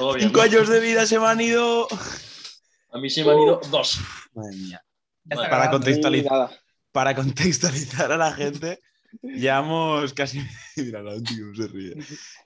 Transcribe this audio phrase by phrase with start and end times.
[0.00, 1.86] Todo bien, Cinco años de vida se me han ido.
[2.90, 3.98] A mí se me han ido dos.
[4.34, 4.82] Madre mía.
[5.28, 6.50] Para contextualizar,
[6.90, 8.80] para contextualizar a la gente,
[9.22, 10.40] llevamos casi.
[10.76, 11.94] Mira, la tío, se ríe.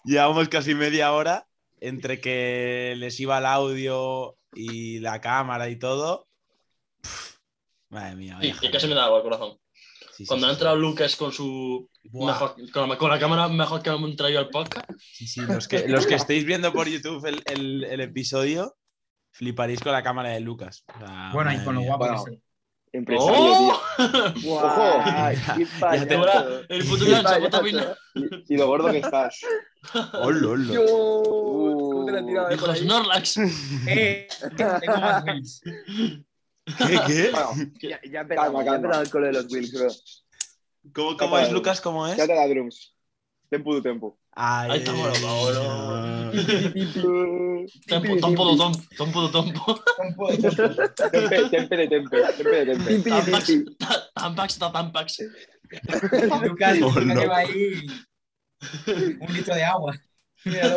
[0.04, 1.46] Llevamos casi media hora
[1.80, 6.26] entre que les iba el audio y la cámara y todo.
[7.88, 8.38] Madre mía.
[8.40, 9.58] Sí, vaya y casi me da agua el corazón.
[10.12, 10.50] Sí, Cuando sí.
[10.50, 11.88] ha entrado Lucas con su.
[12.12, 14.88] Mejor- con, la, con la cámara mejor que hemos traído al podcast.
[15.00, 18.76] Sí, sí, los que, los que estéis viendo por YouTube el, el- el episodio,
[19.32, 20.84] fliparéis con la cámara de Lucas.
[20.98, 22.24] Sea, Bueno, y con lo guapo Bueno.
[22.24, 22.38] que.
[22.92, 23.80] Empresario, ¡Oh!
[23.98, 24.34] tío.
[24.44, 25.02] Guau, Ojo.
[25.56, 26.14] qué Ya te-
[26.76, 27.96] el puto pina.
[28.14, 29.40] Y, y lo gordo que estás.
[30.12, 30.74] Hola, hola.
[30.86, 32.76] ¿cómo te la tirado de por?
[32.76, 33.36] Snorlax.
[33.88, 35.60] Eh, tengo más wheels.
[35.64, 37.00] ¿Qué?
[37.06, 37.30] ¿Qué?
[37.32, 39.88] Bueno, Ya, ya empezamos, ya empezamos con lo de los wheels, bro.
[40.92, 41.80] ¿Cómo, cómo es, Lucas?
[41.80, 42.16] ¿Cómo es?
[42.16, 42.94] ya te da drums.
[43.48, 44.18] Tempo de tempo.
[44.72, 46.30] Estamos, ahora.
[46.32, 49.78] Tempe, Tempo, tompo, tompo, tompo, tompo.
[51.10, 52.22] tempe, tempe de tempe.
[52.36, 53.00] Tempe de tempe.
[54.14, 55.18] Tampax, tampax, ta- tampax.
[56.42, 57.14] Lucas, Oh, no.
[57.14, 57.86] lleva ahí
[59.20, 59.94] un litro de agua.
[60.44, 60.76] Míralo.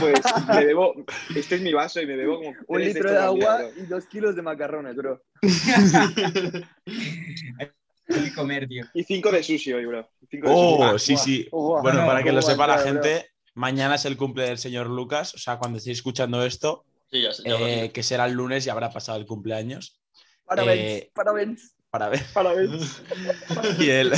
[0.00, 0.94] Pues me bebo.
[1.34, 2.52] Este es mi vaso y me bebo como.
[2.68, 5.20] Un litro de agua y dos kilos de macarrones, bro.
[8.14, 8.84] Hay que comer, tío.
[8.94, 10.08] Y cinco de sushi hoy, bro.
[10.30, 11.16] Cinco de Oh, sushi.
[11.16, 11.48] sí, sí.
[11.52, 12.84] Oh, Bueno, no, para que ¿cómo lo sepa la bro?
[12.84, 15.34] gente, mañana es el cumple del señor Lucas.
[15.34, 18.66] O sea, cuando estéis escuchando esto, Sí, ya, ya lo eh, que será el lunes
[18.66, 20.00] y habrá pasado el cumpleaños.
[20.46, 21.76] Parabéns, Eh, parabéns.
[21.90, 22.22] Para ver.
[22.32, 22.70] Para ver.
[23.78, 24.12] Y el,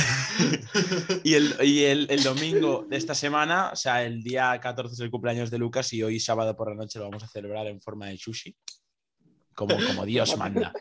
[1.25, 4.99] y el, y el, el domingo de esta semana, o sea, el día 14 es
[5.01, 7.81] el cumpleaños de Lucas y hoy sábado por la noche lo vamos a celebrar en
[7.81, 8.55] forma de sushi.
[9.53, 10.71] Como, como Dios manda.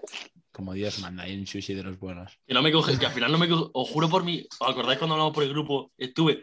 [0.54, 1.24] Como Dios manda.
[1.24, 2.38] Hay un sushi de los buenos.
[2.46, 3.70] Que no me coge, que al final no me coge.
[3.72, 4.46] Os juro por mí.
[4.60, 5.90] ¿Os acordáis cuando hablamos por el grupo?
[5.98, 6.42] Estuve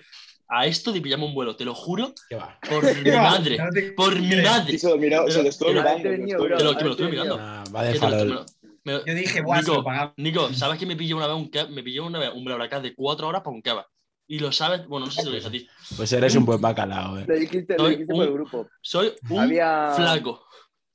[0.49, 2.59] a esto de pillarme un vuelo, te lo juro, ¿Qué va?
[2.69, 3.57] por mi madre.
[3.73, 4.77] Te- Por mi madre.
[4.77, 6.09] Se lo miró, se lo estuvo Pero- mirando.
[6.09, 7.37] Se lo Que lo, me estuve mirando.
[7.39, 8.45] Ah, va de te farol.
[8.83, 9.83] Yo dije, Nico.
[10.17, 11.73] Nico, ¿sabes que me pillé una vez un?
[11.73, 13.85] Me pillé una vez un BlaBlaCar de cuatro horas para un kebab.
[14.27, 15.67] Y lo sabes, bueno, no sé si lo dije a ti.
[15.95, 17.25] Pues eres un buen bacalao, eh.
[17.27, 18.67] Lo dijiste, por el un- grupo.
[18.81, 20.43] Soy un Había- flaco.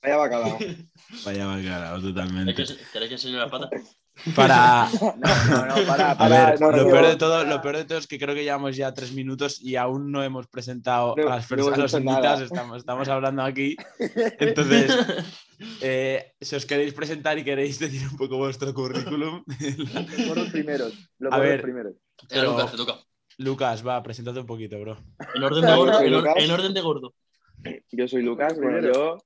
[0.06, 0.58] Vaya bacalao.
[1.24, 2.54] Vaya bacalao, ¿Queréis totalmente.
[2.54, 3.70] que, ¿Queréis que enseñe las patas?
[4.34, 4.88] Para.
[5.02, 7.08] No, no, no, para, A ver, no, lo no, peor no.
[7.08, 9.76] de todo, lo peor de todo es que creo que llevamos ya tres minutos y
[9.76, 13.76] aún no hemos presentado No, a las personas, a los invitados, estamos, estamos hablando aquí.
[14.38, 14.90] Entonces,
[15.82, 19.44] eh, si os queréis presentar y queréis decir un poco vuestro currículum,
[19.76, 20.94] Los gordos primeros.
[21.18, 21.60] Los A ver.
[21.62, 21.92] primeros.
[21.92, 22.94] Eh, Pero- Lucas, te toca.
[23.38, 24.96] Lucas, va, preséntate un poquito, bro.
[25.34, 26.00] En orden de gordo.
[26.00, 27.14] En, en orden de gordo.
[27.92, 29.18] Yo soy Lucas, bueno, yo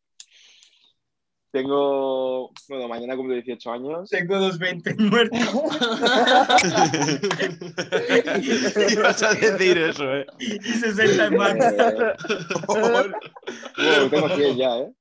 [1.52, 4.10] tengo, bueno, mañana cumplo 18 años.
[4.10, 5.40] Tengo 220 muertos
[8.92, 10.26] Ibas a decir eso, eh.
[10.38, 11.64] y 60 en mano.
[12.68, 13.12] wow,
[14.10, 14.92] tengo 100 ya, ¿eh?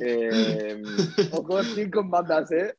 [0.00, 0.80] Eh,
[1.32, 2.76] Ojo, sí, con bandas, ¿eh?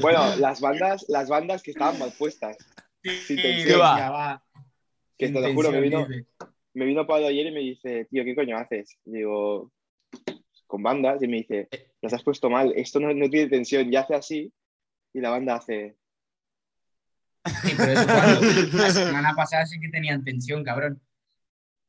[0.00, 2.56] Bueno, las bandas, las bandas que estaban mal puestas.
[3.02, 3.36] Sí.
[3.36, 4.42] ¿Qué va?
[5.18, 6.06] Que te lo juro, me vino,
[6.74, 8.98] me vino Pablo ayer y me dice, tío, ¿qué coño haces?
[9.04, 9.70] Y digo,
[10.72, 11.68] con bandas, y me dice,
[12.00, 14.50] las has puesto mal, esto no, no tiene tensión, y hace así,
[15.12, 15.98] y la banda hace,
[17.62, 18.40] Sí, pero eso cuando-
[18.82, 21.02] La semana pasada sí que tenían tensión, cabrón.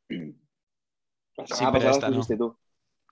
[0.10, 2.26] la Sí, pero esta no.
[2.26, 2.58] tú.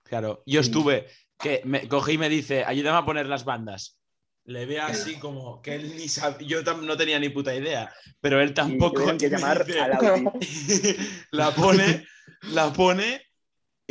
[0.04, 1.06] Claro, yo estuve,
[1.38, 3.98] que me cogí y me dice, ayúdame a poner las bandas.
[4.44, 7.90] Le ve así como que él ni sabía, yo no tenía ni puta idea,
[8.20, 8.94] pero él tampoco.
[9.00, 10.96] tuvieron que llamar dice- a Lauti.
[11.30, 12.04] la pone,
[12.52, 13.22] la pone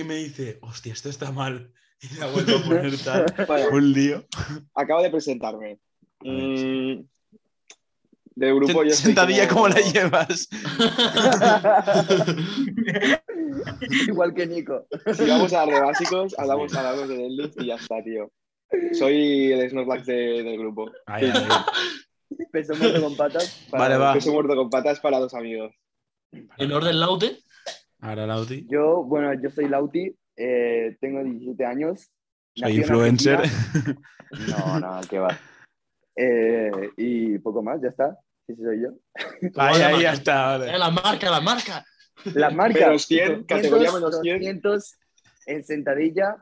[0.01, 1.71] y me dice, hostia, esto está mal.
[2.01, 3.25] Y la vuelvo a poner tal.
[3.71, 4.25] Un lío.
[4.75, 5.79] acabo de presentarme.
[6.23, 7.01] Mm,
[8.35, 10.47] del grupo yo soy Sentadilla, como- ¿cómo la llevas?
[14.07, 14.85] Igual que Nico.
[15.13, 18.31] Si vamos a dar de básicos, hablamos, hablamos de deadlift y ya está, tío.
[18.93, 20.91] Soy el Snorlax de- del grupo.
[21.05, 21.43] Ay, ay,
[22.51, 23.65] Peso muerto con patas.
[23.69, 24.13] Para Vale, va.
[24.13, 25.73] Peso muerto con patas para dos amigos.
[26.31, 27.39] En orden laute.
[28.01, 28.65] Ahora Lauti.
[28.69, 32.11] Yo, bueno, yo soy Lauti, eh, tengo 17 años.
[32.55, 33.39] Soy influencer.
[34.49, 35.37] No, no, qué va.
[36.15, 38.17] Eh, y poco más, ya está.
[38.47, 38.89] Sí, sí, soy yo.
[39.57, 40.55] Ahí, ahí ya está.
[40.55, 40.77] Eh, vale.
[40.79, 41.85] la marca, la marca.
[42.33, 42.81] Las marcas.
[42.81, 44.37] Menos 100, categoría menos 100.
[44.39, 44.95] 200,
[45.47, 46.35] en sentadilla,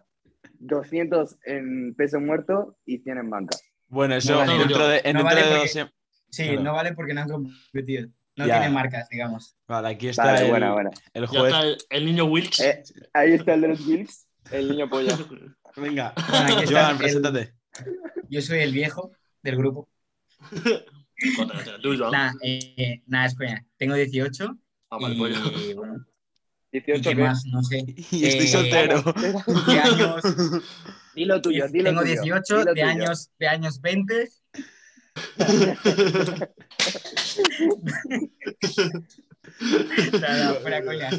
[0.60, 3.58] 200 en peso muerto y 100 en banca.
[3.88, 5.94] Bueno, eso vale, dentro de, no dentro vale de porque-
[6.32, 6.62] Sí, Claro.
[6.64, 8.08] no vale porque no han competido.
[8.40, 8.60] No Ya.
[8.60, 9.56] tiene marcas, digamos.
[9.68, 10.90] Vale, aquí está Vale, el, buena, buena.
[11.14, 11.44] el juez.
[11.44, 12.60] está el, el niño Wilkes.
[12.62, 12.84] Eh,
[13.14, 14.28] ahí está el de los Wilks.
[14.52, 15.18] El niño polla.
[15.76, 17.54] Venga, Bueno, aquí Joan, el- preséntate.
[18.30, 19.12] Yo soy el viejo
[19.44, 19.90] del grupo.
[22.12, 23.66] Nada, eh, nada, es coña.
[23.78, 24.58] Tengo 18
[24.92, 25.76] Ah, vale, y, pues.
[25.76, 26.06] bueno,
[26.72, 27.44] ¿y 18 qué que más?
[27.46, 27.84] No sé.
[28.12, 29.04] Y estoy Eh, soltero.
[29.66, 30.22] ¿Qué años?
[31.14, 32.88] Dilo tuyo, dilo Tengo tuyo, 18, dilo de tuyo.
[32.88, 34.30] años, de años 20.
[40.22, 41.10] Nada, fuera coña.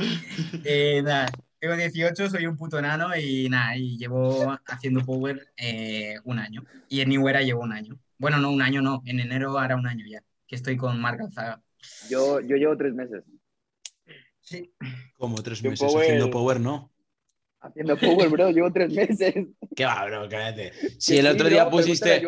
[0.65, 6.15] Eh, nada, tengo 18, soy un puto enano y nada, y llevo haciendo Power eh,
[6.25, 6.65] un año.
[6.89, 7.99] Y en New Era llevo un año.
[8.19, 11.21] Bueno, no, un año no, en enero hará un año ya, que estoy con Marc
[11.21, 11.63] Alzaga.
[12.11, 13.23] Yo, yo llevo tres meses
[14.43, 14.73] Sí.
[15.17, 16.91] Como tres Yo meses Power- haciendo power, ¿no?
[17.61, 18.51] haciendo Power, bro.
[18.51, 19.35] Llevo tres meses.
[19.77, 20.29] ¿Qué va, bro?
[20.29, 20.73] Cállate.
[20.99, 22.21] Si el otro día pusiste.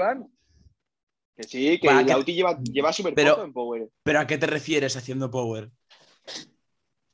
[1.36, 3.88] Que sí, que que- Lauti lleva, lleva súper poco en Power.
[4.02, 5.70] ¿Pero a qué te refieres haciendo power?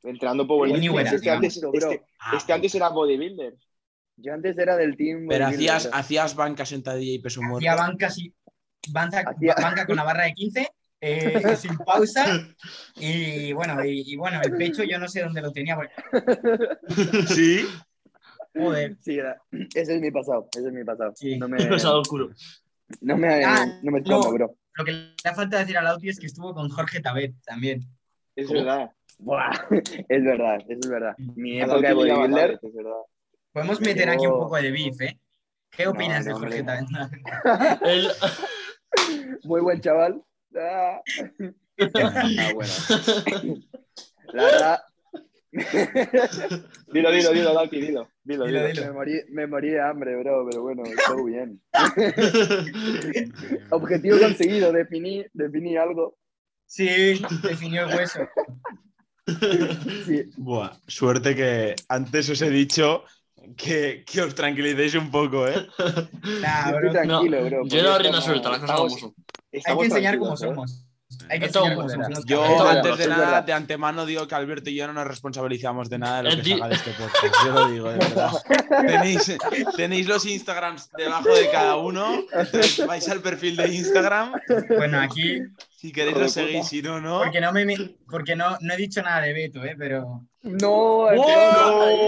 [0.02, 0.70] Entrenando Power.
[0.70, 3.54] En New Era, este, antes, este- Ah, este antes era bodybuilder.
[4.16, 5.26] Yo antes era del team.
[5.28, 7.58] Pero hacías, hacías banca, sentadilla y peso muerto.
[7.58, 8.34] Hacía banca, sí,
[8.90, 10.68] banca, Hacía- banca con la barra de 15,
[11.00, 12.26] eh, sin pausa.
[12.96, 15.76] Y bueno, y, y bueno, el pecho yo no sé dónde lo tenía.
[15.76, 15.94] porque-
[17.28, 17.64] Sí.
[18.56, 18.96] Joder.
[19.00, 19.40] Sí, era-
[19.74, 20.48] ese es mi pasado.
[20.56, 21.12] Ese es mi pasado.
[21.14, 21.38] Sí.
[21.38, 22.30] No me, Pesado oscuro.
[23.00, 24.04] No me, Ah, no me no.
[24.18, 24.56] escondo, bro.
[24.74, 27.82] Lo que le da falta decir a Lauti es que estuvo con Jorge Tabet también.
[28.36, 28.60] Es ¿Cómo?
[28.60, 28.90] verdad.
[29.18, 29.50] Buah,
[30.08, 31.14] es verdad, es verdad.
[31.18, 32.60] Mi época de bodybuilder.
[32.62, 32.92] es verdad.
[33.52, 35.18] Podemos Me meter aquí un poco de beef, ¿eh?
[35.70, 36.62] ¿Qué No, opinas de Jorge.
[36.62, 36.86] Tabet?
[37.82, 38.08] El...
[39.44, 40.22] Muy buen chaval.
[40.56, 41.00] Ah,
[41.80, 42.72] Ah, bueno.
[44.32, 44.80] La verdad,
[46.92, 48.08] Dilo, dilo, dilo, Lauti, dilo.
[48.22, 48.68] Dilo, Dilo, dilo.
[48.68, 48.86] dilo.
[48.86, 51.60] me morí, me morí de hambre, bro, pero bueno, todo bien.
[53.70, 56.16] Objetivo conseguido, definí, definí algo.
[56.66, 58.20] Sí, definió el hueso.
[60.06, 63.04] Sí, Buah, suerte que antes os he dicho
[63.56, 65.66] que, que os tranquilicéis un poco, ¿eh?
[66.40, 66.88] Nah, yo bro.
[66.88, 67.66] estoy tranquilo, bro.
[67.66, 69.14] Yo no- suelta, las cosas como son.
[69.52, 70.36] Hay que enseñar cómo ¿eh?
[70.36, 70.87] somos.
[71.30, 71.92] Hay que somos.
[72.26, 73.44] Yo, antes de nada, verdad.
[73.44, 76.36] de antemano digo que Alberto y yo no nos responsabilizamos de nada de lo que
[76.36, 77.34] se di- haga de este podcast.
[77.44, 78.30] Yo lo digo, de verdad.
[78.86, 79.36] Tenéis,
[79.76, 82.20] tenéis los Instagrams debajo de cada uno.
[82.32, 84.32] entonces vais al perfil de Instagram.
[84.76, 85.40] Bueno, aquí,
[85.76, 87.20] Si queréis lo seguís, si no, no.
[87.20, 87.66] porque no me
[88.10, 89.74] porque no, no he dicho nada de Beto, ¿eh?
[89.78, 91.10] Pero No, ¡Oh!
[91.10, 92.00] empezamos, ahí,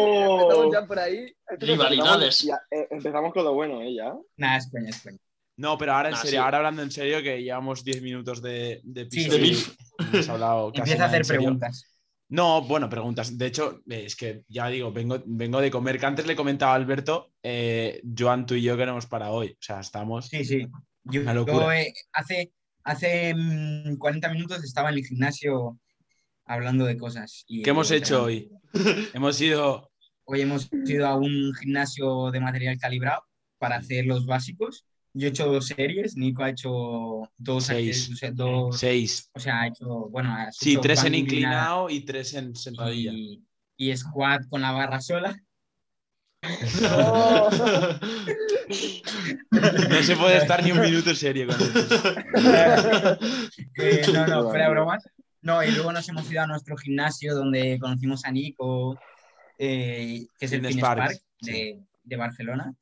[0.43, 1.35] empezamos ya por ahí.
[1.58, 2.43] Rivalidades.
[2.43, 3.94] Ya, eh, empezamos con lo bueno, ¿eh?
[3.94, 4.12] Ya.
[4.37, 5.19] nada, es coña, es coña.
[5.60, 6.36] No, pero ahora en serio, sí.
[6.38, 9.72] ahora hablando en serio, que llevamos 10 minutos de, de Sí, episodio sí.
[9.98, 11.84] hemos hablado casi Empieza a hacer preguntas.
[12.30, 13.36] No, bueno, preguntas.
[13.36, 16.72] De hecho, eh, es que ya digo, vengo, vengo de comer, que antes le comentaba
[16.72, 19.50] a Alberto, eh, Joan, tú y yo queremos para hoy.
[19.50, 20.28] O sea, estamos...
[20.28, 20.66] Sí, sí.
[21.04, 21.66] Yo, Una locura.
[21.66, 22.52] yo, eh, hace,
[22.82, 25.78] hace mm, 40 minutos estaba en el gimnasio
[26.46, 27.44] hablando de cosas.
[27.46, 28.50] Y, ¿Qué hemos eh, hecho hoy?
[29.12, 29.90] hemos ido...
[30.24, 33.24] Hoy hemos ido a un gimnasio de material calibrado
[33.58, 34.86] para hacer los básicos.
[35.12, 38.10] Yo he hecho dos series, Nico ha hecho dos, Seis.
[38.12, 39.28] o sea, dos- Seis.
[39.34, 43.12] o sea, ha hecho, bueno, has Sí, tres en inclinado y tres en sentadilla.
[43.12, 43.43] y,
[43.76, 45.36] y squat con la barra sola.
[46.81, 47.50] No.
[49.88, 52.14] No se puede estar ni un minuto serio con eso.
[53.76, 55.02] Eh, no, no, fuera bromas.
[55.43, 58.98] No, y luego nos hemos ido a nuestro gimnasio donde conocimos a Nico,
[59.58, 62.74] eh, que es el Fitness Park, de, de Barcelona,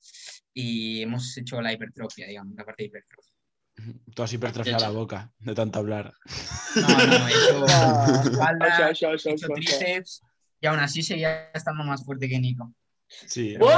[0.60, 3.32] y hemos hecho la hipertrofia, digamos, la parte de hipertrofia.
[4.14, 6.12] Tú has hipertrofiado la boca de tanto hablar.
[6.74, 7.64] No, no, he hecho
[8.32, 10.20] espalda, he hecho tríceps,
[10.60, 12.74] y aún así seguía estando más fuerte que Nico.
[13.06, 13.56] Sí.
[13.56, 13.70] ¡Wow!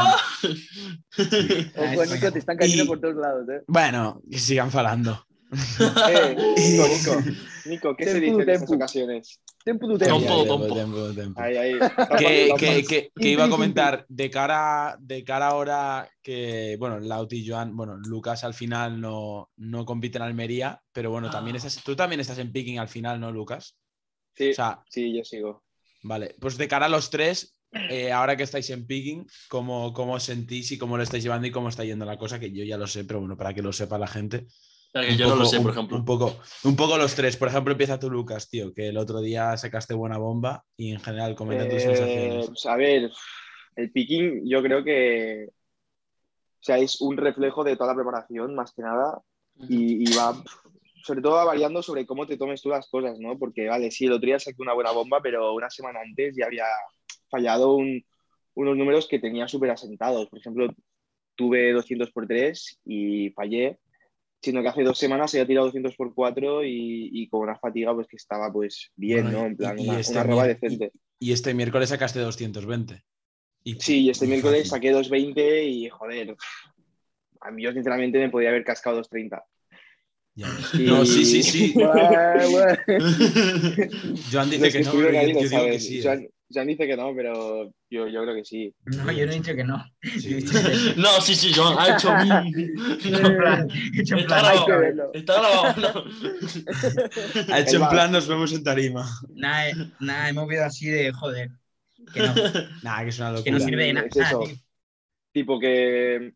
[1.77, 3.63] Ojo, Nico, te están cayendo Y- por todos lados, ¿eh?
[3.67, 5.27] Bueno, que sigan falando.
[5.53, 7.23] Eh, Nico, Nico,
[7.67, 8.75] Nico, ¿qué se Tempu, dice en estas tempu.
[8.75, 9.41] ocasiones?
[9.65, 10.75] Tempo tempo.
[10.75, 11.41] Tempo, tempo.
[11.41, 11.79] Ahí, ahí.
[12.19, 17.37] que, que- que- que iba a comentar de cara, de cara ahora que, bueno, Lauti
[17.45, 21.83] y Joan, bueno, Lucas al final no, no compite en Almería, pero bueno, también estás,
[21.85, 23.77] tú también estás en picking al final, ¿no, Lucas?
[24.35, 25.63] Sí, O sea, sí, yo sigo.
[26.05, 30.15] vale, pues de cara a los tres, eh, ahora que estáis en picking, ¿cómo, ¿cómo
[30.15, 32.41] os sentís y cómo lo estáis llevando y cómo está yendo la cosa?
[32.41, 34.47] Que yo ya lo sé, pero bueno, para que lo sepa la gente.
[34.93, 35.97] Yo no lo poco- sé, por un- ejemplo.
[35.99, 37.37] Un poco, un poco los tres.
[37.37, 41.01] Por ejemplo, empieza tú, Lucas, tío, que el otro día sacaste buena bomba y en
[41.01, 42.47] general comenta tus Eh, sensaciones.
[42.49, 43.11] pues, a ver,
[43.77, 48.73] el picking yo creo que o sea, es un reflejo de toda la preparación, más
[48.75, 49.19] que nada,
[49.67, 50.35] y, y va,
[51.05, 53.39] sobre todo va variando sobre cómo te tomes tú las cosas, ¿no?
[53.39, 56.45] Porque, vale, sí, el otro día saqué una buena bomba, pero una semana antes ya
[56.47, 56.67] había
[57.31, 58.05] fallado un,
[58.55, 60.29] unos números que tenía súper asentados.
[60.29, 60.69] Por ejemplo,
[61.35, 63.79] tuve 200 por 3 y fallé,
[64.43, 67.95] sino que hace dos semanas había tirado 200 por 4 y, y con una fatiga
[67.95, 69.47] pues que estaba pues bien, Bueno, ¿no?
[69.47, 70.93] En plan, y una, este una roba decente.
[71.19, 73.03] Y este miércoles sacaste 220.
[73.65, 74.71] Y, Sí, y este miércoles fácil.
[74.71, 76.35] saqué 2.20 y joder,
[77.43, 79.43] a mí yo sinceramente me podría haber cascado 2.30.
[80.37, 80.75] Ya ves.
[80.75, 81.73] Y- No, sí, sí, sí.
[81.75, 81.93] Guau.
[84.33, 85.81] Joan dice que no, escriben pero yo, ahí lo yo digo que saben.
[85.81, 86.03] sí.
[86.03, 88.75] Joan, Joan dice que no, pero yo, yo creo que sí.
[88.87, 89.85] No, yo no he dicho que no.
[90.19, 90.45] Sí.
[90.97, 92.09] No, sí, sí, Joan, ha hecho.
[92.09, 92.47] plan,
[93.95, 95.11] he hecho en Está grabado.
[95.15, 95.35] Está
[95.77, 97.55] no.
[97.55, 99.07] Ha hecho en plan, nos vemos en tarima.
[99.35, 101.51] Nada, eh, nada, hemos visto así de joder.
[102.13, 102.35] Que no,
[102.83, 103.61] Nah, que es una que no locura.
[103.61, 104.07] sirve de nada.
[104.09, 104.43] Es eso.
[105.33, 106.33] Tipo que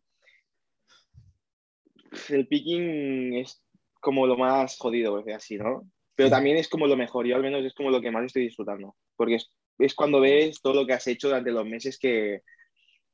[2.28, 3.60] el picking es
[4.00, 5.90] como lo más jodido, así, ¿no?
[6.14, 8.42] Pero también es como lo mejor, yo al menos es como lo que más estoy
[8.42, 12.42] disfrutando, porque es, es cuando ves todo lo que has hecho durante los meses que,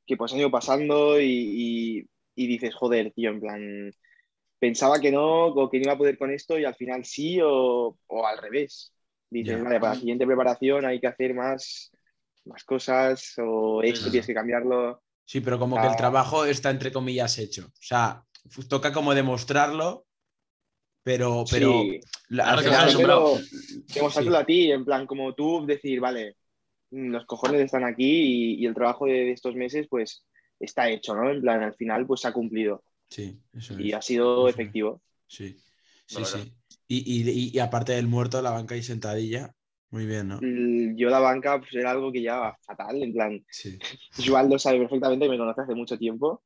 [0.05, 1.25] que pues han ido pasando y,
[1.99, 3.91] y- y dices, joder, tío, en plan,
[4.59, 7.39] pensaba que no, o que no iba a poder con esto y al final sí,
[7.41, 8.93] o, o al revés.
[9.29, 11.91] Dices, vale, para la siguiente preparación hay que hacer más,
[12.45, 15.01] más cosas, o esto tienes que cambiarlo.
[15.25, 15.97] Sí, pero como que el Ah.
[15.97, 17.65] trabajo está entre comillas hecho.
[17.67, 18.23] O sea,
[18.69, 20.05] toca como demostrarlo,
[21.03, 21.99] pero, pero Sí.
[22.29, 23.39] la- Claro al sí, sombrado.
[23.95, 26.35] demostrártelo a ti, en plan, como tú decir, vale,
[26.91, 30.25] los cojones están aquí y, y el trabajo de, de estos meses, pues,
[30.59, 31.29] está hecho, ¿no?
[31.31, 33.95] En plan, al final, pues, se ha cumplido Sí, eso y es.
[33.95, 34.55] ha sido Eso es.
[34.55, 35.01] efectivo.
[35.27, 35.55] Sí,
[36.05, 36.21] sí, sí.
[36.21, 36.39] verdad.
[36.87, 39.53] Y, y- y- y aparte del muerto, la banca y sentadilla.
[39.89, 40.39] Muy bien, ¿no?
[40.41, 43.77] Mm, Yo la banca, pues, era algo que ya fatal, en plan, Sí.
[44.37, 46.43] Joan lo sabe perfectamente, me conoce hace mucho tiempo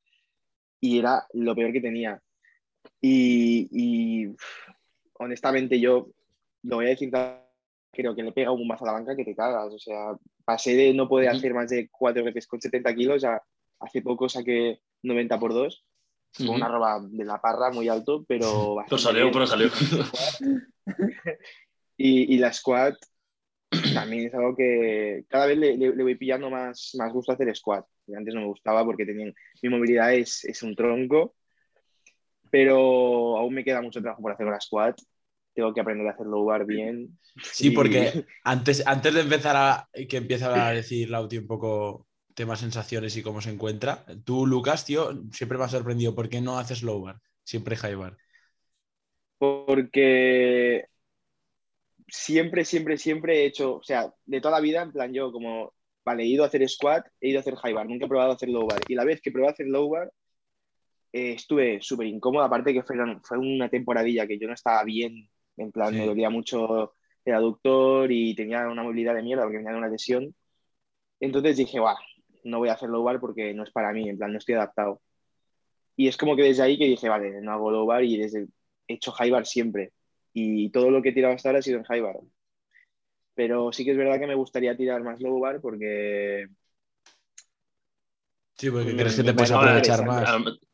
[0.79, 2.21] y era lo peor que tenía.
[3.01, 4.35] Y, y,
[5.19, 6.09] honestamente yo
[6.63, 7.11] lo voy a decir,
[7.91, 9.73] creo que le pega un mazo a la banca que te cagas.
[9.73, 13.41] O sea, pasé de no poder hacer más de cuatro veces con 70 kilos a
[13.79, 15.83] hace poco saqué 90 por 2
[16.37, 19.69] con una roba de la parra muy alto, pero Pero salió, pero salió.
[21.97, 22.95] Y, y la squat
[23.93, 27.35] también es algo que cada vez le, le- le voy pillando más, más gusto a
[27.35, 27.85] hacer squat.
[28.15, 31.35] Antes no me gustaba porque tenía, mi movilidad es, es un tronco,
[32.51, 34.97] pero aún me queda mucho trabajo por hacer una squat.
[35.55, 37.17] Tengo que aprender a hacer low bar bien.
[37.51, 42.07] Sí, Y- porque antes, antes de empezar a que empiece a decir Lauti un poco
[42.33, 46.15] temas sensaciones y cómo se encuentra, tú, Lucas, tío, siempre me has sorprendido.
[46.15, 47.21] ¿Por qué no haces low bar?
[47.43, 48.17] Siempre high bar.
[49.38, 50.88] Porque
[52.07, 55.74] siempre, siempre, siempre he hecho, o sea, de toda la vida, en plan yo como,
[56.05, 58.31] vale, he ido a hacer squat, he ido a hacer high bar, nunca he probado
[58.31, 58.81] a hacer low bar.
[58.88, 60.12] Y la vez que probé a hacer low bar,
[61.12, 65.29] eh, estuve súper incómodo, aparte que fue, fue una temporadilla que yo no estaba bien,
[65.57, 66.00] en plan, Sí.
[66.00, 66.93] me dolía mucho
[67.24, 70.35] el aductor y tenía una movilidad de mierda porque venía de una lesión.
[71.19, 71.97] Entonces dije, va,
[72.43, 74.55] no voy a hacer low bar porque no es para mí, en plan, no estoy
[74.55, 75.01] adaptado.
[75.95, 78.47] Y es como que desde ahí que dije, vale, no hago low bar y desde
[78.88, 79.91] he hecho high bar siempre.
[80.33, 82.17] Y todo lo que he tirado hasta ahora ha sido en high bar.
[83.33, 86.47] Pero sí que es verdad que me gustaría tirar más low bar porque
[88.57, 90.29] Sí, porque Mm, crees que te puedes aprovechar más.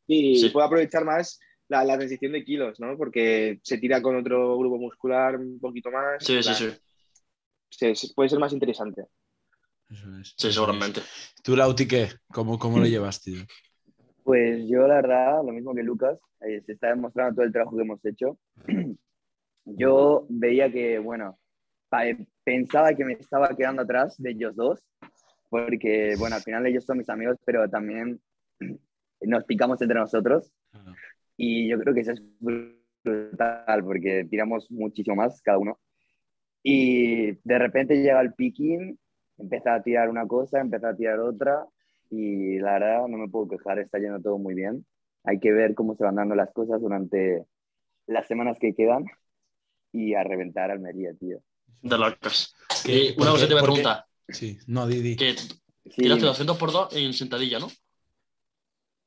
[0.07, 0.49] sí, Sí.
[0.49, 1.39] puedo aprovechar más
[1.71, 2.97] la, la transición de kilos, ¿no?
[2.97, 6.23] Porque se tira con otro grupo muscular un poquito más.
[6.23, 6.69] Sí, sí, sí.
[7.69, 9.05] se- se- puede ser más interesante.
[9.89, 11.01] Eso es, Sí, seguramente.
[11.43, 12.09] ¿Tú, Lauti, qué?
[12.27, 13.41] ¿Cómo, cómo lo llevas, tío?
[14.23, 17.75] Pues yo, la verdad, lo mismo que Lucas, eh, se está demostrando todo el trabajo
[17.75, 18.37] que hemos hecho.
[19.65, 21.37] Yo veía que, bueno,
[21.89, 22.03] pa-
[22.43, 24.79] pensaba que me estaba quedando atrás de ellos dos,
[25.49, 28.19] porque, bueno, al final ellos son mis amigos, pero también
[29.21, 30.51] nos picamos entre nosotros.
[31.43, 35.79] Y yo creo que eso es brutal, porque tiramos muchísimo más cada uno.
[36.61, 38.99] Y de repente llega el picking,
[39.39, 41.65] empieza a tirar una cosa, empieza a tirar otra,
[42.11, 44.85] y la verdad no me puedo quejar, está yendo todo muy bien.
[45.23, 47.43] Hay que ver cómo se van dando las cosas durante
[48.05, 49.05] las semanas que quedan
[49.91, 51.39] y a reventar Almería, tío.
[51.81, 52.55] De locos.
[52.85, 52.91] ¿Qué?
[52.91, 54.05] Y una ¿Por cosa te voy a preguntar.
[54.29, 55.15] Sí, no, Didi.
[55.15, 57.67] Que Sí, tiraste 200 por 2 en sentadilla, ¿no?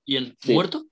[0.04, 0.52] ¿Y en Sí.
[0.52, 0.84] muerto?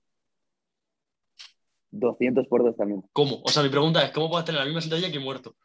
[1.93, 3.03] 200 por 2 también.
[3.13, 3.41] ¿Cómo?
[3.43, 5.55] O sea, mi pregunta es, ¿cómo puedes tener la misma sentadilla que muerto?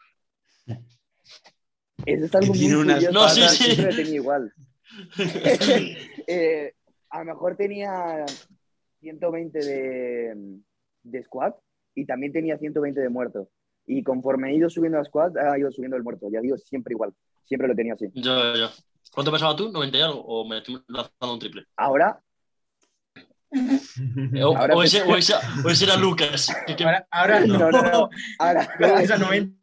[0.66, 3.64] Eso es algo muy tiene unas curioso, No, sí, sí.
[3.64, 4.52] Siempre lo tenía igual.
[6.30, 6.74] Eh,
[7.08, 8.26] a lo mejor tenía
[9.00, 10.60] 120 de,
[11.02, 11.56] de squat
[11.94, 13.48] y también tenía 120 de muerto.
[13.86, 16.28] Y conforme he ido subiendo a squat, ha ido subiendo el muerto.
[16.30, 17.14] Ya digo, siempre igual.
[17.46, 18.10] Siempre lo tenía así.
[18.12, 18.68] Yo, yo.
[19.10, 19.72] ¿Cuánto pesaba tú?
[19.72, 20.20] ¿90 y algo?
[20.20, 21.64] ¿O me estoy lanzando un triple?
[21.76, 22.22] Ahora,
[24.44, 26.48] O, Ahora o ese, o, ese, o ese era Lucas.
[26.66, 27.70] Que- que- Ahora, ahora no, no.
[27.70, 28.10] no, no.
[28.38, 29.56] Ahora, No, esa 90.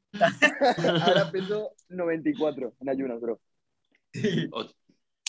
[1.06, 3.39] ahora peso 94 en ayunas, bro.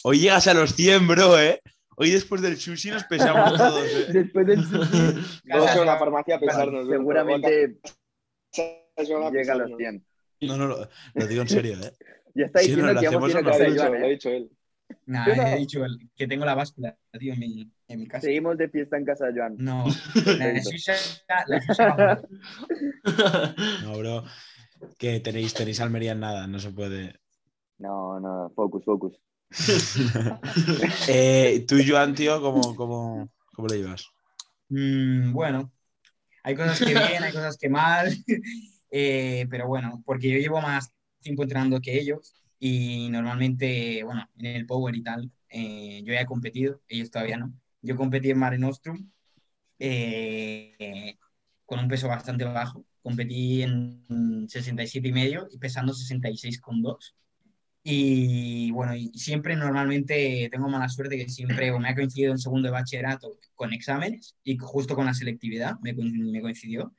[0.05, 1.61] Hoy llegas a los 100, bro, ¿eh?
[1.99, 4.07] Hoy después del sushi nos pesamos todos, ¿eh?
[4.13, 6.89] Después del sushi, Vamos a una farmacia a pesarnos.
[6.89, 7.79] seguramente
[8.97, 10.07] Seguramente llega a los 100.
[10.43, 11.93] No, no, lo, lo digo en serio, ¿eh?
[12.35, 13.47] Ya está Sí, diciendo nos que lo vamos a ir
[13.81, 14.51] a Lo ha dicho, él.
[15.07, 15.47] Nah, no.
[15.49, 15.81] he dicho
[16.15, 18.23] que tengo la báscula, tío, en mi, en mi casa.
[18.23, 19.57] Seguimos de fiesta en casa de Joan.
[19.59, 19.85] No,
[20.38, 20.95] la Xuxa
[23.83, 24.25] No, bro.
[24.99, 27.19] Que tenéis, tenéis Almería en nada, no se puede.
[27.78, 29.21] No, no, focus, focus.
[31.09, 34.11] Eh, tú y Joan, tío, ¿cómo, cómo, cómo lo llevas?
[34.69, 35.71] Mm, bueno,
[36.43, 38.09] hay cosas que bien, hay cosas que mal,
[38.90, 44.47] eh, pero bueno, porque yo llevo más tiempo entrenando que ellos y normalmente, bueno, en
[44.47, 47.52] el Power y tal, eh, yo ya he competido, ellos todavía no.
[47.83, 49.11] Yo competí en Mare Nostrum
[49.78, 51.16] eh,
[51.64, 57.16] con un peso bastante bajo, competí en 67 y medio y pesando 66,2.
[57.88, 62.38] Y bueno, y siempre normalmente tengo mala suerte que siempre o me ha coincidido en
[62.38, 66.95] segundo de bachillerato con exámenes y justo con la selectividad me, coin- me coincidió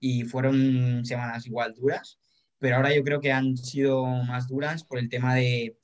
[0.00, 2.18] y fueron semanas igual duras,
[2.58, 5.76] pero ahora yo creo que han sido más duras por el tema de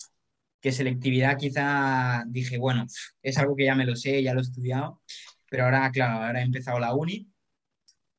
[0.64, 2.86] que selectividad quizá dije, bueno,
[3.22, 5.02] es algo que ya me lo sé, ya lo he estudiado,
[5.50, 7.30] pero ahora, claro, ahora he empezado la uni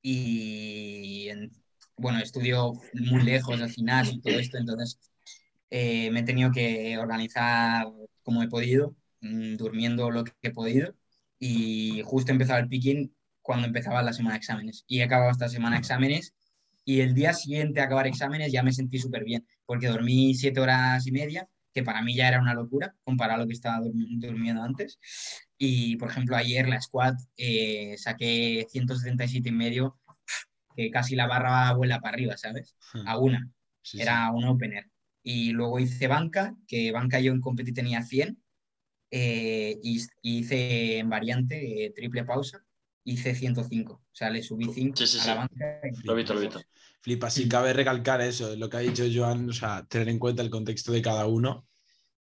[0.01, 1.51] y en-
[1.97, 4.99] bueno, estudio muy lejos del gimnasio y todo esto, entonces
[5.69, 7.87] eh, me he tenido que organizar
[8.23, 10.95] como he podido, mm, durmiendo lo que he podido
[11.39, 15.31] y justo he empezado el picking cuando empezaba la semana de exámenes y he acabado
[15.31, 16.33] esta semana de exámenes
[16.85, 20.59] y el día siguiente a acabar exámenes ya me sentí súper bien porque dormí siete
[20.59, 23.85] horas y media, que para mí ya era una locura comparado a lo que estaba
[23.85, 24.99] durmi- durmiendo antes.
[25.59, 29.99] Y por ejemplo ayer la squat eh, saqué 177 y medio,
[30.75, 32.75] que casi la barra vuela para arriba, ¿sabes?
[33.05, 33.49] A una
[33.83, 34.03] Sí, sí.
[34.03, 34.89] era un opener.
[35.23, 38.41] Y luego hice banca, que banca yo en Competi tenía 100,
[39.11, 42.65] eh, y, y hice en variante, eh, triple pausa,
[43.05, 43.93] hice 105.
[43.93, 45.27] O sea, le subí 5 Sí, sí, a sí.
[45.29, 45.81] la banca.
[46.03, 46.61] y- Lo he visto, lo he visto.
[47.01, 50.41] Flipa, sí cabe recalcar eso, lo que ha dicho Joan, o sea, tener en cuenta
[50.41, 51.67] el contexto de cada uno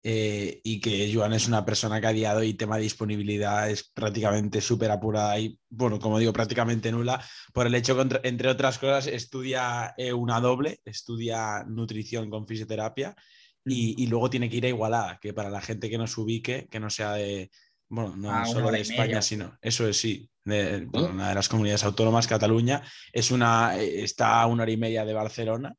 [0.03, 3.71] eh, y que Joan es una persona que a día de hoy tema de disponibilidad
[3.71, 8.21] es prácticamente súper apurada y, bueno, como digo, prácticamente nula, por el hecho que, entre-
[8.25, 13.17] entre otras cosas, estudia eh, una doble, estudia nutrición con fisioterapia
[13.65, 16.69] y, y luego tiene que ir a Igualada, que para la gente que nos ubique,
[16.71, 17.51] que no sea de,
[17.89, 19.23] bueno, no A una solo de y España, media.
[19.23, 24.41] sino, eso es sí, de, una de las comunidades autónomas, Cataluña, es una, eh, está
[24.43, 25.75] a una hora y media de Barcelona.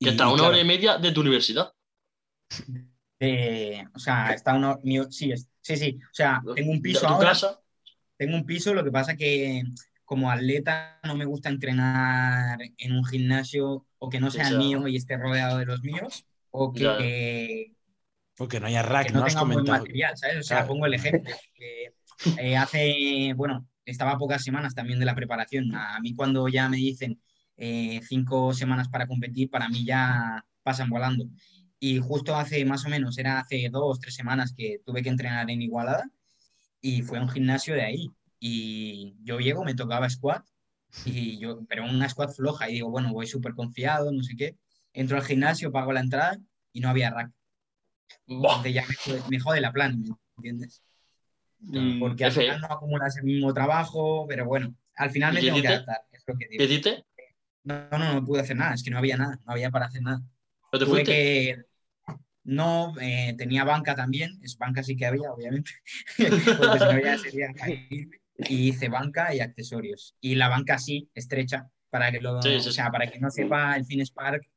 [0.00, 1.72] Que Y- está a una claro, hora y media de tu universidad.
[3.24, 5.96] Eh, o sea, está uno, mi- sí, es- sí, sí.
[6.10, 7.60] O sea, tengo un De piso ahora, casa.
[8.16, 9.62] tengo un piso, lo que pasa que
[10.04, 14.88] como atleta no me gusta entrenar en un gimnasio o que no sea el mío
[14.88, 17.74] y esté rodeado de los míos, o que,
[18.36, 19.20] Porque no haya rack, que ¿no?
[19.20, 19.78] no Has buen comentado.
[19.78, 20.38] material, ¿sabes?
[20.38, 20.68] O sea, Claro.
[20.68, 21.32] pongo el ejemplo.
[21.54, 21.94] que,
[22.38, 25.74] eh, hace, bueno, estaba a pocas semanas también de la preparación.
[25.74, 27.20] A mí cuando ya me dicen
[27.56, 31.26] eh, cinco semanas para competir, para mí ya pasan volando.
[31.78, 35.50] Y justo hace más o menos, era hace dos, tres semanas que tuve que entrenar
[35.50, 36.04] en Igualada
[36.80, 38.10] y fue a un gimnasio de ahí.
[38.40, 40.44] Y yo llego, me tocaba squat,
[41.04, 44.56] y yo, pero una squat floja, y digo, bueno, voy súper confiado, no sé qué.
[44.92, 46.38] Entro al gimnasio, pago la entrada
[46.72, 47.32] y no había rack.
[48.26, 50.82] Entonces ya me jode, me jode la plan, ¿me entiendes?
[51.62, 55.40] Mm, Porque al final no acumulas el mismo trabajo, pero bueno, al final ¿Y me
[55.40, 56.64] qué tengo que adaptar, es lo que ¿Qué digo.
[56.64, 57.04] hiciste?
[57.64, 60.02] No, no, no pude hacer nada, es que no había nada, no había para hacer
[60.02, 60.22] nada.
[60.72, 61.12] ¿No te Tuve fuiste?
[61.12, 61.64] que...
[62.44, 65.70] No, eh, tenía banca también, es banca sí que había, obviamente,
[66.56, 67.48] porque si no ya sería.
[68.48, 70.16] Y hice banca y accesorios.
[70.20, 73.30] Y la banca sí, estrecha, para que lo, Sí, sí, o sea, para que no
[73.30, 74.48] sepa, el Fitness Park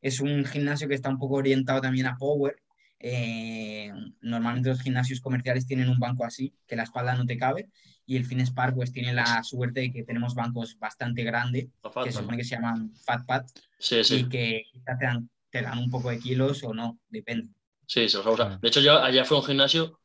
[0.00, 2.56] es un gimnasio que está un poco orientado también a Power.
[2.98, 7.68] Eh, normalmente los gimnasios comerciales tienen un banco así, que la espalda no te cabe,
[8.06, 11.68] y el Fitness Park pues tiene la suerte de que tenemos bancos bastante grandes,
[12.02, 13.44] que se que se llaman Fat Pad,
[13.78, 14.16] Sí, sí.
[14.16, 17.48] y que te dan, te dan un poco de kilos o no, depende.
[17.86, 18.46] Sí, se los va a usar.
[18.46, 18.60] Claro.
[18.60, 20.00] De hecho, yo ayer fui a un gimnasio,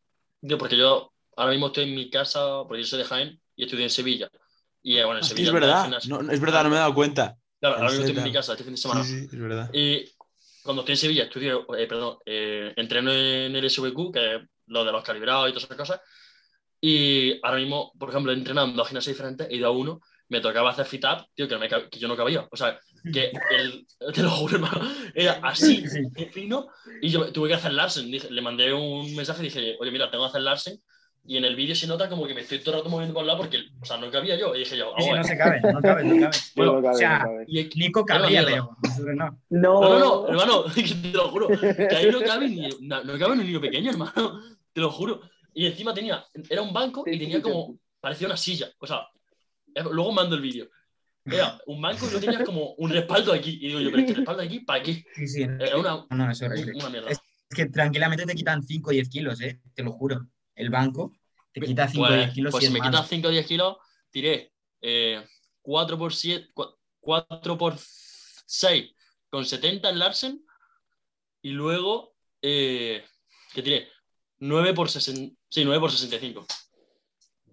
[0.45, 3.63] tío, porque yo ahora mismo estoy en mi casa, porque yo soy de Jaén y
[3.63, 4.30] estudio en Sevilla.
[4.82, 7.38] Y eh, bueno, en Sevilla es verdad, no, es verdad, no me he dado cuenta.
[7.60, 9.04] Claro, ahora mismo estoy en mi casa este fin de semana.
[9.04, 9.69] Sí, sí, es verdad.
[9.73, 10.06] Y
[10.69, 14.86] cuando estoy en Sevilla, estudio, eh, perdón, eh, entreno en el SVQ, que es lo
[14.86, 16.01] de los calibrados y todas esas cosas.
[16.79, 19.99] Y ahora mismo, por ejemplo, he entrenado en dos gimnasios diferentes, he ido a uno,
[20.27, 22.47] me tocaba hacer fit up, tío, que, no me que yo no cabía.
[22.51, 22.79] O sea,
[23.12, 25.84] que el, te lo juro, hermano, era así,
[26.32, 26.67] fino,
[27.01, 28.12] y yo tuve que hacer Larsen.
[28.12, 30.79] Dije- le mandé un mensaje y dije, oye, mira, tengo que hacer Larsen,
[31.30, 33.22] y en el vídeo se nota como que me estoy todo el rato moviendo para
[33.22, 34.56] un lado porque, o sea, no cabía yo.
[34.56, 35.22] Y dije yo, ah, Sí, sí, bueno.
[35.22, 36.38] no se cabe, no cabe, no cabe.
[36.56, 37.46] Bueno, no cabe, o sea, no cabe.
[37.48, 39.39] Y- Nico pero nosotros no.
[39.50, 41.48] No, No, no, no, hermano, te lo juro.
[41.50, 44.42] Que ahí no cabe ni, no, no cabe ni un niño pequeño, hermano.
[44.74, 45.22] Te lo juro.
[45.54, 48.70] Y encima tenía, era un banco y tenía como, parecía una silla.
[48.80, 49.02] O sea,
[49.76, 50.68] eh, luego mando el vídeo.
[51.26, 53.60] Era un banco y no tenías como un respaldo aquí.
[53.62, 55.06] Y digo yo, pero este respaldo aquí, ¿para qué?
[55.13, 55.42] Sí, sí.
[55.44, 56.72] Era una, No, es horrible.
[56.76, 57.10] una mierda.
[57.12, 57.20] Es
[57.56, 59.60] que tranquilamente te quitan 5 o 10 kilos, ¿eh?
[59.76, 60.26] Te lo juro.
[60.56, 61.13] El banco
[61.52, 62.92] te quita 5 o Pues, 10 kilos pues si es me malo.
[62.92, 63.78] quitas 5 o 10 kilos,
[64.12, 65.26] tiré eh,
[65.62, 66.52] 4 por 7,
[67.00, 68.92] 4 por 6
[69.30, 70.46] con 70 en Larsen
[71.42, 73.04] y luego, eh,
[73.54, 73.88] ¿qué tiré?
[74.40, 76.46] 9 por, 60, sí, 9 por 65.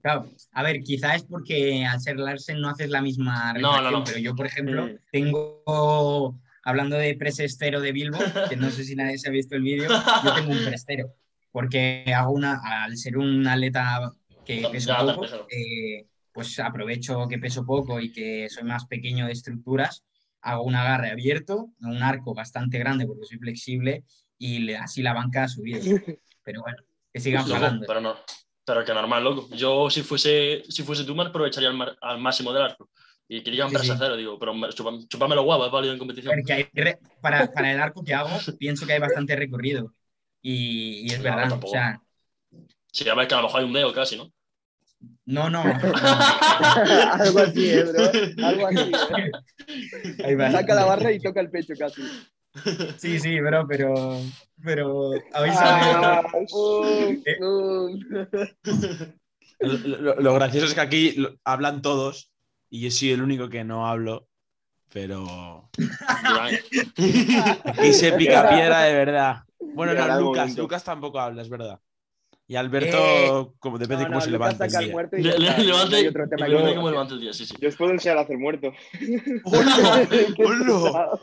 [0.02, 3.90] Claro, a ver, quizá es porque al ser Larsen no haces la misma No, no,
[3.90, 4.04] no.
[4.04, 9.18] pero yo, por ejemplo, tengo, hablando de presestero de Bilbo, que no sé si nadie
[9.18, 9.88] se ha visto el vídeo,
[10.24, 11.12] yo tengo un prestero,
[11.56, 14.12] porque hago una, al ser un atleta
[14.44, 19.32] que ya, poco, eh, pues aprovecho que peso poco y que soy más pequeño de
[19.32, 20.04] estructuras,
[20.42, 24.04] hago un agarre abierto, un arco bastante grande porque soy flexible
[24.36, 25.80] y le- así la banca ha subido.
[26.44, 26.76] Pero bueno,
[27.10, 27.86] que sigan Loco, pagando.
[27.86, 28.16] pero no.
[28.66, 29.48] Pero que normal, loco.
[29.56, 32.90] Yo, si fuese, si fuese tú, me aprovecharía al, mar- al máximo del arco.
[33.26, 33.92] Y quería un Sí, sí.
[33.98, 36.34] cero, digo, pero me- chupa- chupame los guapos, es válido en competición.
[36.36, 39.94] Porque hay re- para, para el arco que hago, pienso que hay bastante recorrido.
[40.48, 41.48] Y, y es No, verdad.
[41.48, 41.66] tampoco.
[41.66, 42.00] O sea,
[42.92, 44.32] Sí, a ver que a lo mejor hay un dedo casi, ¿no?
[45.26, 45.60] no, no.
[47.20, 48.46] Algo así, ¿eh, bro.
[48.46, 48.92] Algo así.
[49.18, 50.24] ¿eh?
[50.24, 50.52] Ahí va.
[50.52, 52.00] Saca la barra y toca el pecho casi.
[52.96, 54.20] Sí, sí, bro, pero.
[54.62, 55.10] Pero.
[55.34, 56.22] Habéis Ah,
[57.26, 57.36] Eh.
[59.58, 62.30] Lo, lo- lo gracioso es que aquí lo- hablan todos
[62.70, 64.28] y yo soy el único que no hablo,
[64.92, 65.70] pero
[67.64, 69.45] aquí se pica piedra de verdad.
[69.76, 70.56] Bueno, no, Lucas.
[70.56, 71.80] Lucas tampoco habla, es verdad.
[72.48, 75.36] Y Alberto, Eh, como depende No, cómo no, se Lucas levanta el muerto y Le-
[75.38, 77.56] levante, hay otro tema y cómo levanta el día, sí, sí.
[77.60, 78.72] Yo os puedo enseñar a hacer muerto.
[79.44, 80.06] ¡Hola!
[80.36, 81.18] Qué ¡Hola!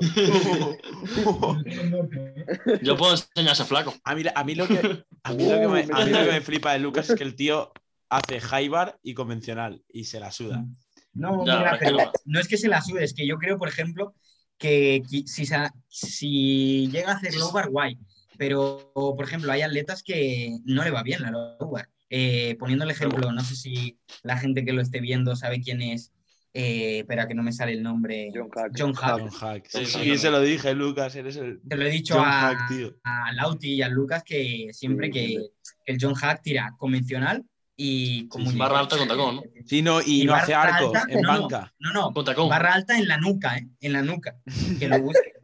[2.81, 3.93] Yo puedo enseñar a ese flaco.
[4.03, 6.31] A mí, a mí lo que, a mí lo que me, a mí lo que
[6.31, 7.71] me flipa de Lucas es que el tío
[8.09, 10.65] hace high bar y convencional y se la suda.
[11.13, 12.39] No, Ya, mira, pero no.
[12.39, 14.13] es que se la sude, es que yo creo, por ejemplo,
[14.57, 15.45] que si,
[15.87, 17.97] si llega a hacer low bar, guay.
[18.45, 21.87] Pero, por ejemplo, hay atletas que no le va bien la low bar.
[22.09, 25.81] Eh, poniendo el ejemplo, no sé si la gente que lo esté viendo sabe quién
[25.81, 26.11] es,
[26.53, 28.31] eh, espera que no me sale el nombre.
[28.35, 28.73] John Hack.
[28.77, 29.19] John Hack.
[29.21, 29.65] John Hack.
[29.69, 32.95] Sí, Sí, sí, se lo dije, Lucas, eres el Te lo he dicho a, Hack,
[33.05, 35.27] a Lauti y a Lucas que siempre Sí, que,
[35.85, 37.45] que el John Hack tira convencional
[37.77, 38.57] y con Sí.
[38.57, 39.43] Barra alta con tacón, ¿no?
[39.65, 41.41] Sí, no, y, Y no hace barra arco alta, en no, no.
[41.41, 41.73] banca.
[41.79, 42.49] No, no, Con tacón.
[42.49, 43.67] barra alta en la nuca, ¿eh?
[43.79, 44.35] En la nuca.
[44.79, 45.31] Que lo busque.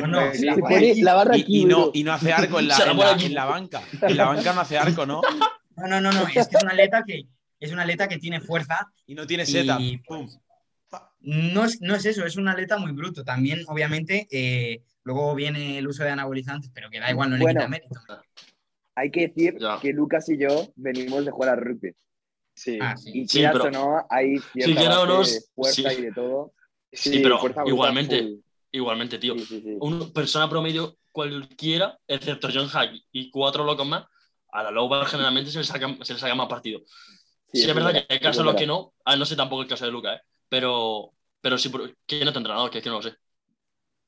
[0.00, 1.02] No, no, Se la Se pone pone aquí.
[1.02, 1.90] la barra Y, aquí, y no, bro.
[1.94, 3.82] y no hace arco en la, en en banca.
[4.02, 5.20] En la banca no hace arco, ¿no?
[5.76, 7.22] No, no, no, no, es que es un atleta que
[7.60, 8.90] es un atleta que tiene fuerza.
[9.06, 9.80] Y no tiene Y- setup.
[10.06, 10.28] Pum.
[11.20, 13.24] No es, no es eso, es un atleta muy bruto.
[13.24, 17.42] También, obviamente, eh, luego viene el uso de anabolizantes, pero que da igual, no le
[17.42, 17.60] Bueno.
[17.60, 18.00] quita mérito.
[18.94, 19.78] Hay que decir Ya.
[19.80, 21.92] que Lucas y yo venimos de jugar al rugby.
[22.54, 22.78] Sí.
[22.82, 23.10] Ah, sí.
[23.14, 25.24] Y Sí, quieras pero- o no, hay cierta Sí, no,
[25.54, 25.96] fuerza sí.
[25.98, 26.52] y de todo.
[26.92, 28.32] Sí, pero igualmente, full.
[28.72, 29.34] Igualmente, tío.
[29.34, 29.76] Sí, sí, sí.
[29.80, 34.06] Una persona promedio cualquiera, excepto John Hack y cuatro locos más,
[34.48, 36.80] a la low bar generalmente se le saca, se le saca más partido.
[37.52, 39.68] Sí, es verdad que hay casos en los que no, ah, no sé tampoco el
[39.68, 40.22] caso de Lucas, ¿eh?
[40.48, 41.70] pero, pero sí,
[42.06, 42.70] ¿quién es tu entrenador?
[42.70, 43.14] Que es que no lo sé.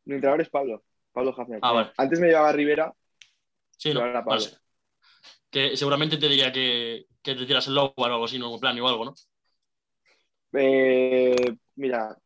[0.07, 0.83] Mi entrenador es Pablo.
[1.13, 1.61] Pablo Hafner.
[1.63, 1.93] Ah, vale.
[1.97, 2.95] Antes me llevaba a Rivera.
[3.77, 4.47] Sí, no, vale.
[5.51, 8.59] Que seguramente te diría que, que te tiras el low bar o algo así, no
[8.59, 9.15] plan o algo, ¿no?
[10.53, 12.17] Eh, mira,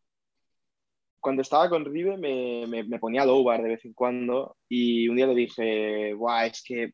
[1.21, 5.09] cuando estaba con Rive me, me- me ponía low bar de vez en cuando y
[5.09, 6.93] un día le dije, guau, es que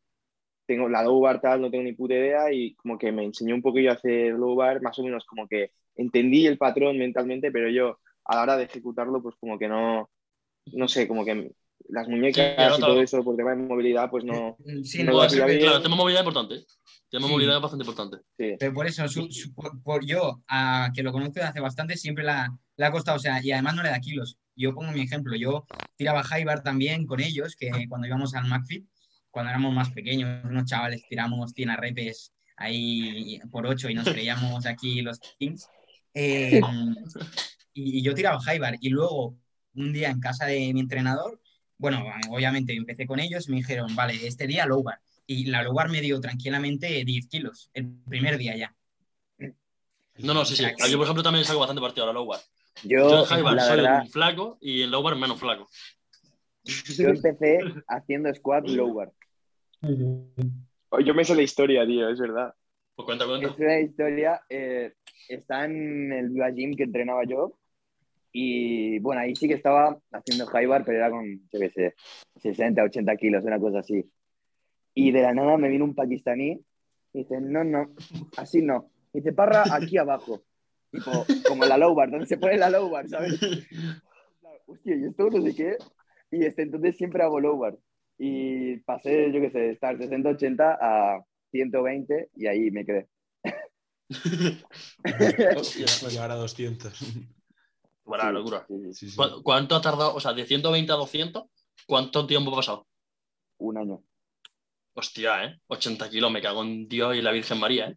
[0.66, 3.54] tengo la low bar tal, no tengo ni puta idea y como que me enseñó
[3.54, 7.52] un poquillo a hacer low bar, más o menos como que entendí el patrón mentalmente,
[7.52, 10.10] pero yo a la hora de ejecutarlo pues como que no,
[10.72, 11.50] no sé, como que
[11.90, 13.00] las muñecas Sí, y todo.
[13.02, 15.58] eso por tema de movilidad pues no, Sí, no no, bien.
[15.60, 16.64] Claro, tema movilidad importante.
[17.10, 17.32] Tema Sí.
[17.32, 18.16] movilidad bastante importante.
[18.38, 18.56] sí.
[18.58, 21.96] Pero por eso, su- su- por, por yo, a, que lo conozco desde hace bastante,
[21.96, 24.38] siempre la, le ha costado, o sea, y además no le da kilos.
[24.56, 28.46] Yo pongo mi ejemplo, yo tiraba high bar también con ellos, que cuando íbamos al
[28.46, 28.86] McFit,
[29.30, 34.64] cuando éramos más pequeños, unos chavales tiramos 100 arrepes ahí por 8 y nos creíamos
[34.66, 35.68] aquí los kings.
[36.14, 36.60] Eh,
[37.72, 39.36] y, y yo tiraba high bar y luego
[39.74, 41.40] un día en casa de mi entrenador,
[41.78, 45.00] bueno, obviamente empecé con ellos y me dijeron, vale, este día low bar.
[45.26, 48.74] Y la low bar me dio tranquilamente 10 kilos, el primer día ya.
[50.18, 50.64] No, no, sí, sí.
[50.90, 52.40] Yo, por ejemplo, también saco bastante partido a la low bar.
[52.82, 55.38] Yo, Yo en high bar la soy verdad, un flaco y en low bar menos
[55.38, 55.68] flaco.
[56.98, 59.12] yo empecé haciendo squat low bar.
[60.88, 62.54] Oh, Yo me sé la historia, tío, es verdad.
[62.94, 63.48] Pues cuenta, cuenta.
[63.48, 64.40] Es una historia.
[64.48, 64.92] eh,
[65.28, 67.58] está en el Viva Gym que entrenaba yo.
[68.32, 71.94] Y bueno, ahí sí que estaba haciendo high bar, pero era con, yo qué sé,
[72.40, 74.10] 60, 80 kilos, una cosa así.
[74.92, 76.60] Y de la nada me vino un pakistaní
[77.12, 77.94] y dice, no, no,
[78.36, 78.90] así no.
[79.12, 80.42] Y dice, parra aquí abajo.
[80.94, 83.34] Tipo, como la low bar, donde se pone la low bar, ¿sabes?
[84.66, 85.76] Hostia, y esto no sé qué.
[86.30, 87.76] Y este, entonces siempre hago low bar.
[88.16, 93.08] Y pasé, yo qué sé, de estar 60, 80 a 120 y ahí me quedé.
[95.56, 96.92] Hostia, Y ahora 200.
[98.04, 98.64] Buena locura.
[98.68, 99.16] Sí, sí, Sí, sí.
[99.16, 100.14] ¿Cu- ¿Cuánto ha tardado?
[100.14, 101.44] O sea, de 120 a 200,
[101.86, 102.86] ¿cuánto tiempo ha pasado?
[103.58, 104.02] Un año.
[104.94, 105.60] Hostia, ¿eh?
[105.66, 107.96] 80 kilos, me cago en Dios y la Virgen María, ¿eh?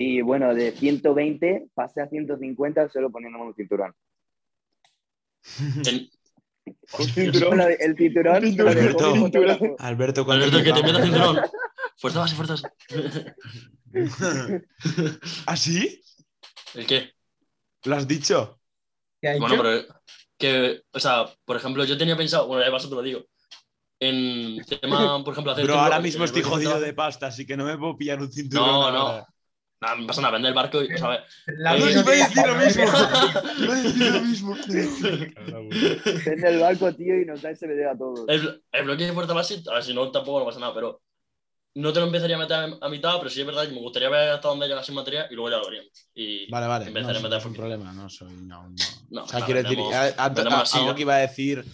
[0.00, 3.92] Y bueno, de 120 pasé a 150 solo poniéndome un cinturón.
[5.60, 6.08] Un
[6.92, 7.32] Hostias.
[7.32, 7.60] cinturón.
[7.80, 9.76] El cinturón, lo dejó Alberto.
[9.80, 11.40] Alberto, ¿cuánto Alberto, que te metas cinturón.
[11.96, 13.34] Fuerza base, fuerza base.
[15.48, 15.56] ¿Ah?
[16.74, 17.10] ¿El qué?
[17.82, 18.60] ¿Lo has dicho?
[19.20, 19.84] Bueno, pero
[20.38, 23.24] que, o sea, por ejemplo, yo tenía pensado, bueno, ya paso te lo digo,
[23.98, 25.66] en tema, por ejemplo, hacer...
[25.66, 28.30] Pero ahora mismo estoy el jodido de pasta, así que no me puedo pillar un
[28.30, 28.64] cinturón.
[28.64, 29.26] No, no.
[29.80, 32.04] Nada, no pasa nada, vender el barco y, o sea, La iba a decir
[32.46, 32.52] lo.
[33.64, 34.56] Iba a decir lo mismo.
[36.26, 38.24] Vende el barco, tío, y nos da SBD a todos.
[38.28, 41.00] el, el bloque de fuerza base, a ver, si no, tampoco no pasa nada, pero
[41.74, 44.08] no te lo empezaría a meter a mitad, pero sí es verdad que me gustaría
[44.08, 46.08] ver hasta dónde llega sin materia y luego ya lo veríamos.
[46.14, 46.90] Y Vale, vale.
[46.90, 48.32] No, a meter un problema, no soy.
[48.32, 48.74] No, no.
[49.10, 50.94] No, o sea, no, quiero decir, a- a- a- algo ¿no?
[50.96, 51.64] que iba a decir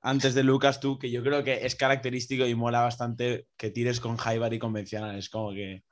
[0.00, 4.00] antes de Lucas, tú, que yo creo que es característico y mola bastante que tires
[4.00, 5.16] con Hybar y convencional.
[5.16, 5.84] Es como que.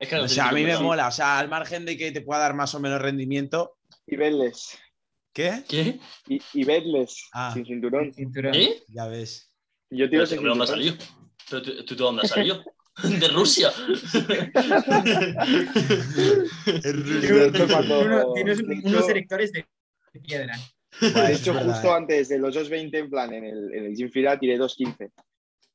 [0.00, 1.08] Es que O sea, a mí me mola.
[1.08, 3.76] O sea, al margen de que te pueda dar más o menos rendimiento.
[4.06, 4.78] Y vedles.
[5.32, 5.62] ¿Qué?
[5.68, 6.00] ¿Qué?
[6.26, 7.28] Y, y vedles.
[7.32, 7.52] Ah.
[7.54, 8.12] Sin cinturón.
[8.14, 8.54] Cinturón.
[8.54, 8.82] ¿Eh?
[8.88, 9.52] Ya ves.
[9.90, 10.98] Yo Pero, sin ¿De dónde has cinturón.
[10.98, 11.14] salido?
[11.50, 12.64] ¿Pero tú, tú de dónde has salido?
[13.02, 13.70] De Rusia.
[18.34, 19.66] Tienes unos hecho- erectores de
[20.22, 20.56] piedra.
[21.00, 21.96] De hecho, justo eh.
[21.96, 25.10] antes de los 2.20, en plan, en el, en el Gym Fira tiré 2.15.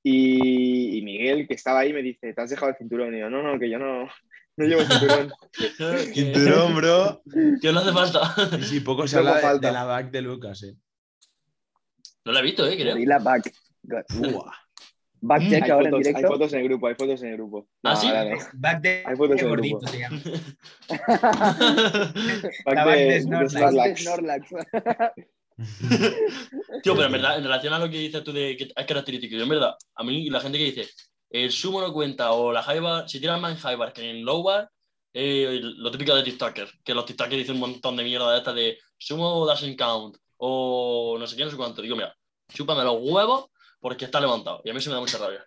[0.07, 3.15] Y, y Miguel, que estaba ahí, me dice, ¿te has dejado el cinturón?
[3.15, 4.07] Y yo, no, no, que yo no,
[4.55, 5.33] no llevo cinturón.
[6.13, 7.23] Cinturón, bro.
[7.59, 8.35] Que no hace falta.
[8.59, 9.67] Y sí, poco se habla de, falta.
[9.67, 10.75] de la back de Lucas, eh.
[12.23, 12.97] No la he visto, eh, creo.
[12.99, 13.51] Y la back.
[13.81, 14.51] Buah.
[15.21, 16.27] Back Mm, hay, ahora en fotos, hay directo.
[16.27, 17.67] fotos en el grupo, hay fotos en el grupo.
[17.81, 18.07] ¿Ah, No, sí?
[18.07, 18.37] ahora no.
[18.53, 19.91] Back de, Hay fotos en el gordito, grupo.
[22.65, 23.89] Back La back de Snorlax.
[23.89, 24.49] De Snorlax.
[26.83, 29.35] Tío, pero en verdad, en relación a lo que dices tú de que es característico,
[29.35, 30.87] yo en verdad, a mí la gente que dice,
[31.29, 34.09] el sumo no cuenta o la high bar, si tiras más en high bar que
[34.09, 34.69] en low bar,
[35.13, 38.53] eh, lo típico de TikToker, que los TikTokers dicen un montón de mierda de esta
[38.53, 41.81] de sumo doesn't count o no sé qué, no sé cuánto.
[41.81, 42.13] Digo, mira,
[42.53, 43.45] chúpame los huevos
[43.79, 44.61] porque está levantado.
[44.65, 45.45] Y a mí eso me da mucha rabia.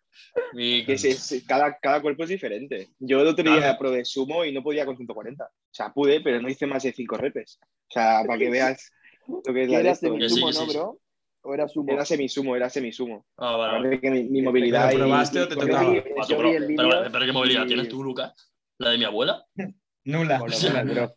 [0.54, 2.88] Y Que sí, sí, cada, cada cuerpo es diferente.
[2.98, 3.78] Yo el otro día Claro.
[3.78, 5.44] probé sumo y no podía con 140.
[5.44, 7.58] O sea, pude, pero no hice más de 5 repes.
[7.62, 8.90] O sea, para que veas
[9.28, 10.06] lo que es ¿Y la de era esto.
[10.06, 10.76] Sí, semisumo, no, sí, sí.
[10.76, 10.98] bro?
[11.42, 11.92] ¿O era sumo?
[11.92, 13.26] Era semisumo, era semisumo.
[13.36, 14.88] Ah, vale, que mi, mi movilidad.
[14.90, 15.90] ¿Pero y- probaste y o te tocaba?
[15.90, 18.32] vi- Ah, pero, vídeo pero ¿qué movilidad y- tienes tú, Lucas?
[18.78, 19.44] ¿La de mi abuela?
[20.04, 20.38] Nula.
[20.38, 21.14] Lo menos, bro.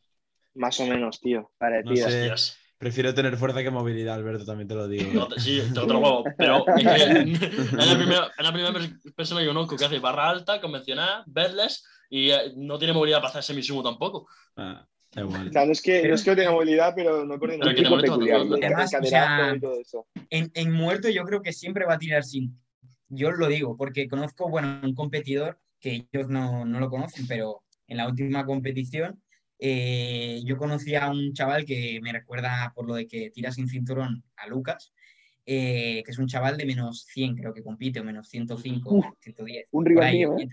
[0.55, 1.51] Más o menos, tío.
[1.57, 2.29] Parecida.
[2.29, 2.53] No sé.
[2.77, 5.11] Prefiero tener fuerza que movilidad, Alberto, también te lo digo.
[5.13, 6.23] No, sí, te otro huevo.
[6.35, 9.99] Pero es que es la primera, es la primera pers- persona que conozco que hace
[9.99, 14.27] barra alta, convencional, bedless y eh, no tiene movilidad para hacer semisumo tampoco.
[14.57, 14.83] Ah,
[15.15, 15.49] igual.
[15.49, 17.75] O sea, no es que no, es que no tenga movilidad, pero no coordino Pero
[17.75, 18.41] tipo peculiar.
[18.41, 20.07] Además, o caderazo sea, y todo eso.
[20.29, 22.57] En, en muerto yo creo que siempre va a tirar sin.
[23.09, 27.63] Yo lo digo, porque conozco, bueno, un competidor que ellos no, no lo conocen, pero
[27.87, 29.21] en la última competición
[29.63, 33.67] eh, yo conocí a un chaval que me recuerda por lo de que tira sin
[33.67, 34.91] cinturón a Lucas,
[35.45, 39.05] eh, que es un chaval de menos 100, creo que compite, o menos 105, Uf,
[39.19, 39.67] 110.
[39.71, 40.49] Un rival ahí, mío, ¿eh?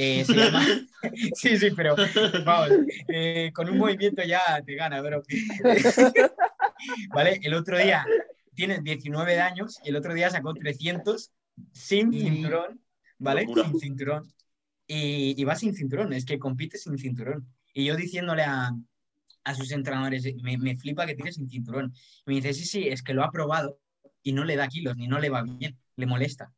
[0.00, 0.64] Eh, se llama...
[1.34, 1.96] sí, sí, pero
[2.44, 2.70] vamos,
[3.08, 5.22] eh, con un movimiento ya te gana, bro.
[7.10, 7.40] ¿Vale?
[7.42, 8.06] El otro día
[8.54, 11.32] tiene 19 años y el otro día sacó 300
[11.72, 12.80] sin cinturón,
[13.18, 13.42] ¿vale?
[13.42, 13.64] Locura.
[13.64, 14.32] Sin cinturón.
[14.86, 17.48] Y, y va sin cinturón, es que compite sin cinturón.
[17.74, 18.70] Y yo diciéndole a,
[19.42, 21.92] a sus entrenadores, me, me flipa que tire sin cinturón.
[22.24, 23.80] Y me dice, sí, sí, es que lo ha probado
[24.22, 26.52] y no le da kilos, ni no le va bien, le molesta.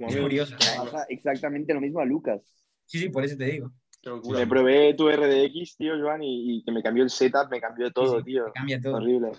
[0.00, 0.56] Como Es curioso.
[0.58, 2.40] Pasa exactamente lo mismo a Lucas.
[2.86, 3.70] Sí, sí, por eso te digo.
[4.32, 7.92] Me probé tu RDX, tío, Joan, y, y que me cambió el setup, me cambió
[7.92, 8.50] todo, Sí, sí, tío.
[8.54, 8.94] cambia todo.
[8.96, 9.32] Horrible.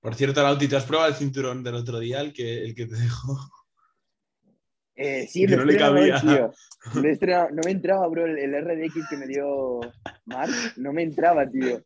[0.00, 2.86] Por cierto, Lauti, ¿te has probado el cinturón del otro día, el que, el que
[2.86, 3.36] te dejó?
[4.96, 6.20] Eh, sí, Que lo no le cabía.
[6.20, 6.52] tío.
[6.92, 9.80] No me entraba, bro, el, el RDX que me dio
[10.26, 10.50] Mark.
[10.76, 11.80] No me entraba, tío.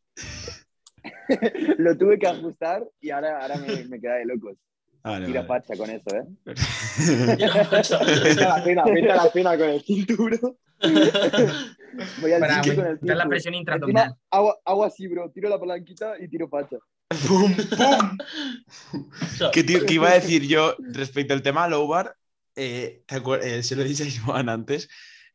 [1.79, 4.57] lo tuve que ajustar y ahora, ahora me, me queda de locos.
[5.05, 5.63] Vale, Tira vale.
[5.65, 6.23] facha con eso, ¿eh?
[6.45, 7.45] Vete
[8.45, 10.57] a la cena, vete a la cena con el cinturón.
[12.21, 14.15] Voy al Para con el aumentar la presión intraabdominal.
[14.31, 15.31] hago, hago así, bro.
[15.31, 16.77] Tiro la palanquita y tiro pacha.
[17.29, 18.19] ¡Pum, pum!
[19.53, 22.17] ¿Qué, tío- qué iba a decir yo respecto al tema low bar?
[22.57, 24.89] Eh, ¿te acuer- eh, se lo he dicho a Joan antes.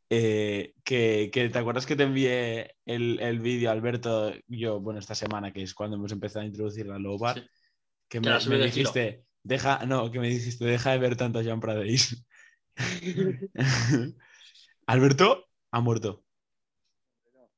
[0.10, 5.14] eh, que, que te acuerdas que te envié el, el vídeo, Alberto, yo, bueno, esta
[5.16, 7.46] semana, que es cuando hemos empezado a introducir la low bar, Sí.
[8.10, 11.60] que me, me dijiste, deja, no, que me dijiste, deja de ver tanto a Jean
[11.60, 12.24] Pradeis.
[14.86, 16.24] Alberto ha muerto.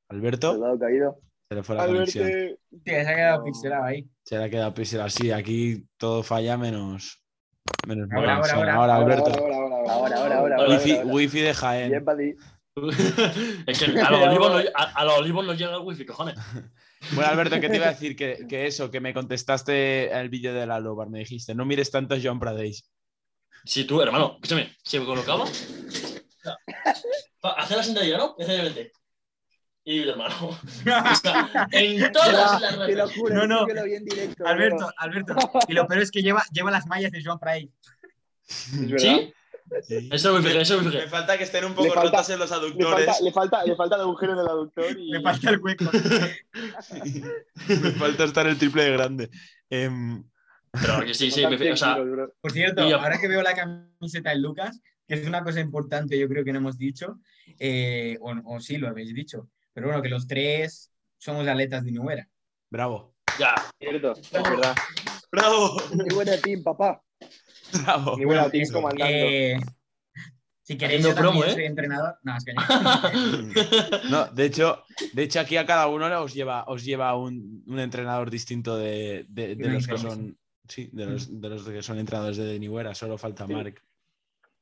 [0.10, 1.20] Alberto caído.
[1.48, 2.58] se le fue la Alberto, conexión.
[2.84, 3.44] Tío, se ha quedado No.
[3.46, 4.10] pixelado ahí.
[4.24, 5.32] Se le ha quedado pixel así.
[5.32, 7.24] Aquí todo falla menos.
[7.88, 8.96] Menos Ahora, ahora, Ahora, ahora.
[8.96, 9.32] Alberto.
[9.32, 9.92] Ahora, ahora, ahora.
[9.92, 10.56] Ahora, ahora, ahora.
[10.58, 11.90] Ahora, Wifi, wifi de Jaén.
[11.90, 12.38] Bien,
[13.68, 16.36] es que a los olivos no, a, a los olivos no llega el wifi, cojones.
[17.14, 18.16] Bueno, Alberto, ¿qué te iba a decir?
[18.16, 21.10] Que, que eso, que me contestaste el vídeo de la Lobar.
[21.10, 22.84] Me dijiste, no mires tanto a John Pradeis.
[23.66, 25.46] Si tú, hermano, escúchame, si me colocaba.
[27.42, 28.36] hacer la sentadilla, ¿no?
[28.38, 28.92] Sencillamente.
[29.84, 30.50] Y hermano.
[30.50, 33.12] o sea, en todas las redes.
[33.16, 33.60] juro, No, no.
[33.62, 34.46] sí que lo vi en directo.
[34.46, 35.36] Alberto, Alberto.
[35.68, 37.70] Y lo peor es que lleva, lleva las mallas de Joan verdad.
[38.98, 39.34] ¿Sí?
[40.12, 41.08] Eso me fijé, eso me fijé.
[41.08, 43.96] falta que estén un poco falta- rotos en los Le falta, le, falta, le falta
[43.96, 45.12] el agujero en el aductor y.
[45.12, 45.86] Le falta el hueco.
[47.68, 49.30] me falta estar el triple de grande.
[49.70, 50.24] Em,
[50.72, 51.64] Pero que sí, sí, me fijé.
[51.64, 51.98] 100 O sea.
[52.42, 56.28] Por cierto, ahora que veo la camiseta de Lucas, que es una cosa importante, yo
[56.28, 57.20] creo que no hemos dicho,
[57.60, 61.92] eh, o, o sí lo habéis dicho, pero bueno, que los tres somos atletas de
[61.92, 62.28] Nuera.
[62.70, 63.14] bravo.
[63.40, 63.56] ya.
[63.80, 64.76] Cierto, es verdad.
[65.32, 65.78] Bravo.
[66.08, 67.02] Qué buena team, papá.
[67.84, 68.18] Bravo.
[68.18, 69.06] Ni buena team eso, comandando.
[69.16, 69.60] eh,
[70.64, 71.52] si queréis, yo también promo, ¿eh?
[71.54, 72.16] soy entrenador.
[72.24, 72.62] No, es que no.
[74.10, 77.80] No, de hecho, de hecho, aquí a cada uno os lleva, os lleva un, un
[77.80, 80.38] entrenador distinto de, de- de Una los que son.
[80.68, 82.94] Sí, de los, de los que son entrenadores de Nihuera.
[82.94, 83.54] Solo falta Sí.
[83.54, 83.82] Mark.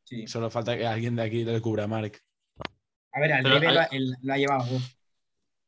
[0.06, 0.26] Sí.
[0.28, 2.22] Solo falta que alguien de aquí le cubra a Mark.
[3.12, 4.98] A ver, al Ribe hay- lo, ha llevado vos.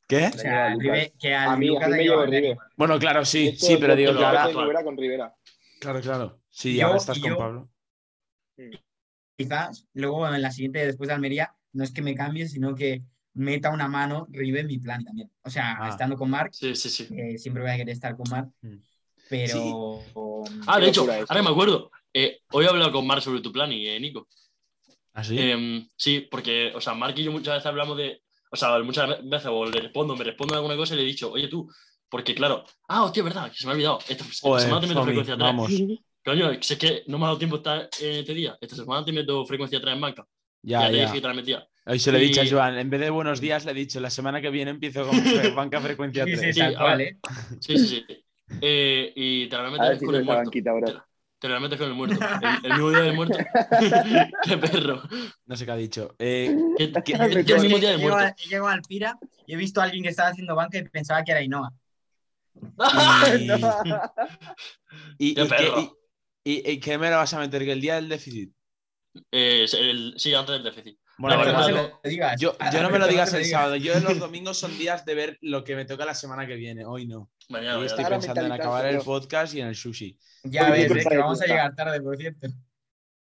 [0.07, 0.27] ¿Qué?
[0.27, 2.57] O sea, al Ribe, que al A mí, a me Ribe.
[2.77, 4.49] Bueno, claro, sí, Esto sí, pero digo que ahora.
[4.83, 5.35] con Rivera.
[5.81, 6.38] Claro, claro.
[6.49, 7.69] Sí, Yo- ahora estás con yo- Pablo.
[9.37, 13.03] quizás luego en la siguiente, después de Almería, no es que me cambie, sino que
[13.35, 15.31] meta una mano Ribe en mi plan también.
[15.43, 15.89] O sea, Ah.
[15.89, 17.07] estando con Marc, Sí, sí, sí.
[17.11, 18.77] eh, siempre voy a querer estar con Marc, Mm.
[19.29, 20.01] pero...
[20.67, 21.91] Ah, de hecho, ahora me acuerdo.
[22.13, 24.27] Eh, hoy he hablado con Mark sobre tu plan y eh, Nico.
[25.13, 25.37] ¿Así?
[25.39, 28.21] Em, sí, porque, o sea, Mark y yo muchas veces hablamos de.
[28.51, 31.31] O sea, muchas veces o le respondo, me respondo alguna cosa y le he dicho,
[31.31, 31.69] oye tú,
[32.09, 33.99] porque claro, ah, hostia, verdad, que se me ha olvidado.
[34.09, 35.45] Esta, esta Joder, semana te meto Fomi, frecuencia 3.
[35.45, 35.71] vamos.
[36.23, 38.57] Coño, si es que no me ha dado tiempo estar en este día.
[38.59, 40.25] Esta semana te meto frecuencia 3 en banca.
[40.61, 41.01] Ya, Ya, te ya.
[41.03, 41.67] dije que te la metía.
[41.85, 42.77] Hoy se lo he dicho a Joan.
[42.77, 45.15] En vez de buenos días, le he dicho, la semana que viene empiezo con
[45.55, 46.55] banca frecuencia Sí, sí, 3.
[46.55, 47.07] Sí, tal a cual, ver.
[47.07, 47.17] ¿eh?
[47.61, 48.25] Sí, sí, sí.
[48.61, 50.43] Eh, y te la meter si con el muerto.
[50.43, 50.85] banquita, bro.
[50.87, 51.05] Te la-
[51.39, 52.17] Te la metes con el muerto.
[52.41, 53.37] El, el mismo día del muerto.
[54.43, 55.01] Qué perro.
[55.45, 56.15] No sé qué ha dicho.
[56.19, 58.35] Eh, ¿Qué, qué- el mismo He día del llegado muerto?
[58.43, 61.23] he llegado al Pira y he visto a alguien que estaba haciendo banca y pensaba
[61.23, 61.71] que era Ainhoa.
[65.17, 65.45] y, No.
[65.45, 65.91] y-
[66.43, 67.63] y- y qué me lo vas a meter?
[67.65, 68.53] Que el día del déficit.
[69.31, 70.99] Eh, el- sí, antes del déficit.
[71.17, 72.39] Bueno, No, lo digas.
[72.39, 73.75] yo, no me lo digas el sábado.
[73.75, 76.85] Yo los domingos son días de ver lo que me toca la semana que viene.
[76.85, 77.29] Hoy no.
[77.49, 80.17] Mañana, Hoy estoy pensando en acabar el podcast y en el sushi.
[80.43, 82.47] Ya ves, eh, que vamos a llegar tarde, por cierto.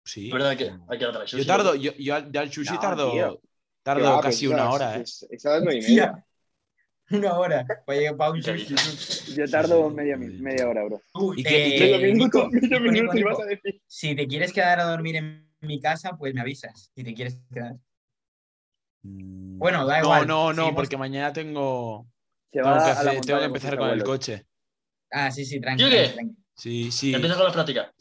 [0.06, 0.28] Sí.
[0.28, 2.80] Es verdad que hay que dar Yo tardo, yo, yo al yo al sushi No,
[2.80, 3.42] tardo,
[3.82, 5.02] tardo va, casi una hora, ¿eh?
[5.02, 6.26] es- Esa es nueve y media.
[7.12, 8.42] Una hora para llegar para un.
[8.42, 11.02] Yo tardo media, media hora, bro.
[11.38, 13.82] ¿Y qué- y eh, Nico, medio Nico, ibas a decir.
[13.88, 16.92] Si te quieres quedar a dormir en mi casa, pues me avisas.
[16.96, 17.76] Si te quieres quedar.
[19.04, 19.58] Mm.
[19.58, 20.28] Bueno, da No, igual.
[20.28, 20.76] no, no, seguimos.
[20.76, 22.08] porque mañana tengo,
[22.52, 24.46] Se tengo que, a la hacer- tengo que empezar con el coche.
[25.12, 25.90] Ah, sí, sí, ¿Yo tranquilo.
[26.56, 27.14] Sí, sí.
[27.14, 27.92] Empieza con las prácticas.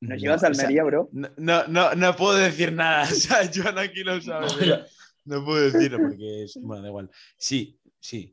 [0.00, 1.08] ¿Nos No, llevas a o sea, Almería, bro?
[1.12, 3.02] No, no, no, no puedo decir nada.
[3.10, 4.46] O sea, Joan aquí lo sabe.
[4.58, 4.84] pero
[5.26, 6.58] No puedo decirlo porque es.
[6.60, 7.10] Bueno, da igual.
[7.36, 8.32] Sí, sí.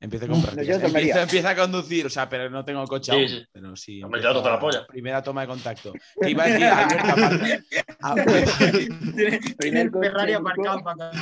[0.00, 0.86] Llevas a.
[0.88, 3.28] Empiezo, empiezo a conducir, o sea, pero no tengo coche Sí, aún.
[3.28, 3.46] sí.
[3.52, 4.00] Pero sí.
[4.42, 4.84] Te la polla.
[4.88, 5.92] Primera toma de contacto.
[6.20, 7.62] Te iba a decir, Alberto, aparte.
[9.78, 11.12] el coche, Ferrari aparcado para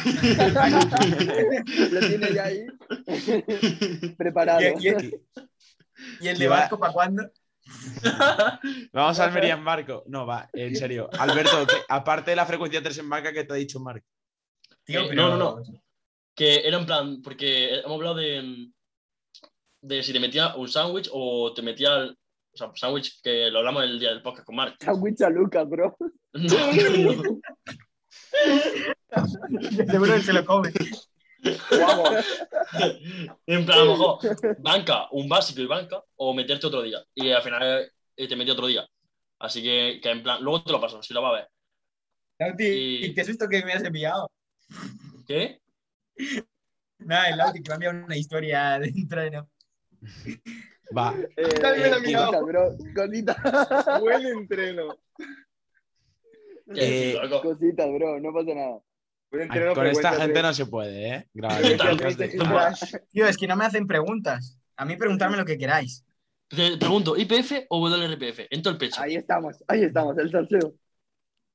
[1.91, 2.67] Lo tiene ya ahí
[4.17, 4.61] preparado.
[4.63, 5.15] Y- y-
[6.23, 7.31] ¿Y el de Vasco para cuándo?
[8.95, 10.05] Vamos a Almería en barco.
[10.07, 11.11] No, va, en serio.
[11.19, 14.03] Alberto, aparte de la frecuencia 3 en barca que te ha dicho Marc.
[14.91, 15.29] Tío, Eh, pero...
[15.29, 15.63] no, no,
[16.35, 18.69] Que era en plan, porque hemos hablado de,
[19.83, 22.17] de si te metía un sándwich o te metía, el-
[22.53, 24.77] o sea, sándwich que lo hablamos el día del podcast con Mark.
[24.81, 25.97] Sándwich a Lucas, bro.
[29.91, 30.73] Seguro que se lo come.
[31.71, 32.11] Vamos.
[33.47, 34.19] en plan, a lo mejor,
[34.61, 36.99] banca, un básico y banca, o meterte otro día.
[37.15, 38.87] Y al final eh, te metí otro día.
[39.39, 41.49] Así que, que en plan, luego te lo paso, si lo va a ver.
[42.59, 44.31] Y- ¿qué es esto que me has enviado?
[45.27, 45.61] ¿Qué?
[46.99, 49.49] Nada, el Lauti que va a enviar una historia de entreno.
[50.97, 51.15] Va.
[51.37, 51.91] Eh, la he eh.
[51.91, 53.99] Cosita, bro, cosita.
[54.01, 54.99] Buen entreno.
[56.75, 57.13] ¿Qué?
[57.13, 57.55] Eh, loco?
[57.55, 58.81] Cositas, bro, no pasa nada.
[59.31, 61.29] Buen Ay, entreno, con esta gente no se puede, ¿eh?
[61.33, 62.75] Grabar.
[63.11, 64.59] Tío, es que no me hacen preguntas.
[64.77, 66.05] A mí preguntarme lo que queráis.
[66.49, 68.47] Te pregunto, ¿IPF o WRPF?
[68.51, 69.01] En todo el pecho.
[69.01, 70.75] Ahí estamos, ahí estamos, el salseo.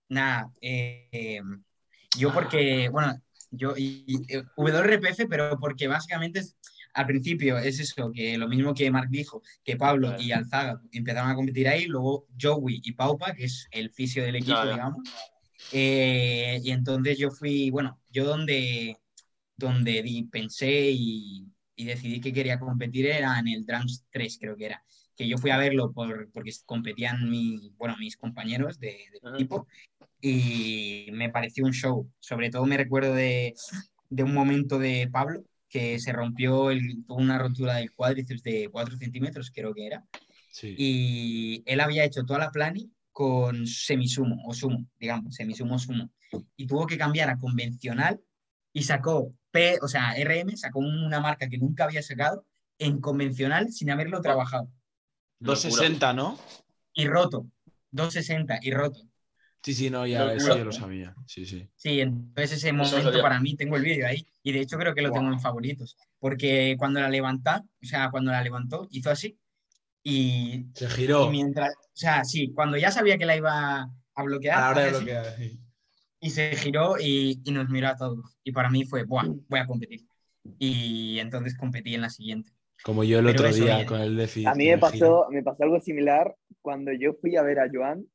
[0.08, 1.42] Nada, eh, eh,
[2.18, 3.14] yo porque, bueno,
[3.52, 6.56] yo y, y, eh, WRPF, pero porque básicamente es-
[6.94, 10.24] al principio es eso, que lo mismo que Marc dijo, que Pablo Claro.
[10.24, 14.38] y Alzaga empezaron a competir ahí, luego Joey y Paupa, que es el fisio del
[14.38, 15.04] equipo, digamos.
[15.72, 18.98] Eh, y entonces yo fui, bueno, yo donde,
[19.58, 24.56] donde di- pensé y, y decidí que quería competir era en el Drums 3, creo
[24.56, 24.84] que era.
[25.18, 29.68] Que yo fui a verlo por, porque competían mi, bueno, mis compañeros de, del equipo
[30.22, 32.10] y me pareció un show.
[32.20, 33.54] Sobre todo me recuerdo de,
[34.10, 38.70] de un momento de Pablo que se rompió el, tuvo una rotura del cuádriceps de
[38.72, 40.06] 4 centímetros, creo que era,
[40.52, 40.74] Sí.
[40.78, 46.10] y él había hecho toda la plani con semisumo o sumo, digamos, semisumo sumo,
[46.56, 48.22] y tuvo que cambiar a convencional
[48.72, 52.46] y sacó P, o sea, RM, sacó una marca que nunca había sacado
[52.78, 54.70] en convencional sin haberlo trabajado.
[55.40, 56.38] 260, ¿no?
[56.94, 57.48] Y roto,
[57.92, 59.02] 260 y roto.
[59.66, 61.16] Sí, sí, no, ya eso yo lo sabía.
[61.26, 61.68] Sí, sí.
[61.76, 65.02] Sí, entonces ese momento para mí, tengo el vídeo ahí, y de hecho creo que
[65.02, 69.40] lo tengo en favoritos, porque cuando la levantó, o sea, cuando la levantó, hizo así,
[70.04, 71.32] y, Se y giró.
[71.32, 74.82] mientras, o sea, sí, cuando ya sabía que la iba a bloquear, A la hora
[74.82, 75.36] de así, bloquear.
[75.36, 75.60] sí.
[76.20, 79.60] y se giró y, y nos miró a todos, y para mí fue, Buah, voy
[79.60, 80.02] a competir,
[80.60, 82.52] y entonces competí en la siguiente.
[82.84, 84.48] Como yo el Pero otro día oye, con el déficit.
[84.48, 88.06] A mí me pasó, me pasó algo similar cuando yo fui a ver a Joan.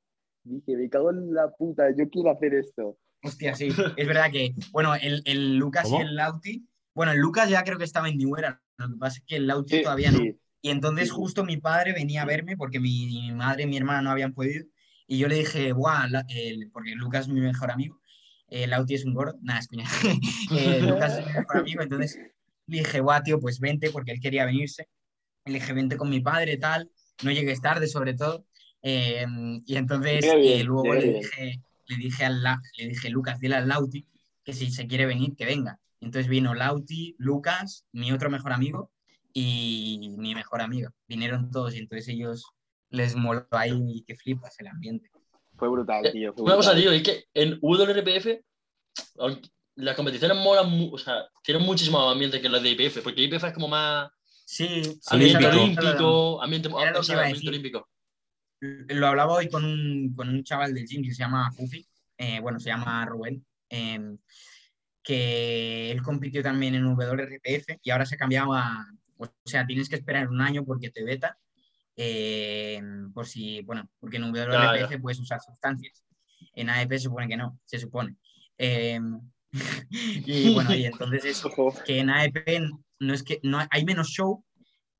[0.44, 2.98] Dije, me cago en la puta, yo quiero hacer esto.
[3.22, 5.98] Hostia, sí, es verdad que, bueno, el, el Lucas ¿Cómo?
[5.98, 8.96] y el Lauti, bueno, el Lucas ya creo que estaba en New Era, lo que
[8.96, 10.18] pasa es que el Lauti Sí, todavía no.
[10.18, 10.38] Sí.
[10.62, 11.14] Y entonces Sí.
[11.14, 14.32] justo mi padre venía a verme porque mi, mi madre y mi hermana no habían
[14.32, 14.64] podido.
[15.06, 18.00] Y yo le dije, Buah, la- el- porque Lucas es mi mejor amigo,
[18.48, 19.84] eh, Lauti es un gordo, nada, es coña.
[20.52, 22.18] Eh, Lucas es mi mejor amigo, entonces
[22.66, 24.88] le dije, Buah, tío, pues vente, porque él quería venirse.
[25.44, 26.90] Le dije, vente con mi padre, tal,
[27.22, 28.46] no llegues tarde sobre todo.
[28.82, 29.26] Eh,
[29.66, 33.56] y entonces bien, eh, luego le dije, le dije, al, La- le dije, Lucas, dile
[33.56, 34.06] al Lauti
[34.44, 35.78] que si se quiere venir, que venga.
[36.00, 38.90] Entonces vino Lauti, Lucas, mi otro mejor amigo
[39.32, 40.90] y mi mejor amiga.
[41.08, 42.44] Vinieron todos y entonces ellos
[42.88, 45.10] les moló ahí y que flipas el ambiente.
[45.56, 46.32] Fue brutal, tío.
[46.32, 46.82] fue Una cosa, brutal.
[46.82, 48.40] tío, es que en WRPF
[49.18, 53.22] aunque las competiciones molan, o sea, tienen muchísimo más ambiente que las de IPF, porque
[53.22, 54.10] IPF es como más
[54.44, 55.62] Sí, sí, ambiente Olímpico.
[55.62, 57.88] olímpico, ambiente, ambiente olímpico.
[58.60, 61.86] Lo hablaba hoy con un, con un chaval del gym que se llama Fufi,
[62.18, 64.16] eh, bueno, se llama Rubén, eh,
[65.02, 68.86] que él compitió también en WRPF y ahora se ha cambiado a,
[69.16, 71.38] o sea, tienes que esperar un año porque te beta,
[71.96, 72.82] eh,
[73.14, 74.98] por si, bueno, porque en WRPF ya.
[75.00, 76.04] puedes usar sustancias,
[76.54, 78.16] en AEP se supone que no, se supone.
[78.58, 79.00] Eh,
[79.90, 81.82] y bueno, y entonces eso, Ojo.
[81.84, 82.60] que en AEP
[82.98, 84.44] no es que no hay menos show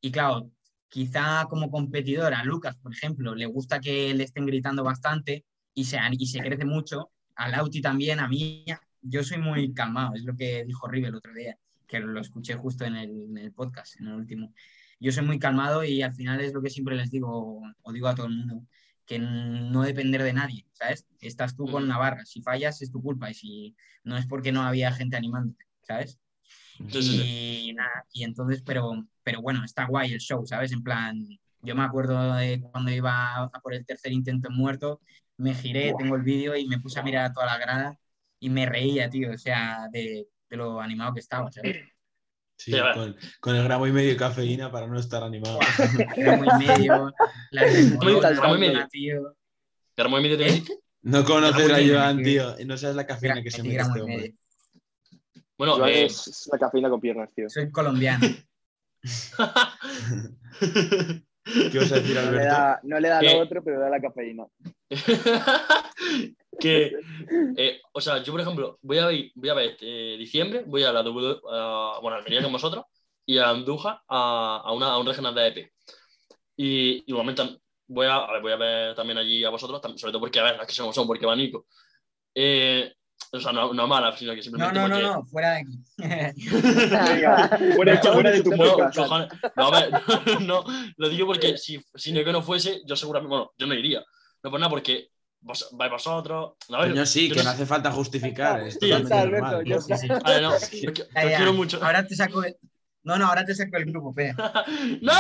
[0.01, 0.51] y claro,
[0.91, 5.85] quizá como competidor a Lucas, por ejemplo, le gusta que le estén gritando bastante y
[5.85, 8.67] se, y se crece mucho, a Lauti también, a mí,
[9.01, 12.55] yo soy muy calmado, es lo que dijo Rive el otro día, que lo escuché
[12.55, 14.53] justo en el, en el podcast, en el último.
[14.99, 18.09] Yo soy muy calmado y al final es lo que siempre les digo, o digo
[18.09, 18.67] a todo el mundo,
[19.07, 21.07] que no depender de nadie, ¿sabes?
[21.21, 21.89] Estás tú con Mm.
[21.89, 25.65] Navarra, si fallas es tu culpa y si no es porque no había gente animándote,
[25.83, 26.19] ¿sabes?
[26.89, 27.69] Sí, sí, sí.
[27.69, 30.73] Y nada, y entonces, pero, pero bueno, está guay el show, ¿sabes?
[30.73, 31.27] En plan,
[31.63, 35.01] yo me acuerdo de cuando iba a por el tercer intento en muerto,
[35.37, 37.99] me giré, tengo el vídeo y me puse a mirar a toda la grada
[38.39, 41.77] y me reía, tío, o sea, de, de lo animado que estaba, ¿sabes?
[42.57, 45.59] Sí, con, con el gramo y medio de cafeína para no estar animado.
[46.15, 47.11] Era muy medio,
[47.97, 48.49] Morona, saltando.
[48.49, 48.89] Muy medio.
[48.89, 49.37] tío.
[49.97, 50.63] Medio ¿Eh?
[51.03, 52.61] No conoces Gramo y a Joan, tío.
[52.61, 54.35] y No sabes la cafeína que se mete gramo este y hombre.
[55.61, 57.47] Bueno, Joan eh, es, es la cafeína con piernas, tío.
[57.51, 58.27] Soy colombiano.
[60.59, 62.49] ¿Qué vas a decir, No le Alberto?
[62.49, 64.47] da, no le da lo otro, pero le da la cafeína.
[66.59, 66.93] que,
[67.59, 69.85] eh, o sea, yo por ejemplo, voy a ver, voy a ver este
[70.17, 72.87] diciembre, voy a la W, a, bueno, a Almería con vosotros
[73.27, 75.73] y a Andújar a, a, una, a un regional de EP.
[76.57, 77.43] Y igualmente
[77.87, 80.41] voy a, a ver, voy a ver también allí a vosotros, tam- sobre todo porque,
[80.41, 81.67] a ver, las que somos son, porque va Nico.
[82.35, 82.95] Eh,
[83.33, 85.07] o sea, no, no mala, sino que No, simplemente no, no, porque...
[85.09, 85.79] no, fuera de aquí.
[85.99, 89.29] Venga, fuera, fuera de tu No, cojones.
[89.57, 89.91] No, a ver,
[90.43, 90.65] no,
[90.97, 94.03] lo digo porque si, si Nico no fuese, yo seguramente, bueno, yo no iría.
[94.43, 95.09] No por nada, porque
[95.41, 96.53] vos, vais vosotros.
[96.69, 98.63] Ver, Coño, sí, yo que no no hace falta justificar.
[98.67, 100.09] Es Sí, totalmente está, Alberto, ya Sí, sí.
[100.25, 101.37] A ver, no, yo, yo Ya, ya.
[101.37, 101.83] quiero mucho.
[101.85, 102.57] Ahora te saco el...
[103.03, 104.35] No, no, ahora te saco el grupo, P.
[105.03, 105.15] ¡No!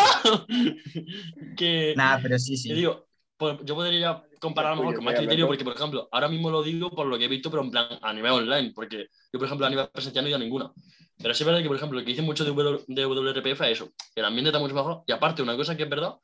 [1.56, 2.72] que, Nada, pero sí, que sí.
[2.74, 3.08] digo,
[3.40, 6.50] pues, yo podría comparar a lo mejor con más criterio, porque, por ejemplo, ahora mismo
[6.50, 9.38] lo digo por lo que he visto, pero en plan a nivel online, porque yo,
[9.38, 10.70] por ejemplo, a nivel presencial no he ido a ninguna.
[11.16, 13.60] Pero sí es verdad que, por ejemplo, lo que dicen mucho de, W- de WRPF
[13.62, 15.02] es eso, que el ambiente está mucho mejor.
[15.06, 16.14] Y aparte, una cosa que es verdad,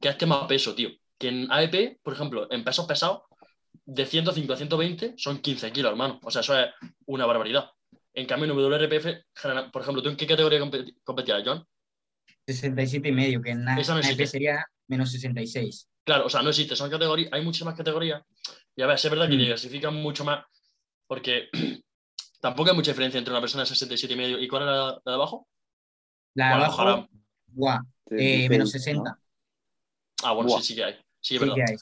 [0.00, 0.90] que es tema peso, tío.
[1.18, 3.22] Que en AEP, por ejemplo, en pesos pesados,
[3.86, 6.18] de 105 a 120 son 15 kilos, hermano.
[6.22, 6.70] O sea, eso es
[7.06, 7.70] una barbaridad.
[8.12, 11.64] En cambio, en WRPF, general- por ejemplo, ¿tú en qué categoría competi- competías, John?
[12.46, 15.88] 67 y medio, que en AEP sería menos 66.
[16.04, 18.22] Claro, o sea, no existe, son categorías, hay muchas más categorías.
[18.76, 19.38] Y a ver, es verdad que Mm.
[19.38, 20.44] diversifican mucho más,
[21.06, 21.48] porque
[22.40, 24.86] tampoco hay mucha diferencia entre una persona de 67 y medio y cuál era la,
[25.04, 25.48] la de abajo.
[26.34, 27.08] La de Bueno, abajo, ojalá-
[27.48, 27.78] guau,
[28.10, 28.78] eh, menos ¿no?
[28.78, 29.18] 60.
[30.22, 30.60] Ah, bueno, Buah.
[30.60, 30.94] sí, sí que hay.
[31.20, 31.54] Sí, es Sí verdad.
[31.56, 31.76] que hay.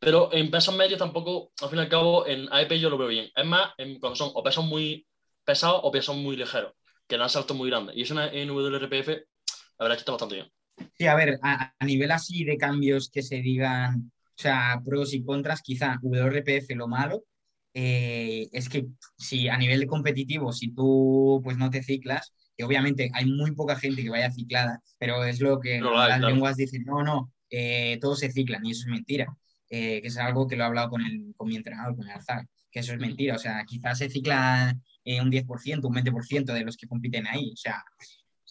[0.00, 3.08] Pero en pesos medios tampoco, al fin y al cabo, en AEP yo lo veo
[3.08, 3.30] bien.
[3.34, 5.06] Es más, en- cuando son o pesos muy
[5.44, 6.72] pesados o pesos muy ligeros,
[7.06, 7.96] que dan saltos muy grandes.
[7.96, 9.08] Y eso en, en WRPF,
[9.78, 10.52] la verdad es que está bastante bien.
[10.98, 15.14] Sí, a ver, a, a nivel así de cambios que se digan, o sea, pros
[15.14, 17.24] y contras, quizá WRPF lo malo
[17.74, 23.10] eh, es que si a nivel competitivo, si tú pues no te ciclas, que obviamente
[23.14, 26.84] hay muy poca gente que vaya ciclada, pero es lo que hay, las lenguas dicen,
[26.84, 29.26] no, no, eh, todos se ciclan y eso es mentira,
[29.70, 32.12] Eh, que es algo que lo he hablado con, el, con mi entrenador, con el
[32.12, 36.52] Alzar, que eso es mentira, o sea, quizás se cicla eh, un 10%, un 20%
[36.52, 37.82] de los que compiten ahí, o sea,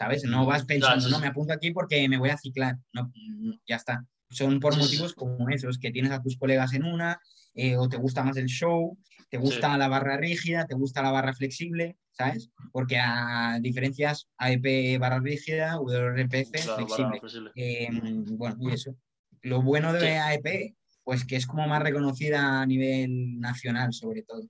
[0.01, 0.23] ¿sabes?
[0.23, 2.75] No vas pensando, sí, no, me apunto aquí porque me voy a ciclar.
[2.91, 4.03] No, mm, ya está.
[4.31, 7.19] Son por Sí, motivos como esos, que tienes a tus colegas en una,
[7.53, 8.97] eh, o te gusta más el show,
[9.29, 12.49] te gusta la barra rígida, te gusta la barra flexible, ¿sabes?
[12.71, 17.19] Porque a diferencias AEP barra rígida, WRPF flexible.
[17.19, 17.51] flexible.
[17.53, 18.95] Eh, bueno, y eso.
[19.43, 20.17] Lo bueno de.
[20.17, 24.47] AEP, pues que es como más reconocida a nivel nacional, sobre todo.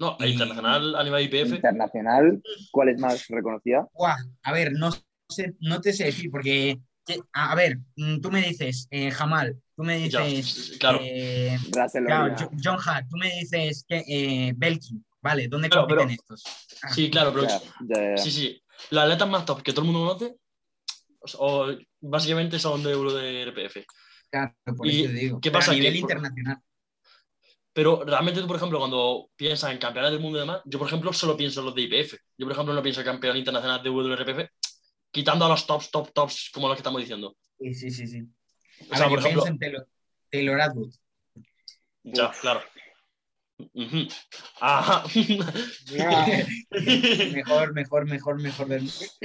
[0.00, 1.54] No, Y- internacional a nivel IPF.
[1.54, 2.42] Internacional,
[2.72, 3.86] ¿cuál es más reconocida?
[4.42, 4.90] A ver, no
[5.28, 9.10] sé, no te sé decir, porque, que- a a ver, mm, tú me dices, eh,
[9.10, 10.98] Jamal, tú me dices, claro.
[11.02, 11.56] eh,
[12.06, 15.48] claro, John Hart, tú me dices que eh, Belkin, ¿vale?
[15.48, 16.42] ¿Dónde Pero- compiten pero- estos?
[16.82, 18.16] Ah, Sí, claro, pero Ya, ya, ya.
[18.18, 18.60] Sí, sí.
[18.90, 20.36] Las atletas más top que todo el mundo conoce,
[21.38, 21.68] o,
[22.00, 23.86] básicamente son de Euro de RPF.
[24.30, 25.40] claro, por ¿Y eso te digo.
[25.40, 25.80] qué Pero pasa a aquí?
[25.80, 26.58] nivel internacional.
[27.74, 30.88] Pero realmente tú, por ejemplo, cuando piensas en campeonatos del mundo y demás, yo, por
[30.88, 32.14] ejemplo, solo pienso en los de IPF.
[32.38, 34.48] Yo, por ejemplo, no pienso en campeón internacional de WRPF,
[35.10, 37.36] quitando a los tops, top, tops, como los que estamos diciendo.
[37.58, 38.06] Sí, sí, sí.
[38.06, 38.22] sí.
[38.90, 39.88] O A sea, ver, por yo ejemplo, pienso en Taylor,
[40.30, 40.94] Taylor Atwood.
[42.04, 42.62] ya, claro.
[44.60, 45.04] Ajá.
[47.32, 48.84] Mejor, mejor, mejor, mejor del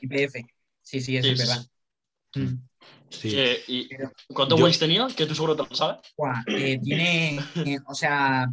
[0.00, 0.34] IPF.
[0.82, 1.66] Sí, sí, eso Sí, es sí, verdad.
[2.34, 2.56] Mm.
[3.10, 3.36] Sí.
[3.68, 5.06] ¿Y Pero- cuántos weights tenía?
[5.16, 5.98] Que tú seguro te lo sabes.
[6.48, 8.46] Eh, tiene, eh, o sea,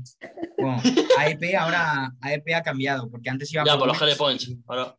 [0.58, 0.82] bueno,
[1.18, 4.48] AEP ahora AEP ha cambiado, porque antes iba Ya, por los GL points.
[4.48, 4.96] y Ahora,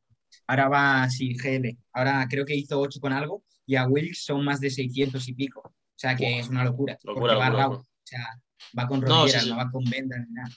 [0.47, 1.79] Ahora va, sí, GL.
[1.93, 5.33] Ahora creo que hizo 8 con algo y a Wilks son más de 600 y
[5.35, 5.61] pico.
[5.65, 6.99] O sea que es una locura.
[7.03, 7.69] Locura, va locura.
[7.79, 8.27] O sea,
[8.79, 10.51] va con No, rodilleras, sí, no, va con vendas ni nada.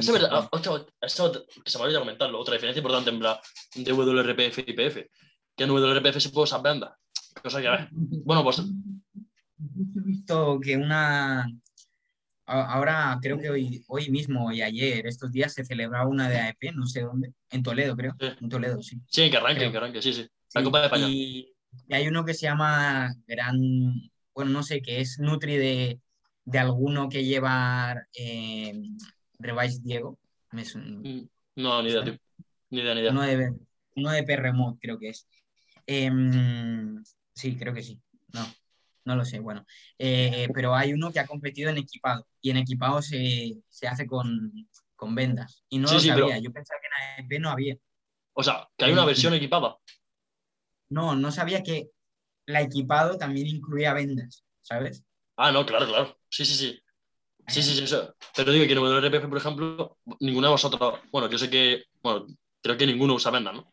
[0.00, 0.48] Eso es verdad.
[0.52, 2.38] Que se me olvidó comentarlo.
[2.38, 3.36] Otra diferencia importante en plan
[3.74, 5.08] de WRPF y IPF.
[5.56, 6.92] Que en WRPF se puede usar vendas.
[7.42, 7.88] Cosa que, a ver.
[7.92, 11.46] Bueno, pues He visto que una.
[12.48, 16.72] Ahora creo que hoy, hoy mismo y ayer, estos días, se celebraba una de AEP,
[16.74, 18.14] no sé dónde, en Toledo, creo.
[18.20, 18.26] Sí.
[18.40, 19.00] En Toledo, sí.
[19.08, 19.72] sí, que arranque, Creo.
[19.72, 20.28] que arranque, sí, sí.
[20.54, 21.08] La Sí, Copa de España.
[21.08, 21.52] Y,
[21.88, 23.58] y hay uno que se llama Gran,
[24.32, 26.00] bueno, no sé, que es Nutri de,
[26.44, 28.80] de alguno que lleva eh,
[29.40, 30.18] Revice Diego.
[30.52, 31.22] Mm,
[31.56, 32.16] No, ni idea, tío.
[32.70, 33.10] Ni idea, ni idea.
[33.10, 33.52] uno de,
[33.96, 34.24] uno de
[34.80, 35.26] creo que es.
[35.86, 37.02] Em,
[37.34, 38.00] sí, creo que sí.
[38.32, 38.46] No,
[39.04, 39.38] no lo sé.
[39.40, 39.64] Bueno,
[39.98, 44.06] Eh, pero hay uno que ha competido en equipado y en equipado se, se hace
[44.06, 44.52] con,
[44.96, 45.64] con vendas.
[45.68, 46.24] Y no Sí, lo sí, sabía.
[46.26, 47.76] pero- Yo pensaba que en AEP no había.
[48.34, 49.76] O sea, que hay una versión equipada.
[50.88, 51.90] No, no sabía que
[52.46, 55.04] la equipado también incluía vendas, ¿sabes?
[55.36, 56.16] Ah, no, claro, claro.
[56.28, 56.80] Sí, sí, sí.
[57.48, 58.14] Sí, sí, sí, eso.
[58.34, 61.00] Pero digo que en WRPF, por ejemplo, ninguno de vosotros.
[61.12, 61.84] Bueno, yo sé que.
[62.02, 62.26] Bueno,
[62.60, 63.72] creo que ninguno usa vendas, ¿no?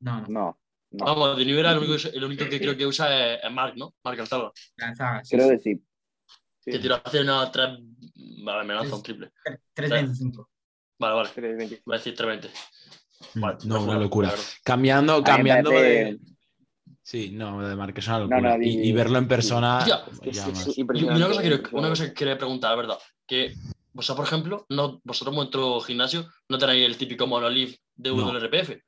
[0.00, 0.58] No, no,
[0.98, 1.04] No.
[1.04, 3.74] Vamos, de Era, el único, que- el único que creo que usa es, es Mark,
[3.76, 3.94] ¿no?
[4.04, 4.52] Mark Alzaba.
[4.76, 5.24] lanzaba.
[5.24, 5.56] sí, Creo sí.
[5.56, 5.82] que sí.
[6.60, 6.70] Sí.
[6.72, 7.68] Que tiró a hacer una 3.
[8.44, 9.30] Vale, me lanza un triple.
[9.76, 10.48] 3.25.
[10.98, 11.28] Vale, vale.
[11.30, 11.82] 3.25.
[11.84, 12.48] Voy a decir 320.
[13.34, 14.28] Mm, Vale, no, una locura.
[14.28, 14.42] claro.
[14.64, 16.18] Cambiando, cambiando de.
[17.02, 18.56] Sí, no, de Mark es una locura.
[18.58, 19.84] no, y, verlo en persona.
[20.22, 21.76] Que es- es una cosa, quiero, impresionante.
[21.76, 23.54] una cosa que quería preguntar, la verdad, que
[23.92, 28.16] vosotros, por ejemplo, no, vosotros en vuestro gimnasio no tenéis el típico monolith de No.
[28.32, 28.82] WRPF.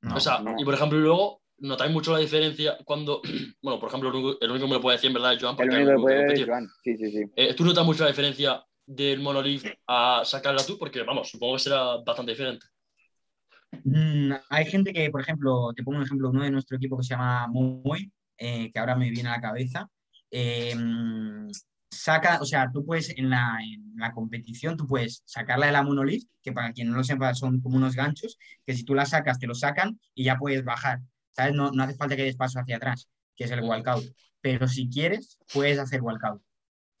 [0.00, 0.14] No.
[0.16, 0.54] o sea, no.
[0.58, 3.20] y por ejemplo, luego notáis mucho la diferencia cuando,
[3.62, 5.42] bueno, por ejemplo, el único, el único que me lo puede decir en verdad es
[5.42, 6.46] Joan, porque el único que puede competido.
[6.48, 6.68] Joan.
[6.82, 7.22] Sí, sí, sí.
[7.36, 10.78] Eh, ¿Tú notas mucho la diferencia del monolift a sacarla tú?
[10.78, 12.66] Porque, vamos, supongo que será bastante diferente.
[13.84, 17.04] Mm, hay gente que, por ejemplo, te pongo un ejemplo, uno de nuestro equipo que
[17.04, 19.88] se llama Muy, eh, que ahora me viene a la cabeza,
[20.30, 20.74] eh,
[21.90, 25.82] saca, o sea, tú puedes en la, en la competición, tú puedes sacarla de la
[25.82, 29.06] monolift, que para quien no lo sepa son como unos ganchos, que si tú la
[29.06, 31.00] sacas, te lo sacan y ya puedes bajar,
[31.38, 31.54] ¿sabes?
[31.54, 34.04] No, no hace falta que des paso hacia atrás, que es el walkout,
[34.42, 36.42] pero si quieres, puedes hacer walkout.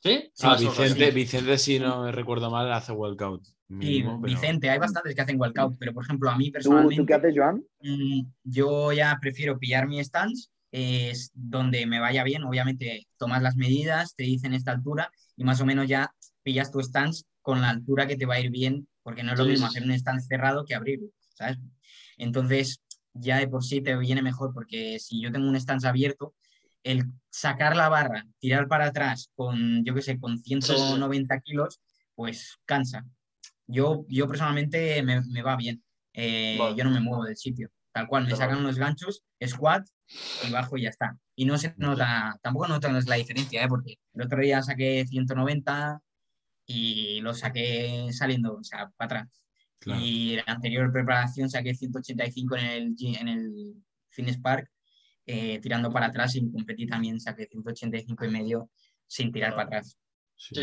[0.00, 0.30] ¿Sí?
[0.32, 1.10] Sí, Ah, Vicente, sí.
[1.10, 3.44] Vicente, si no me recuerdo mal, hace walkout.
[3.80, 6.52] Sí, mínimo, pero- Vicente, hay bastantes que hacen walkout, pero por ejemplo, a mí ¿Tú,
[6.52, 6.96] personalmente...
[7.02, 7.64] ¿Tú qué haces, Joan?
[7.80, 12.44] Mm, Yo ya prefiero pillar mi stance, es donde me vaya bien.
[12.44, 16.12] Obviamente, tomas las medidas, te dicen esta altura y más o menos ya
[16.42, 19.38] pillas tu stance con la altura que te va a ir bien, porque no es
[19.38, 21.58] lo Sí, mismo sí, hacer un stance cerrado que abrirlo, ¿sabes?
[22.16, 22.80] Entonces,
[23.20, 26.34] ya de por sí te viene mejor, porque si yo tengo un stance abierto,
[26.82, 30.72] el sacar la barra, tirar para atrás con, yo qué sé, con sí, sí.
[30.72, 31.80] 190 kilos,
[32.14, 33.04] pues cansa.
[33.66, 35.82] Yo, yo personalmente me, me va bien.
[36.14, 36.76] Eh, Vale.
[36.76, 37.70] Yo no me muevo del sitio.
[37.92, 39.86] Tal cual, me sacan los ganchos, squat
[40.46, 41.18] y bajo y ya está.
[41.34, 43.68] Y no se nota, tampoco notas la diferencia, ¿eh?
[43.68, 46.00] porque el otro día saqué 190
[46.66, 49.42] y lo saqué saliendo, o sea, para atrás.
[49.80, 50.00] Claro.
[50.02, 53.74] Y la anterior preparación saqué 185 en el, en el
[54.10, 54.70] Fitness Park,
[55.26, 58.70] eh, tirando para atrás y competí también saqué 185 y medio
[59.06, 59.68] sin tirar Claro.
[59.68, 59.98] para atrás.
[60.36, 60.54] Sí.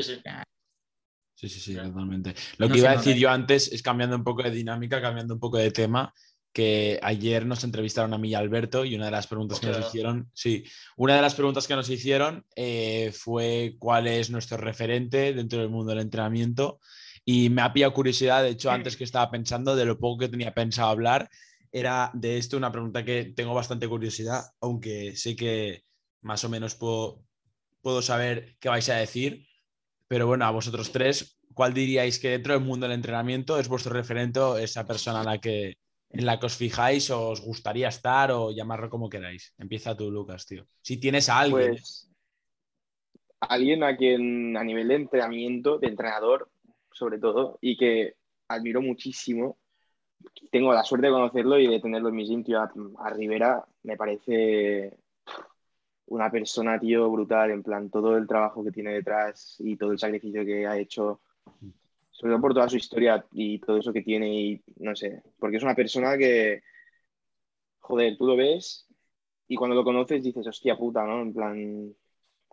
[1.35, 1.75] Sí, sí.
[1.75, 2.33] Totalmente.
[2.57, 5.33] Lo No que iba a decir yo antes es cambiando un poco de dinámica, cambiando
[5.33, 6.13] un poco de tema,
[6.53, 9.67] que ayer nos entrevistaron a mí y a Alberto y una de las preguntas que
[9.67, 10.63] nos hicieron, sí,
[10.95, 15.69] una de las preguntas que nos hicieron eh, fue cuál es nuestro referente dentro del
[15.69, 16.79] mundo del entrenamiento
[17.25, 20.29] y me ha pillado curiosidad, de hecho antes que estaba pensando de lo poco que
[20.29, 21.27] tenía pensado hablar,
[21.71, 25.83] era de esto una pregunta que tengo bastante curiosidad, aunque sé que
[26.21, 27.25] más o menos puedo,
[27.81, 29.45] puedo saber qué vais a decir.
[30.07, 33.91] Pero bueno, a vosotros tres, ¿cuál diríais que dentro del mundo del entrenamiento es vuestro
[33.93, 35.77] referente esa persona en la que,
[36.11, 39.53] en la que os fijáis o os gustaría estar o llamarlo como queráis?
[39.57, 40.67] Empieza tú, Lucas, tío.
[40.81, 41.71] Si tienes a alguien.
[41.71, 42.09] Pues
[43.41, 46.49] alguien a quien a nivel de entrenamiento, de entrenador,
[46.95, 48.15] sobre todo, y que
[48.47, 49.57] admiro muchísimo.
[50.49, 53.63] Tengo la suerte de conocerlo y de tenerlo en mi gym, tío, a, a Rivera,
[53.83, 54.97] me parece
[56.07, 59.99] una persona, tío, brutal, en plan, todo el trabajo que tiene detrás y todo el
[59.99, 61.21] sacrificio que ha hecho,
[62.11, 65.57] sobre todo por toda su historia y todo eso que tiene y no sé, porque
[65.57, 66.63] es una persona que,
[67.79, 68.87] joder, tú lo ves
[69.47, 71.21] y cuando lo conoces dices, hostia puta, ¿no?
[71.21, 71.95] En plan,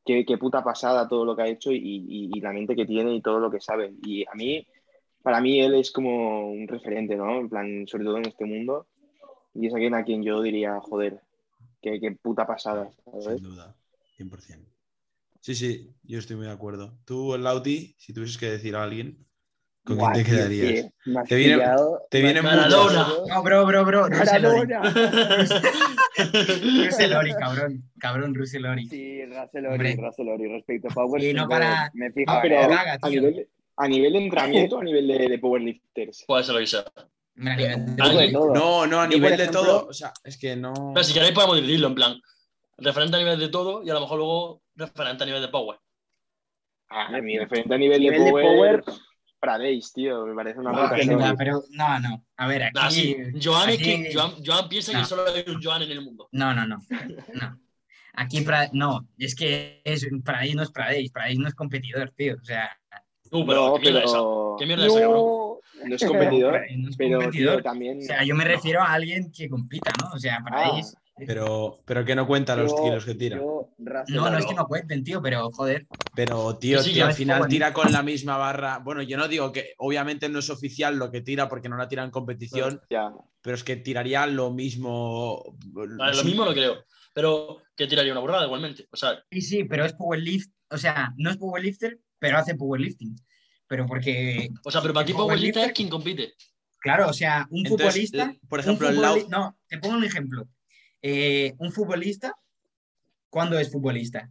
[0.04, 3.22] qué, qué puta pasada todo lo que ha hecho y, la mente que tiene y
[3.22, 3.94] todo lo que sabe.
[4.02, 4.66] Y a mí,
[5.22, 7.38] para mí, él es como un referente, ¿no?
[7.38, 8.86] En plan, sobre todo en este mundo.
[9.54, 11.20] Y es alguien a quien yo diría, joder,
[11.80, 13.40] qué, qué puta pasada, ¿sabes?
[13.40, 13.76] Sin duda,
[14.18, 14.72] 100%.
[15.40, 16.96] Sí, sí, yo estoy muy de acuerdo.
[17.04, 19.26] Tú, Lauti, si tuvieses que decir a alguien,
[19.84, 20.86] ¿con Buah, quién te quedarías?
[21.28, 21.54] Te viene-
[22.08, 22.42] te pillado.
[22.42, 23.08] Maradona.
[23.28, 24.08] No, bro, bro, bro.
[24.10, 24.80] Maradona.
[26.86, 27.82] Russell Ori, cabrón.
[27.98, 28.86] Cabrón, Russell Ori.
[28.88, 29.96] Sí, Russell Ori, Hombre.
[29.98, 30.48] Russell Ori.
[30.48, 32.30] Respecto a Power, Sí, no para- Me fijo.
[32.30, 35.38] Ah, pero me a, nivel de, a nivel de entrenamiento o a nivel de, de
[35.38, 36.24] powerlifters.
[36.26, 36.84] Puede ser lo que sea.
[37.36, 38.54] Hombre, a nivel de- Ah, todo.
[38.54, 39.86] No, no, a nivel de ejemplo- todo.
[39.88, 40.92] O sea, es que no.
[40.94, 42.20] Pero si queréis podemos dividirlo en plan
[42.78, 45.78] referente a nivel de todo y a lo mejor luego referente a nivel de power.
[46.88, 48.84] Ah, mi referente a nivel, Nivel de de power,
[49.42, 51.34] Pradeis, tío, me parece una Ah, puta serie.
[51.36, 52.24] pero no, no.
[52.36, 52.72] A ver, aquí.
[52.74, 53.16] Nah, sí.
[53.42, 55.00] Joan es aquí- que Joan, Joan piensa No.
[55.00, 56.28] que solo hay un Joan en el mundo.
[56.30, 56.78] No, no, no.
[57.34, 57.58] No.
[58.14, 62.36] Aquí, Pra- no, es que es, Pradis no es Pradis, Pradis no es competidor, tío.
[62.40, 62.70] O sea,
[63.34, 64.12] Uh, pero No, ¿qué mierda es esa?
[64.18, 65.16] pero ¿Qué mierda es esa, cabrón?
[65.22, 65.58] No.
[65.88, 67.54] no es competidor, no es pero competidor.
[67.56, 67.98] tío, también.
[67.98, 70.10] O sea, yo me refiero a alguien que compita, ¿no?
[70.14, 70.94] O sea, Pradis.
[71.16, 73.36] Pero, pero que no cuenta los Yo- kilos que tira.
[73.36, 75.86] yo, No, no es que no cuenten, tío, pero joder.
[76.14, 78.78] Pero, tío, Sí, sí, tío, al final tira con la misma barra.
[78.78, 81.88] Bueno, yo no digo que obviamente no es oficial lo que tira porque no la
[81.88, 83.12] tira en competición, Ya.
[83.40, 85.56] pero es que tiraría lo mismo.
[85.74, 86.84] Lo mismo no creo.
[87.14, 88.88] Pero que tiraría una burrada igualmente.
[88.90, 90.50] O sea, Sí, sí, pero es powerlift.
[90.70, 93.14] O sea, no es powerlifter, pero hace powerlifting.
[93.66, 96.32] Pero porque, o sea, pero para ti powerlifter es quien compite.
[96.80, 98.24] claro, o sea, un Entonces, futbolista.
[98.32, 100.48] eh, por ejemplo, un el No, te pongo un ejemplo.
[101.02, 102.32] Eh, un futbolista,
[103.28, 104.30] ¿cuándo es futbolista?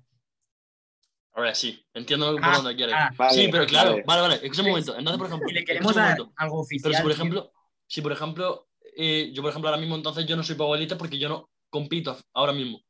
[1.34, 2.95] Ahora sí, entiendo por Ah, dónde quieres.
[2.97, 4.03] ah, Vale, sí, pero claro, vale.
[4.05, 4.36] vale, vale.
[4.36, 4.97] Escucha un momento.
[4.97, 6.34] Entonces, por ejemplo, Si le queremos un dar momento.
[6.38, 6.84] algo oficial.
[6.91, 7.53] Pero si por ejemplo,
[7.88, 11.17] si por ejemplo, eh, yo por ejemplo ahora mismo entonces yo no soy powerlifter porque
[11.19, 12.82] yo no compito ahora mismo.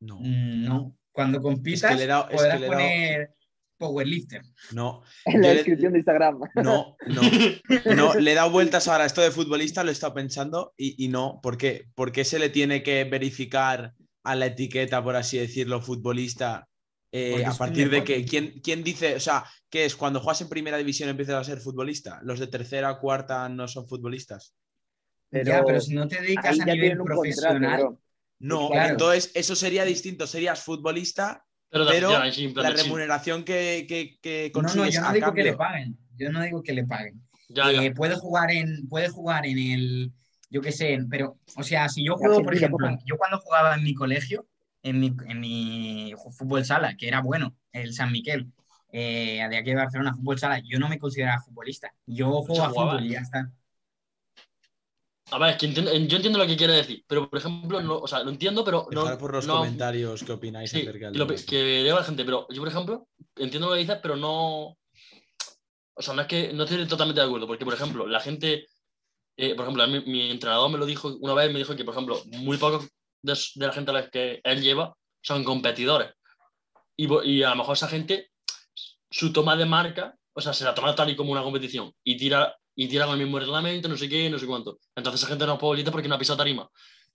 [0.00, 0.96] No, mm, no.
[1.12, 3.34] Cuando compitas, Es que le es que poner
[3.88, 4.42] powerlifter.
[4.72, 6.40] no, En la le- descripción de Instagram.
[6.56, 7.22] no, no.
[7.96, 11.04] No, le he dado vueltas ahora a esto de futbolista, lo he estado pensando y,
[11.04, 11.40] y no.
[11.42, 11.86] ¿Por qué?
[11.94, 13.92] ¿Por qué se le tiene que verificar
[14.24, 16.68] a la etiqueta, por así decirlo, futbolista
[17.14, 20.48] Eh, a partir de que, ¿quién, ¿quién dice, o sea, que es cuando juegas en
[20.48, 22.20] primera división empiezas a ser futbolista?
[22.22, 24.54] ¿Los de tercera, cuarta no son futbolistas?
[25.30, 28.00] ya, pero si no te dedicas a nivel profesional, contrato.
[28.40, 28.90] No, Claro.
[28.92, 32.10] entonces eso sería distinto, serías futbolista, Pero, Pero
[32.56, 35.96] la remuneración que, que, que no, no, yo no a digo que le paguen.
[36.18, 37.22] Yo no digo que le paguen.
[37.48, 37.82] Ya, ya.
[37.82, 40.12] Eh, puede jugar en, puede jugar en el,
[40.50, 43.84] yo qué sé, pero, o sea, si yo juego, por ejemplo, yo cuando jugaba en
[43.84, 44.46] mi colegio,
[44.82, 48.52] en mi, en mi fútbol sala, que era bueno, el San Miquel,
[48.90, 51.94] eh, de aquí de Barcelona, fútbol sala, yo no me consideraba futbolista.
[52.04, 52.92] Yo juego a jugaba.
[52.92, 53.50] fútbol y ya está.
[55.32, 57.98] A ver, es que entiendo- yo entiendo lo que quiere decir, pero por ejemplo, no,
[57.98, 59.02] o sea, lo entiendo, pero no.
[59.04, 62.04] Dejad por los no- comentarios qué opináis Sí, acerca que, de lo, que diga la
[62.04, 64.76] gente, pero yo, por ejemplo, entiendo lo que dices, pero no.
[65.94, 68.66] O sea, no es que no estoy totalmente de acuerdo, porque, por ejemplo, la gente.
[69.38, 71.94] eh, por ejemplo, mí- mi, entrenador me lo dijo una vez, me dijo que, por
[71.94, 72.86] ejemplo, muy pocos
[73.22, 76.12] de, de la gente a la que él lleva son competidores.
[76.96, 78.30] Y, y a lo mejor esa gente,
[79.10, 82.16] su toma de marca, o sea, se la toma tal y como una competición y
[82.18, 84.78] tira, y tira con el mismo reglamento, no sé qué, no sé cuánto.
[84.96, 86.68] Entonces esa gente no es futbolista porque no ha pisado tarima.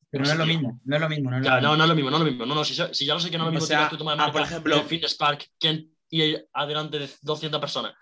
[0.10, 1.68] Pero no es lo mismo, no es lo mismo, no es lo Ya, mismo.
[1.70, 2.46] no, no es lo mismo, no es lo mismo.
[2.46, 3.90] No, no, si, si ya lo sé que no es lo O mismo sea, tirar
[3.90, 7.94] tu toma de ah, por ejemplo- en Fitness Park que y adelante de 200 personas.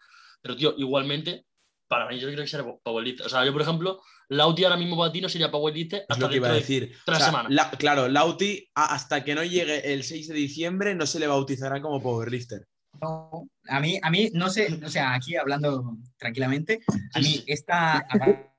[0.41, 1.45] Pero, tío, igualmente,
[1.87, 3.25] para mí yo creo que sería powerlifter.
[3.25, 3.99] O sea, yo, por ejemplo,
[4.29, 6.67] Lauti ahora mismo para ti no sería powerlifter Es hasta lo que iba a dentro
[6.69, 6.97] de decir.
[7.03, 7.51] tres O sea, semanas.
[7.51, 11.81] la- claro, Lauti, hasta que no llegue el 6 de diciembre, no se le bautizará
[11.81, 12.67] como powerlifter.
[13.01, 16.79] No, a mí, a mí, no sé, o sea, aquí hablando tranquilamente,
[17.13, 18.49] a mí esta, aparte,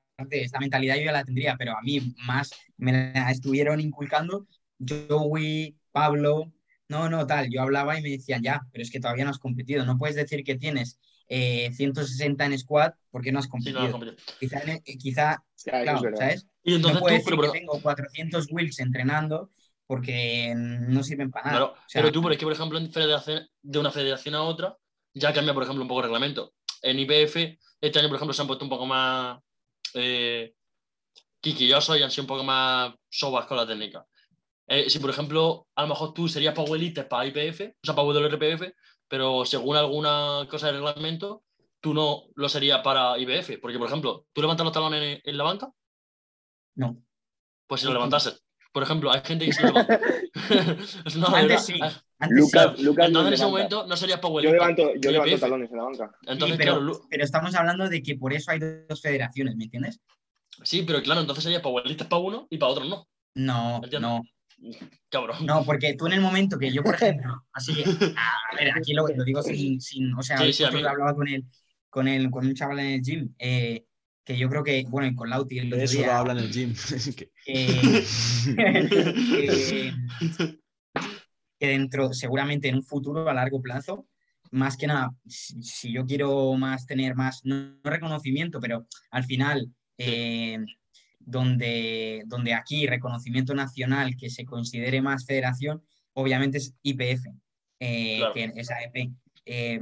[0.43, 4.47] esta mentalidad yo ya la tendría, pero a mí más me la estuvieron inculcando
[4.87, 6.51] Joey, Pablo,
[6.89, 9.39] no, no, tal, yo hablaba y me decían, ya, pero es que todavía no has
[9.39, 13.79] competido, no puedes decir que tienes eh, 160 en squad porque no has Sí, competido.
[13.81, 14.17] no, no, competido.
[14.39, 16.17] Quizá, en- quizá, Ya, eso claro.
[16.17, 16.47] ¿sabes?
[16.63, 19.51] y No entonces puedo tú, decir pero, que tengo 400 wills entrenando
[19.87, 21.57] porque no sirven para nada.
[21.57, 24.35] claro, O sea, pero tú, pero es que, por ejemplo, en federación, de una federación
[24.35, 24.77] a otra,
[25.13, 26.53] ya cambia, por ejemplo, un poco el reglamento.
[26.81, 29.39] En IPF, este año, por ejemplo, se han puesto un poco más
[29.93, 30.53] eh,
[31.39, 34.05] quisquillosos y han sido un poco más sobas con la técnica.
[34.67, 38.07] Eh, si, por ejemplo, a lo mejor tú serías powerlifter para IPF, o sea, para
[38.09, 38.73] WRPF,
[39.07, 41.43] pero según alguna cosa del reglamento,
[41.79, 43.59] tú no lo serías para IBF.
[43.61, 45.71] Porque, por ejemplo, tú levantas los talones en, en la banca,
[46.75, 47.01] no.
[47.67, 48.43] pues si lo levantases.
[48.77, 49.99] Por ejemplo, hay gente que se levanta.
[51.17, 51.97] no, Antes sí, antes
[52.29, 52.35] sí.
[52.35, 54.59] Lucas, Lucas Entonces, en ese momento no serías Yo powerlifter.
[54.59, 56.11] levanto, yo levanto talones en la banca.
[56.27, 59.55] Entonces, Sí, pero- claro, Lu- Pero estamos hablando de que por eso hay dos federaciones,
[59.55, 59.99] ¿me entiendes?
[60.63, 63.07] sí, pero claro, entonces serías powerlifter para uno y para otro no.
[63.33, 64.21] No, no,
[65.09, 65.43] Cabrón.
[65.43, 67.83] no, porque tú en el momento que yo, por ejemplo, así,
[68.15, 71.43] a ver, aquí lo, lo digo sin, sin, o sea, Sí, mí- hablaba con él,
[71.89, 73.86] con él, con un chaval en el gym, eh,
[74.27, 76.39] que yo creo que, bueno, y con Lauti el otro eso día, lo habla en
[76.39, 76.73] el gym.
[77.15, 77.31] Que-
[78.55, 78.89] que,
[80.19, 80.59] que-
[81.59, 84.05] que dentro, seguramente en un futuro a largo plazo,
[84.51, 89.23] más que nada, si, si yo quiero más tener más, no, no reconocimiento, pero al
[89.23, 89.67] final,
[89.97, 90.59] eh,
[91.19, 95.81] donde, donde aquí reconocimiento nacional que se considere más federación,
[96.13, 97.23] obviamente es IPF,
[97.79, 98.33] eh, Claro.
[98.33, 99.11] que es AEP.
[99.45, 99.79] Eh,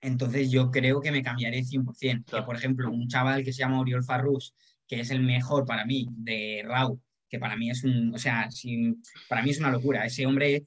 [0.00, 2.24] entonces yo creo que me cambiaré 100%.
[2.24, 2.46] Que Claro.
[2.46, 4.54] por ejemplo, un chaval que se llama Oriol Farrus,
[4.86, 6.98] que es el mejor para mí de Raw,
[7.28, 8.48] que para mí es un, o sea,
[9.28, 10.04] para mí es una locura.
[10.04, 10.64] Ese hombre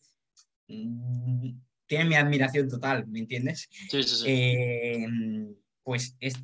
[0.68, 1.50] mm,
[1.88, 3.68] tiene mi admiración total, ¿me entiendes?
[3.90, 4.24] Sí, sí, sí.
[4.28, 5.08] Eh,
[5.84, 6.42] pues este,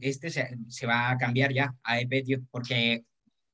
[0.00, 3.04] este se, se va a cambiar ya a EP, tío, porque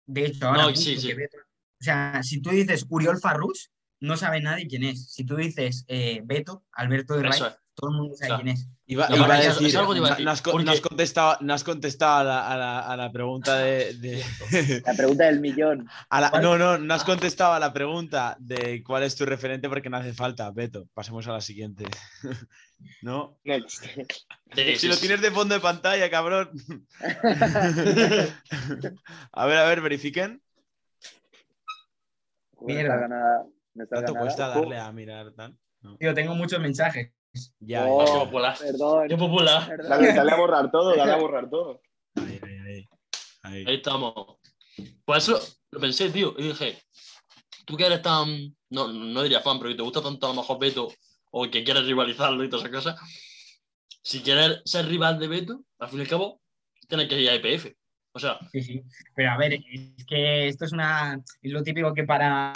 [0.06, 1.08] de hecho ahora No, sí, sí.
[1.08, 5.12] que Beto- o sea, si tú dices Uriol Farrus, no sabe nadie quién es.
[5.12, 7.42] Si tú dices eh, Beto, Alberto de es.
[7.80, 8.68] Todo el mundo sabe quién es.
[8.86, 10.30] Iba, No, iba pero a es- es decir, algo que iba a no- decir, no
[10.32, 13.12] has, co- porque- no has contestado, no has contestado a la, a la- a la
[13.12, 13.94] pregunta de...
[13.94, 14.24] de-
[14.86, 15.88] La pregunta del millón.
[16.08, 16.42] a la- ¿Cuál?
[16.42, 19.96] no, no, no has contestado a la pregunta de cuál es tu referente porque no
[19.96, 20.88] hace falta, Beto.
[20.94, 21.84] Pasemos a la siguiente.
[23.02, 23.38] ¿No?
[24.54, 26.50] Sí, Si lo tienes de fondo de pantalla, cabrón.
[29.32, 30.42] a ver, a ver, verifiquen.
[32.60, 33.06] Mierda.
[33.74, 35.56] No ¿Cuánto cuesta darle a mirar tal?
[35.82, 35.96] No.
[35.96, 37.12] Tío, tengo muchos mensajes.
[37.60, 38.56] Ya, Oh, Qué popular.
[38.58, 39.08] Perdón.
[39.08, 39.66] Qué popular.
[39.68, 39.88] perdón.
[39.90, 41.80] Dale, dale a borrar todo, dale a borrar todo.
[42.16, 42.88] Ahí, ahí, ahí.
[43.42, 43.64] Ahí.
[43.66, 44.14] Ahí estamos.
[45.04, 45.38] Por eso
[45.70, 46.78] lo pensé, tío, y dije,
[47.66, 50.40] tú que eres tan, no, no diría fan, pero que te gusta tanto a lo
[50.40, 50.88] mejor Beto,
[51.30, 53.00] o que quieres rivalizarlo y todas esas cosas,
[54.02, 56.40] si quieres ser rival de Beto, al fin y al cabo,
[56.88, 57.72] tienes que ir a IPF.
[58.12, 58.82] O sea, Sí, sí.
[59.14, 61.22] Pero a ver, es que esto es una.
[61.42, 62.52] Es lo típico que para,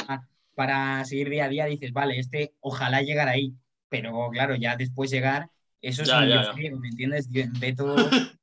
[0.57, 3.53] para seguir día a día dices, vale, este ojalá llegar ahí.
[3.95, 5.49] Pero claro, ya después llegar,
[5.81, 7.29] eso es Ya, un ya, frío, ¿me entiendes?
[7.31, 7.95] Yo- Beto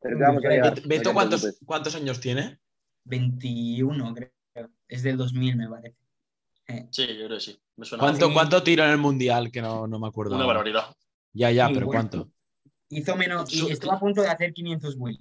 [0.00, 0.82] Pero te vamos a llegar.
[0.86, 1.58] Beto, ¿cuántos.
[1.64, 2.58] ¿cuántos años tiene?
[3.04, 4.70] 21, creo.
[4.88, 5.96] Es del 2000, me parece.
[6.90, 7.58] Sí, yo creo que sí.
[7.76, 8.32] Me suena ¿Cuánto.
[8.32, 9.52] ¿Cuánto tiro en el mundial?
[9.52, 10.34] Que no, no me acuerdo.
[10.34, 10.92] una barbaridad.
[11.32, 12.00] Ya, ya, pero bueno.
[12.10, 12.30] ¿cuánto?
[12.90, 15.20] Hizo menos, y estuvo a punto de hacer 500 wheels.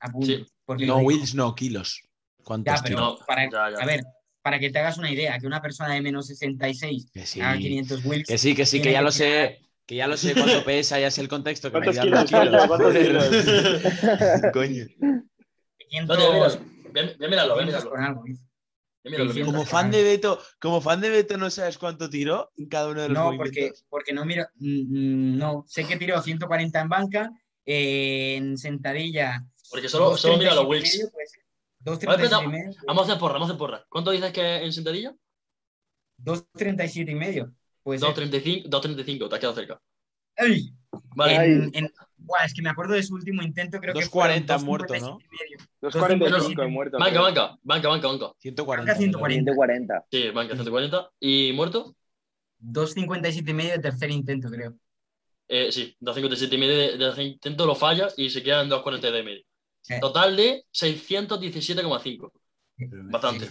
[0.00, 0.26] A punto.
[0.26, 0.46] Sí.
[0.64, 2.02] porque No, Wills, no, kilos.
[2.44, 3.00] ¿Cuántos Ya, pero tiro?
[3.00, 3.82] No, para, ya, ya.
[3.82, 4.04] a ver,
[4.46, 7.58] para que te hagas una idea, que una persona de menos 66 Que sí, haga
[7.58, 8.28] 500 wheels.
[8.28, 9.58] que sí, que sí, que ya que lo sé.
[9.84, 11.72] Que ya lo sé cuánto pesa, ya sé el contexto.
[11.72, 12.42] Que me ¿Cuántos los kilos?
[12.44, 12.66] kilos.
[12.68, 14.52] ¿Cuántos.
[14.52, 14.84] Coño.
[15.88, 16.60] 500 No, tío, míralo.
[16.92, 17.90] Voy a- voy a mirarlo, voy a 500 mirarlo.
[17.90, 18.42] con algo, dice.
[19.02, 19.52] Voy a mirarlo, 600.
[19.52, 23.02] Como fan de Beto, como fan de Beto, ¿no sabes cuánto tiró en cada uno
[23.02, 23.84] de los No, porque, movimientos?
[23.88, 24.68] porque no miro, mm,
[25.34, 27.30] mm, no, sé que tiró 140 en banca,
[27.64, 29.44] eh, en sentadilla.
[29.70, 30.94] Porque solo, solo mira los 2.37 y wheels.
[30.94, 31.45] medio, pues, A ver,
[31.84, 33.84] 2.37 y espera, medio, Vamos a hacer porra, vamos a hacer porra.
[33.88, 35.14] ¿Cuánto dices que en sentadilla?
[36.22, 37.52] 2.37 y medio.
[37.82, 39.80] Pues, 2.35, 2.35, te has quedado cerca.
[40.36, 40.72] ¡Ay!
[41.14, 41.52] Vale, Ay.
[41.52, 44.64] En- en- buah, es que me acuerdo de su último intento, creo que 2.40 fueron
[44.64, 45.58] muerto, 2.57 y medio.
[45.82, 46.98] 2.45 he muerto.
[46.98, 48.32] banca, banca, banca, banca, banca.
[48.38, 48.90] 140.
[48.90, 49.52] Acá 140.
[49.52, 50.04] 140.
[50.10, 51.10] Sí, banca, 140.
[51.20, 51.94] ¿Y muerto?
[52.60, 54.74] 2.57 y medio de tercer intento, creo.
[55.48, 59.20] Eh, sí, 2.57 y medio de, de intento lo falla y se queda en 2.42
[59.20, 59.42] y medio.
[60.00, 62.30] Total de 617,5.
[63.10, 63.48] Bastante.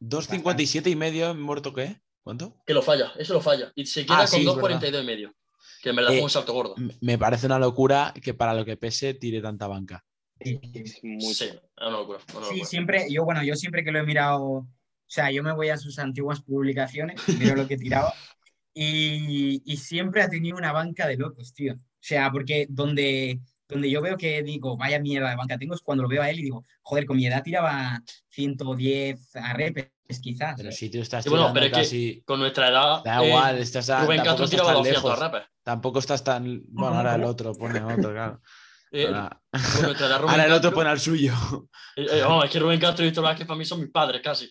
[0.00, 2.00] 2.57 y medio, ¿muerto qué?
[2.22, 2.56] ¿Cuánto?
[2.66, 3.72] Que lo falla, eso lo falla.
[3.74, 5.34] Y se queda Ah, sí, con es 2.42 y medio.
[5.82, 6.74] Que en verdad Eh, fue un salto gordo.
[7.00, 10.04] Me parece una locura que para lo que pese tire tanta banca.
[10.40, 10.92] Sí, Es.
[11.00, 12.18] Sí, es una locura.
[12.34, 12.64] una Sí, locura.
[12.66, 14.66] siempre, yo, bueno, yo siempre que lo he mirado, o
[15.06, 18.12] sea, yo me voy a sus antiguas publicaciones, miro lo que tiraba,
[18.74, 21.74] y, y siempre ha tenido una banca de locos, tío.
[21.74, 25.80] O sea, porque donde, donde yo veo que digo, vaya mierda de banca tengo, es
[25.80, 28.00] cuando lo veo a él y digo, joder, con mi edad tiraba
[28.30, 29.90] 110 a repes,
[30.22, 30.54] quizás.
[30.56, 32.22] Pero si tú estás Sí, bueno, pero es que-.
[32.24, 33.02] Con nuestra edad.
[33.04, 35.18] Da eh, igual, estás a- Rubén Castro tiraba tan 200 lejos.
[35.18, 35.42] rapes.
[35.62, 36.62] Tampoco estás tan...
[36.68, 38.40] Bueno, ahora el otro pone otro, claro.
[38.92, 39.52] Eh, Ahora, edad,
[39.82, 41.32] el otro Castro- pone al suyo.
[41.96, 44.48] Eh, eh, es que Rubén Castro y Víctor Vázquez para mí son mis padres casi.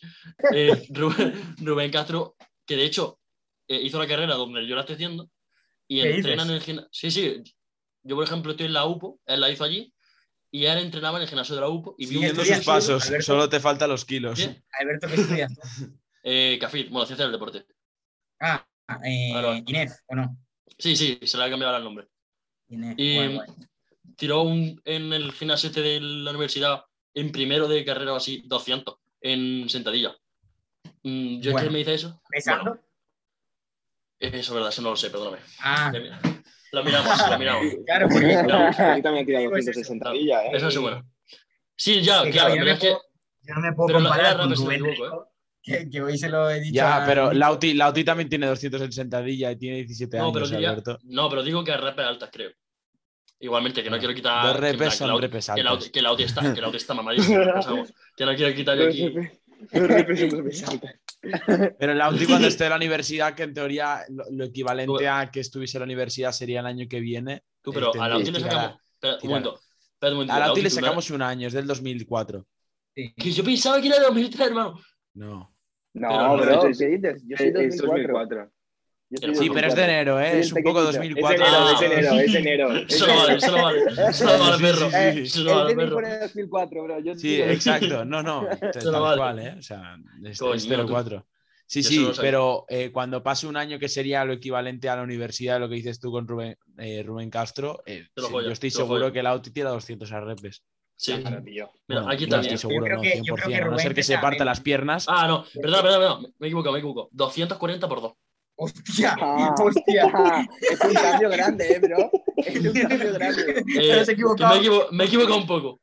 [0.53, 2.36] Eh, Rubén, Rubén Castro,
[2.66, 3.18] que de hecho
[3.66, 5.30] eh, hizo la carrera donde yo la estoy haciendo
[5.88, 6.89] y ¿Qué entrena en el gimnasio.
[6.91, 7.43] Sí, sí.
[8.08, 9.91] Yo, por ejemplo, estoy en la UPO, él la hizo allí
[10.51, 13.06] y él entrenaba en el gimnasio de la UPO y vi un Siguiendo sus pasos,
[13.08, 13.26] Alberto?
[13.26, 14.39] solo te faltan los kilos.
[14.80, 15.51] Alberto, ¿qué estudias
[16.24, 17.66] eh, Cafid, bueno, ciencia del deporte.
[18.39, 18.66] Ah,
[19.03, 19.64] eh.
[19.66, 20.38] Inés, ¿o no?
[20.78, 22.08] Sí, sí, se le ha cambiado el nombre.
[22.70, 23.49] Inés, Y guay, guay.
[24.16, 26.84] tiró un, en el gimnasio este de la universidad,
[27.14, 30.16] en primero de carrera o así, 200 en sentadilla.
[31.03, 31.68] Mm, yo es Bueno.
[31.68, 32.22] que me dice eso.
[32.30, 32.64] ¿Pesando?
[32.72, 32.82] Bueno,
[34.20, 35.39] eso es verdad, eso no lo sé, perdóname.
[35.60, 35.91] Ah,
[36.72, 37.66] Lo miramos, lo miramos.
[37.86, 38.28] claro, porque...
[38.34, 40.49] Yo también he tirado Pues 260 ¿eh?
[40.53, 41.03] Eso es bueno.
[41.78, 43.01] Sí, ya, que, claro, yo, pero no es me que puedo,
[43.43, 46.49] yo no me puedo pero la- comparar con Rubén Rico, que, que hoy se lo
[46.49, 50.18] he dicho Ya, a- pero Lauti, Lauti también tiene 200 en sentadilla y tiene 17
[50.18, 50.99] no, años, pero diría- Alberto.
[51.03, 52.51] no, pero digo que repes altas, creo.
[53.39, 54.45] Igualmente, que no quiero quitar.
[54.47, 55.89] Dos repes que son la- repes que altas.
[55.89, 57.53] Que la auti está, que la auti está mamadísima.
[57.53, 57.93] pensamos.
[58.16, 59.09] que no quiero quitar yo aquí.
[59.74, 60.95] Los repes son repes altas.
[61.80, 65.30] Pero Lauti cuando esté en la universidad, que en teoría lo, lo equivalente Tú- a
[65.32, 67.43] que estuviese en la universidad sería el año que viene.
[67.61, 68.78] Tú, pero a la que le sacamos.
[68.93, 69.30] Espera, un tirar.
[69.30, 69.59] momento.
[69.93, 70.34] Espera un momento.
[70.34, 72.45] A Lauti le tú no- sacamos un año, es del 2004.
[72.95, 73.13] Sí.
[73.15, 74.80] Que yo pensaba que era de 2003, hermano.
[75.15, 75.51] No.
[75.93, 77.23] No, Pero no, bro, es- ¿qué dices?
[77.28, 78.51] Yo soy Es 2004.
[79.10, 79.10] 2004.
[79.10, 79.84] Yo Pero Sí, pero es de 2004.
[79.84, 80.32] enero, ¿eh?
[80.32, 81.20] Soy Es un poco pequeñito.
[81.20, 81.45] Es 2004.
[81.45, 81.74] enero, Ah.
[81.74, 82.76] es enero, es enero.
[82.89, 83.80] Eso no vale, eso no vale.
[84.10, 84.89] Eso no vale, Sí, perro.
[84.89, 85.20] sí, sí.
[85.22, 85.95] Eso El no vale, perro.
[85.95, 86.99] pone 2004, bro.
[86.99, 88.06] Yo Sí, digo- exacto.
[88.06, 88.47] No, no.
[88.60, 89.18] Tal no vale.
[89.18, 89.56] cual, ¿eh?
[89.58, 90.88] O sea, es, Coño, es tú.
[90.88, 91.26] 04.
[91.68, 95.01] Sí, Yo sí, pero eh, cuando pase un año que sería lo equivalente a la
[95.01, 98.70] universidad, lo que dices tú con Rubén, eh, Rubén Castro, eh, sí, joya, yo estoy
[98.70, 100.64] seguro que el Auti tira 200 a repes.
[100.95, 101.14] Sí.
[101.20, 101.72] Claro, tío.
[101.88, 102.53] Mira, Bueno, aquí yo también.
[102.53, 103.24] estoy seguro, creo no, que- 100%.
[103.26, 104.45] yo creo que a no ser que se menos.
[104.45, 105.06] las piernas.
[105.10, 106.34] Ah, no, perdón, perdón, perdón.
[106.39, 107.10] Me he equivocado, me he equivocado.
[107.12, 108.14] 240 por 2.
[108.58, 109.16] ¡Hostia!
[109.20, 109.53] Ah.
[109.60, 110.06] ¡Hostia!
[110.72, 112.10] es un cambio grande, eh, bro.
[112.38, 113.64] Es un cambio grande.
[113.80, 114.49] Eh, has que equivocado.
[114.53, 115.82] me, he equivo- me he equivocado un poco.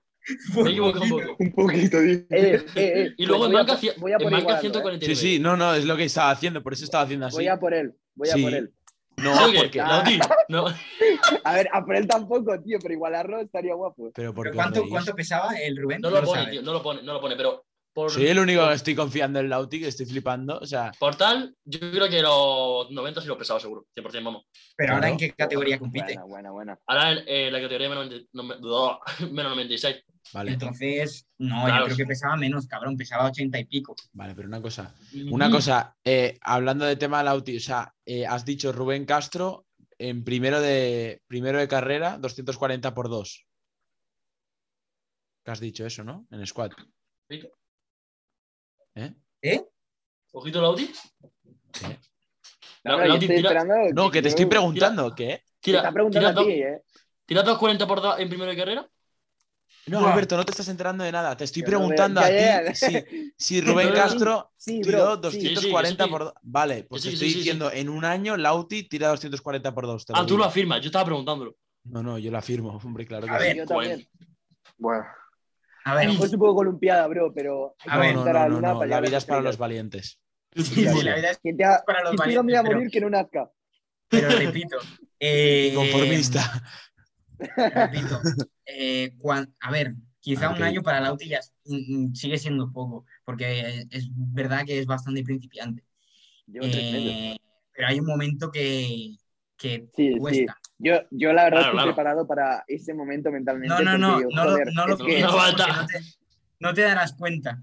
[0.54, 1.36] Me he equivocado un poco.
[1.38, 2.12] Un poquito, tío.
[2.12, 3.14] Eh, eh, eh.
[3.18, 4.60] Y luego Pues en voy a banca, por- cien- voy a en por banca igualarlo.
[4.70, 5.14] 149.
[5.16, 7.36] Sí, sí, no, no, es lo que estaba haciendo, por eso estaba haciendo así.
[7.36, 7.94] Voy a por él.
[8.14, 8.42] Voy a Sí.
[8.42, 8.72] por él.
[9.18, 9.82] No, porque.
[10.48, 10.64] No.
[11.44, 14.10] A ver, a por él tampoco, tío, pero igualarlo estaría guapo.
[14.14, 14.88] Pero ¿por ¿Pero qué ¿Cuánto?
[14.88, 16.00] ¿Cuánto pesaba el Rubén?
[16.00, 16.50] No lo pone, sabes.
[16.52, 19.38] tío, no lo pone, no lo pone, pero por, Soy el único que estoy confiando
[19.38, 20.58] en Lauti, que estoy flipando.
[20.58, 24.44] O sea, por tal, yo creo que los 90 sí lo pesaba seguro, 100% vamos.
[24.76, 26.14] Pero ahora en qué categoría compite.
[26.14, 26.78] Buena, buena, buena.
[26.86, 28.56] Ahora en eh, la categoría menos, 90 no, me-
[29.32, 30.04] menos 96.
[30.32, 31.80] vale, Entonces, no, Claro.
[31.80, 33.94] yo creo que pesaba menos, cabrón, pesaba 80 y pico.
[34.12, 34.94] vale, pero una cosa.
[35.30, 35.52] Una Mm.
[35.52, 39.66] cosa, eh, hablando de tema Lauti, o sea, eh, has dicho Rubén Castro
[39.98, 43.46] en primero de, primero de carrera, 240 por 2.
[45.44, 46.26] ¿Qué has dicho eso, no?
[46.30, 46.70] En squad.
[48.94, 49.16] Ojito.
[49.42, 49.64] ¿Eh?
[50.32, 50.90] Ojito Lauti.
[51.72, 51.98] ¿Qué?
[52.84, 55.42] No, La- tira, que te estoy preguntando, ¿qué?
[55.44, 56.82] Te tira, está preguntando tira, a dos- ti, eh.
[57.26, 58.88] tira 240 por 2 en primero de carrera.
[59.86, 60.06] No.
[60.06, 61.36] Alberto, no te estás enterando de nada.
[61.36, 65.30] Te estoy Yo no veo- preguntando a ti si, si Rubén Castro sí, tiró bro,
[65.30, 65.38] sí.
[65.54, 66.24] 240 Sí, sí, por...
[66.24, 67.38] do- Vale, pues Sí, te sí, estoy sí, sí.
[67.40, 70.04] diciendo, en un año Lauti tira 240 por 2.
[70.12, 71.56] Ah, tú lo afirmas, yo estaba preguntándolo.
[71.84, 73.44] No, no, yo lo afirmo, hombre, claro que A sí.
[73.44, 74.08] ver, Yo también.
[74.78, 75.04] Bueno,
[75.84, 78.14] A A ver, lo mejor es un poco columpiada, bro, pero hay A que ver,
[78.16, 80.18] No, no, a no, Luna no, para La vida es para los valientes.
[80.54, 82.62] sí, sí, la vida es Quien te ha- para los valientes, diga, "Me voy a
[82.62, 83.50] pero- morir, que no nazca.
[84.08, 84.76] pero repito.
[85.20, 86.62] eh, Conformista.
[87.74, 88.20] repito.
[88.66, 90.56] eh, cuan- a ver, quizá Ok.
[90.58, 94.86] un año para Lauti ya mm, mm, sigue siendo poco, porque es verdad que es
[94.86, 95.84] bastante principiante.
[96.54, 97.36] Eh,
[97.72, 99.16] pero hay un momento que,
[99.62, 100.18] que Sí, sí.
[100.18, 100.58] cuesta.
[100.78, 101.88] Yo, yo la verdad Claro, estoy claro.
[101.94, 103.72] preparado para ese momento mentalmente.
[103.74, 105.56] No, no, no, digo, no, joder, no lo que- No
[105.86, 106.00] te,
[106.58, 107.62] no te darás cuenta.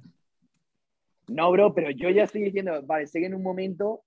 [1.28, 4.04] No, bro, pero yo ya estoy diciendo, vale, sé que en un momento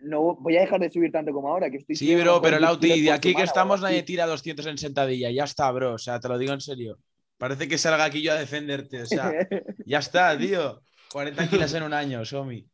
[0.00, 2.60] no voy a dejar de subir tanto como ahora, que estoy Sí, bro, pero 10
[2.62, 5.30] Lauti, kilos de aquí que semana estamos nadie tira 200 en sentadilla.
[5.30, 5.94] Ya está, bro.
[5.94, 6.98] O sea, te lo digo en serio.
[7.38, 9.02] Parece que salga aquí yo a defenderte.
[9.02, 9.32] O sea,
[9.86, 10.82] ya está, tío.
[11.12, 12.66] 40 kilos en un año, Somi.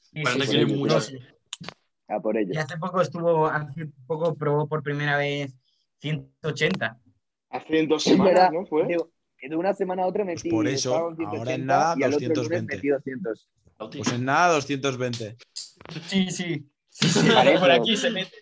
[0.00, 1.00] Sí, Parece sí, que sí, es mucho.
[2.08, 2.52] A por ello.
[2.52, 5.54] Y hace poco estuvo, hace poco probó por primera vez
[6.00, 7.00] 180.
[7.50, 8.66] hace dos semanas, ¿no?
[8.66, 8.86] Fue.
[8.86, 8.98] de,
[9.48, 10.50] de una semana a otra metí.
[10.50, 12.76] Pues por eso, ahora en 180 nada, y al otro lunes 220.
[12.76, 13.48] metí 200.
[13.78, 13.98] Lauti.
[13.98, 15.36] Pues en nada, 220.
[16.06, 16.70] Sí, sí.
[16.90, 17.20] Sí, sí,
[17.60, 18.36] por aquí se mete.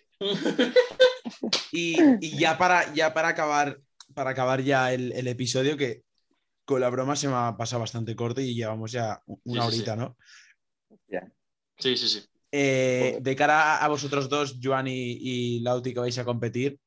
[1.71, 3.79] Y, y ya para, ya para acabar,
[4.13, 6.03] para acabar ya el, el episodio, que
[6.65, 9.93] con la broma se me ha pasado bastante corto y llevamos ya una Sí, horita,
[9.93, 9.99] sí.
[9.99, 10.17] ¿no?
[11.79, 12.23] Sí, sí, sí.
[12.55, 16.79] Eh, de cara a vosotros dos, Joan y, y Lauti, que vais a competir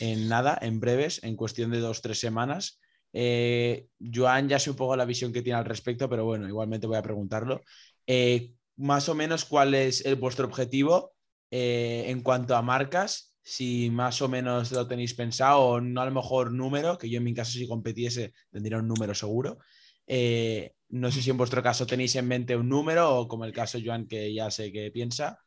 [0.00, 2.80] en nada, en breves, en cuestión de dos, tres semanas.
[3.14, 6.86] Eh, Joan ya sé un poco la visión que tiene al respecto, pero bueno, igualmente
[6.86, 7.62] voy a preguntarlo.
[8.06, 11.14] Eh, más o menos, ¿cuál es el, vuestro objetivo
[11.50, 13.34] eh, en cuanto a marcas?
[13.42, 17.16] Si más o menos lo tenéis pensado, o no a lo mejor número, que yo
[17.16, 19.60] en mi caso si competiese tendría un número seguro.
[20.06, 23.52] Eh, no sé si en vuestro caso tenéis en mente un número o como el
[23.52, 25.38] caso Joan, que ya sé que piensa,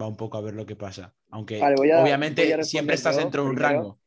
[0.00, 1.14] va un poco a ver lo que pasa.
[1.30, 4.00] Aunque Vale, voy a- obviamente siempre estás dentro de un rango.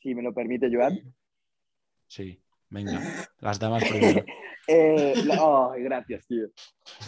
[0.00, 0.98] Si me lo permite, Joan.
[2.06, 3.00] Sí, venga,
[3.40, 4.24] las damas primero.
[4.72, 6.46] Eh, oh, gracias, tío.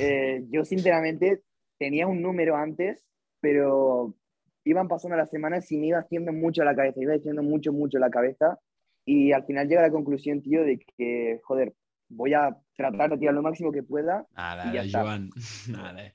[0.01, 1.43] Eh, yo, sinceramente,
[1.79, 3.05] tenía un número antes,
[3.41, 4.17] pero
[4.65, 8.01] iban pasando las semanas y me iba haciendo mucho la cabeza, iba haciendo mucho, mucho
[8.01, 8.59] la cabeza.
[9.05, 11.73] Y al final llega a la conclusión, tío, de que, joder,
[12.09, 14.27] voy a tratar de tirar lo máximo que pueda.
[14.37, 15.03] Nada, Y ya está.
[15.03, 15.31] Joan.
[15.69, 16.15] Nada.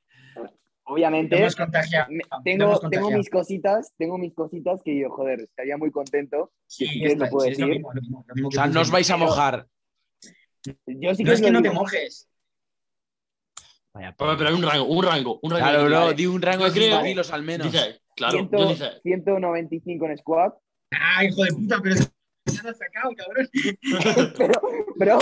[0.90, 2.08] Obviamente, Te hemos contagiado.
[2.10, 5.92] me- te hemos tengo, tengo mis cositas, tengo mis cositas que yo, joder, estaría muy
[5.92, 6.54] contento.
[6.66, 7.80] Sí, si quieres está, lo puedo sí, es lo decir.
[7.82, 9.68] mismo, lo mismo, lo mismo O que sea, no os vais a mojar.
[10.86, 12.30] Yo sí No es que no te mojes.
[13.94, 15.64] Vaya Pero, pero hay un rango, un rango, un rango.
[15.66, 17.72] Claro, de bro, di un rango de 5 creo- kilos al menos.
[17.72, 20.54] Dice, claro, Ciento- yo dice, 195 en squat,
[20.92, 21.96] Ah, hijo de puta, pero
[22.48, 23.50] se has sacado, cabrón.
[24.38, 24.54] pero,
[25.00, 25.20] pero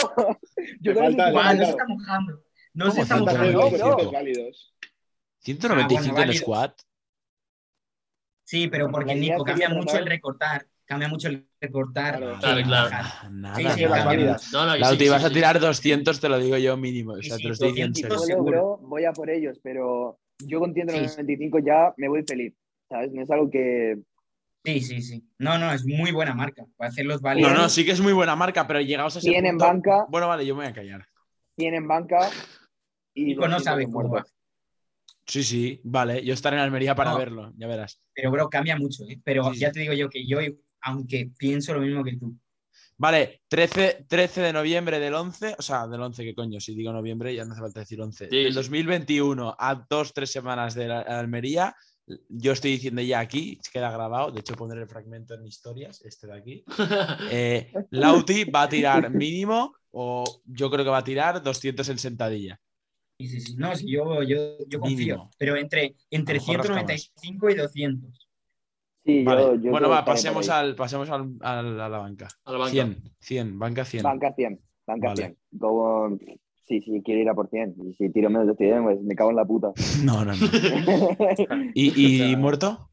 [0.82, 2.44] yo creo que- no se está mojando.
[2.74, 3.72] No ¿Cómo se está mojando.
[3.78, 4.76] no, válidos.
[5.40, 6.80] 195 Ah, bueno, squat.
[8.44, 10.68] Sí, pero porque Nico cambia mucho el recortar.
[10.86, 12.18] Cambia mucho el recortar.
[12.18, 12.90] Claro, Claro, claro.
[12.92, 14.38] Nada, nada, Sí, sí, nada.
[14.54, 15.34] no, no, Lauti, sí, vas sí, a sí.
[15.34, 17.14] tirar 200, te lo digo yo mínimo.
[17.14, 18.36] O sea, Sí, te lo estoy diciendo en 200 serio.
[18.38, 18.78] Solo, seguro.
[18.78, 20.82] bro, voy a por ellos, pero yo con Sí.
[20.82, 22.54] 195 ya me voy feliz,
[22.88, 23.12] ¿sabes?
[23.14, 23.98] No es algo que...
[24.66, 25.24] Sí, sí, sí.
[25.39, 26.66] No, no, es muy buena marca.
[26.76, 29.30] Para hacer los No, no, sí que es muy buena marca, pero llegaos a ese
[29.30, 30.05] Tienen punto- banca.
[30.09, 31.05] Bueno, vale, yo me voy a callar.
[31.55, 32.30] tienen banca
[33.13, 33.26] y...
[33.26, 34.26] Nico no 200 sabe cómo va.
[35.28, 36.24] Sí, sí, vale.
[36.26, 37.18] Yo estaré en Almería para No.
[37.18, 38.01] verlo, ya verás.
[38.13, 39.20] Pero, bro, cambia mucho, ¿eh?
[39.24, 39.74] Pero Sí, ya sí.
[39.74, 40.39] te digo yo que yo,
[40.82, 42.38] aunque pienso lo mismo que tú.
[42.97, 46.59] Vale, 13, 13 de noviembre del 11, o sea, del 11, ¿qué coño?
[46.59, 48.30] Si digo noviembre ya no hace falta decir 11.
[48.30, 48.55] Sí, del sí.
[48.55, 51.76] 2021 a dos, tres semanas de la- Almería,
[52.30, 56.28] yo estoy diciendo ya aquí, queda grabado, de hecho pondré el fragmento en historias, este
[56.28, 56.64] de aquí.
[57.32, 61.97] Eh, Lauti va a tirar mínimo, o yo creo que va a tirar 200 en
[61.97, 62.60] sentadilla.
[63.18, 63.56] Sí, sí, sí.
[63.56, 64.97] No, sí, yo, yo, yo confío.
[64.97, 65.32] Mínimo.
[65.38, 67.12] Pero entre, entre A lo mejor rasca más.
[67.22, 68.28] 195 y 200.
[69.06, 69.41] Sí, yo- Vale.
[69.41, 72.28] yo bueno, creo va, pasemos, al, pasemos al- al- a la banca.
[72.43, 72.72] A la banca.
[72.72, 74.03] 100, 100, banca 100.
[74.03, 75.22] Banca 100, banca Vale.
[75.22, 75.38] 100.
[75.60, 76.18] Como...
[76.68, 77.76] Sí, sí, quiero ir a por 100.
[77.86, 79.72] Y si tiro menos de 100, pues me cago en la puta.
[80.03, 80.36] No, no, no.
[81.74, 82.89] ¿Y, y muerto?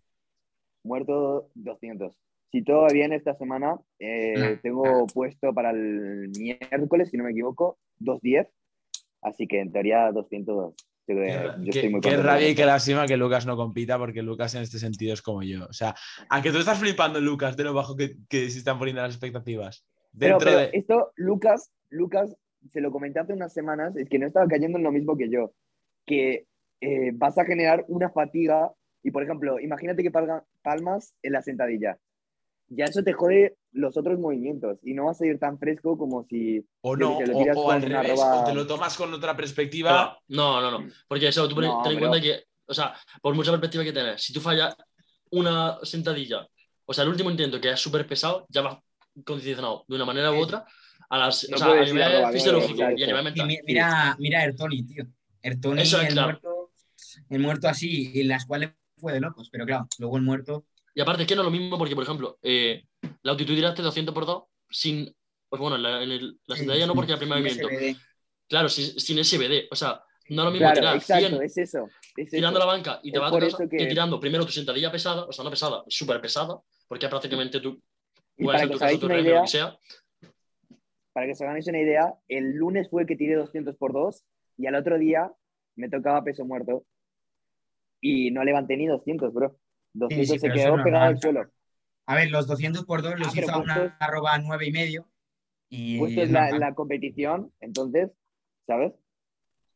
[0.85, 2.15] Muerto 200.
[2.51, 4.61] Si todo va bien esta semana, eh, Ah.
[4.63, 8.49] tengo puesto para el miércoles, si no me equivoco, 210.
[9.23, 10.75] Así que en teoría 200.
[11.09, 12.23] Yo, creo- Qué, yo qué- estoy muy qué contento.
[12.29, 15.43] rabia y qué lástima que Lucas no compita, porque Lucas en este sentido es como
[15.43, 15.65] yo.
[15.67, 15.95] O sea,
[16.29, 19.13] a que tú estás flipando, Lucas, de lo bajo que, que se están poniendo las
[19.15, 19.85] expectativas.
[20.19, 20.71] Pero, Dentro pero de.
[20.79, 22.37] esto, Lucas, Lucas,
[22.71, 25.29] se lo comenté hace unas semanas, es que no estaba cayendo en lo mismo que
[25.31, 25.53] yo,
[26.07, 26.47] que
[26.81, 31.43] eh, vas a generar una fatiga y, por ejemplo, imagínate que palga- palmas en la
[31.43, 31.99] sentadilla.
[32.69, 36.25] ya eso te jode los otros movimientos y no vas a ir tan fresco como
[36.25, 38.97] si O no, sé, lo o, tiras o al revés, arroba- o te lo tomas
[38.97, 40.19] con otra perspectiva.
[40.29, 40.89] No, no, no.
[41.09, 43.93] Porque eso, tú No, ten en pero- cuenta que, o sea, por mucha perspectiva que
[43.93, 44.75] tengas, si tú fallas
[45.31, 46.47] una sentadilla,
[46.87, 48.79] o sea, el último intento que es súper pesado, ya vas
[49.25, 50.65] condicionado de una manera u otra
[51.13, 53.47] a las, No o sea, a a nivel robar, fisiológico y a nivel Y mental.
[53.47, 55.05] mi- mira, mira a Ertoni, tío.
[55.43, 56.29] Ertoni, Eso es el claro.
[56.29, 56.71] muerto,
[57.29, 60.65] el muerto así, en las cuales fue de locos, pero claro, luego el muerto.
[60.95, 62.85] Y aparte es que no es lo mismo porque, por ejemplo, eh,
[63.23, 65.15] la altitud tiraste 200 por 2 sin,
[65.51, 67.69] pues bueno, en la, en el- la sentadilla no porque el primer sin movimiento.
[67.69, 67.97] SBD.
[68.49, 69.69] Claro, sin, sin SBD.
[69.71, 71.91] O sea, no es lo mismo Claro, tirar exacto, 100 es eso.
[72.17, 72.67] es tirando eso.
[72.67, 75.33] la banca y te Es vas a que- que tirando primero tu sentadilla pesada, o
[75.33, 76.59] sea, no pesada, súper pesada,
[76.89, 77.79] porque es prácticamente tú
[78.39, 79.77] Y puedes para que tu hagáis tu una idea, lo que sea.
[81.13, 84.25] Para que os hagáis una idea, el lunes fue que tiré 200 por 2
[84.59, 85.31] y al otro día
[85.77, 86.85] me tocaba peso muerto
[88.01, 89.57] y no levanté ni 200, bro.
[89.95, 91.51] 200 sí, se quedó pegado al suelo.
[92.07, 95.09] A ver, los 200 por 2 los Ah, hizo a una arroba nueve y medio.
[95.69, 98.11] Y Puesto es la, la competición, entonces,
[98.67, 98.93] ¿sabes?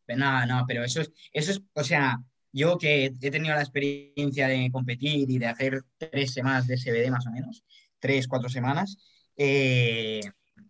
[0.09, 2.18] No, no, pero eso es, eso es, o sea,
[2.53, 7.11] yo que he tenido la experiencia de competir y de hacer tres semanas de SBD
[7.11, 7.64] más o menos,
[7.99, 8.99] tres, cuatro semanas,
[9.37, 10.20] eh,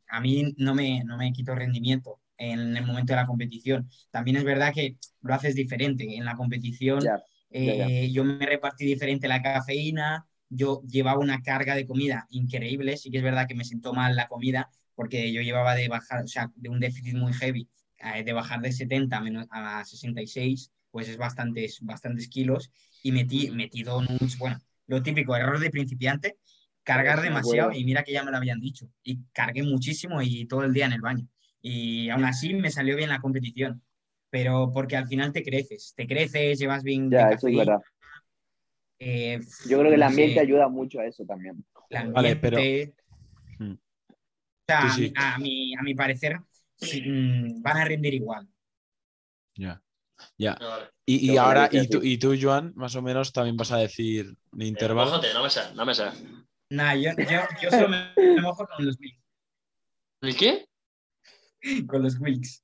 [0.08, 3.88] a mí no me, no me quito rendimiento en el momento de la competición.
[4.10, 6.04] También es verdad que lo haces diferente.
[6.16, 7.12] En la competición
[7.50, 13.10] eh, yo me repartí diferente la cafeína, yo llevaba una carga de comida increíble, sí
[13.10, 16.26] que es verdad que me sentó mal la comida porque yo llevaba de bajar, o
[16.28, 20.70] sea, de un déficit muy heavy, eh, de bajar de 70 a, menos- a 66,
[20.90, 22.70] pues es bastantes, bastantes kilos
[23.02, 26.38] y metí, metí donuts, bueno, lo típico, error de principiante,
[26.86, 30.62] cargar demasiado y mira que ya me lo habían dicho y cargué muchísimo y todo
[30.62, 31.26] el día en el baño
[31.60, 33.82] y aún así me salió bien la competición.
[34.30, 37.80] Pero porque al final te creces, te creces, llevas bien Ya, eso es verdad.
[38.98, 41.64] eh, Yo creo que el no ambiente sé, ayuda mucho a eso también.
[41.90, 42.94] el Vale, pero- ambiente.
[43.58, 43.72] Mm.
[43.72, 45.12] O sea, Sí, sí.
[45.16, 46.38] A, mi, a mi parecer
[46.76, 48.48] sí, mm, van a rendir igual.
[49.54, 49.80] Ya.
[50.38, 50.58] Ya.
[51.04, 54.66] Y, ahora, y tú, y tú, Joan, más o menos también vas a decir Eh,
[54.66, 55.10] intervalo.
[55.10, 56.04] mójate, no me sé, no me sé.
[56.70, 58.12] Nah, yo, yo, yo solo me,
[58.42, 59.22] mojo con los Wilks.
[60.22, 60.66] ¿El qué?
[61.86, 62.62] Con los Wilks.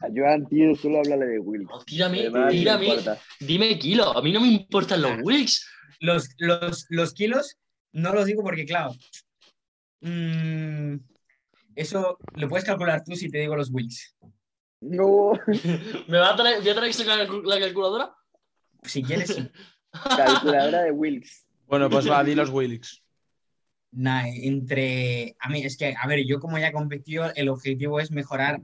[0.00, 1.62] A Joan, tío, solo háblale de Will.
[1.62, 2.96] No, tírame, Además, tírame.
[3.40, 4.16] Dime kilo.
[4.16, 5.68] A mí no me importan los Wicks.
[6.00, 7.56] Los, los, los kilos
[7.92, 8.92] no los digo porque, claro,
[10.00, 10.96] mm,
[11.76, 14.16] eso lo puedes calcular tú si te digo los Wilks.
[14.80, 15.32] No,
[16.08, 18.14] ¿Me va a tener, voy a sacar la calcu- la calculadora?
[18.82, 19.48] Si quieres, sí.
[19.92, 21.46] calculadora de Wilks.
[21.66, 23.01] Bueno, pues va, di los Wilks.
[23.92, 25.36] Nah, entre.
[25.38, 28.60] A mí, es que, a ver, yo como ya he competido, el objetivo es mejorar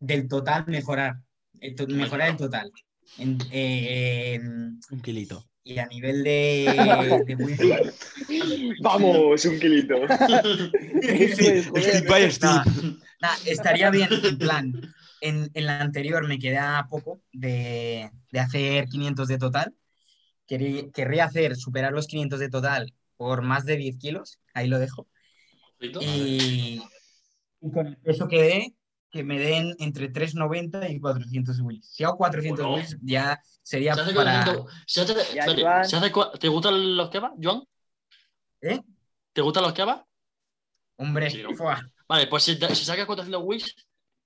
[0.00, 1.16] del total, mejorar.
[1.60, 2.72] el to- mejorar el total.
[3.18, 5.44] En- eh, en- Un kilito.
[5.64, 6.74] y a nivel de.
[8.82, 9.96] Vamos, un kilito.
[12.40, 12.64] Nah,
[13.20, 14.72] nah, estaría bien, en plan.
[15.20, 19.74] En, en la anterior me queda poco de, de hacer 500 de total.
[20.48, 24.40] Querí- querría hacer, superar los 500 de total por más de 10 kilos.
[24.54, 25.06] Ahí lo dejo.
[26.00, 26.80] Y,
[27.60, 28.74] y con el peso que dé,
[29.10, 31.86] que me den entre 390 y 400 wills.
[31.92, 32.76] Si hago 400 Bueno.
[32.76, 34.44] wills, ya sería ¿Se hace para...
[34.44, 35.84] 400 se hace- Ya, Joan.
[35.84, 37.62] ¿se hace ¿Te gustan los kebabs, Joan?
[38.62, 38.80] ¿Eh?
[39.32, 40.04] ¿Te gustan los kebabs?
[40.96, 41.50] Hombre, Sí, ¿no?
[42.08, 43.74] Vale, pues si, si sacas 400 Wicks,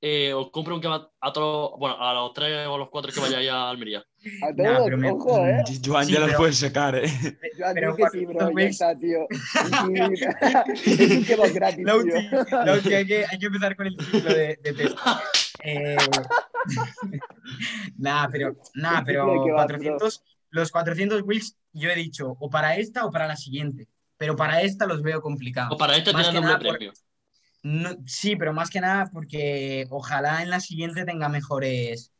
[0.04, 3.12] eh, os compro un kebab a todos, bueno, a los tres o a los cuatro
[3.12, 4.00] que vayáis a Almería.
[4.42, 5.62] A Nah, todos, pero me- ojo, ¿eh?
[5.84, 7.04] Joan Sí, ya los pero- puedes sacar, ¿eh?
[7.56, 9.26] Joan, Pero que sí, bro, 400 ya está, tío.
[10.84, 12.64] es un kebab gratis, Lauti, tío.
[12.64, 14.98] Lauti, hay, que, hay que empezar con el ciclo de, de test.
[15.64, 15.96] Eh,
[17.98, 22.36] nada, pero, nada, Un pero ciclo de kebab, 400, los 400 wills yo he dicho
[22.40, 23.88] o para esta o para la siguiente.
[24.16, 25.72] Pero para esta los veo complicados.
[25.74, 26.92] O para Más tiene nada por- premio.
[27.62, 32.12] No- sí, pero más que nada porque ojalá en la siguiente tenga mejores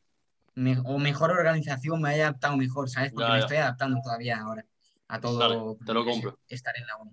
[0.55, 3.13] me- o mejor organización, me haya adaptado mejor, ¿sabes?
[3.13, 4.65] Porque Ya, me estoy adaptando todavía ahora
[5.09, 5.39] a todo.
[5.39, 5.57] Dale,
[5.87, 6.39] te lo compro.
[6.49, 7.13] Estar en la 1.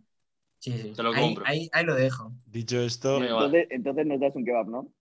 [0.59, 0.93] Sí, sí.
[0.95, 1.45] Te lo ahí, compro.
[1.47, 2.33] Ahí, ahí lo dejo.
[2.45, 3.23] Dicho esto.
[3.23, 4.91] Entonces, entonces nos das un kebab, ¿no?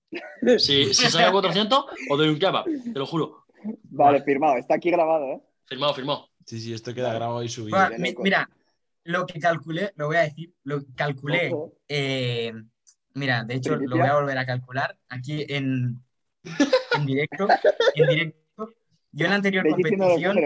[0.58, 3.44] Si, si saca 400, os doy un kebab, te lo juro.
[3.90, 4.56] Vale, firmado.
[4.56, 5.40] Está aquí grabado, ¿eh?
[5.66, 6.28] Firmado, firmado.
[6.46, 7.76] sí, sí, esto queda grabado y subido.
[7.78, 8.50] Bueno, mira,
[9.04, 11.48] lo que calculé, lo voy a decir, lo calculé.
[11.52, 11.72] Ojo.
[11.88, 12.52] eh,
[13.18, 16.02] mira, de hecho, lo voy a volver a calcular aquí en,
[16.96, 17.46] en directo.
[17.94, 18.74] En directo.
[19.12, 20.36] Yo en la anterior competición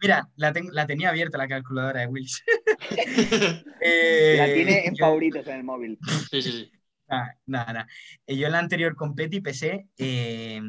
[0.00, 2.42] mira, la, ten- la tenía abierta la calculadora de Wills.
[3.80, 5.98] Eh, La tiene en yo- favoritos en el móvil.
[6.30, 6.72] Sí, sí, sí.
[7.08, 7.88] Nada, nada, nada.
[8.26, 10.60] Eh, Yo en la anterior competi pesé, eh,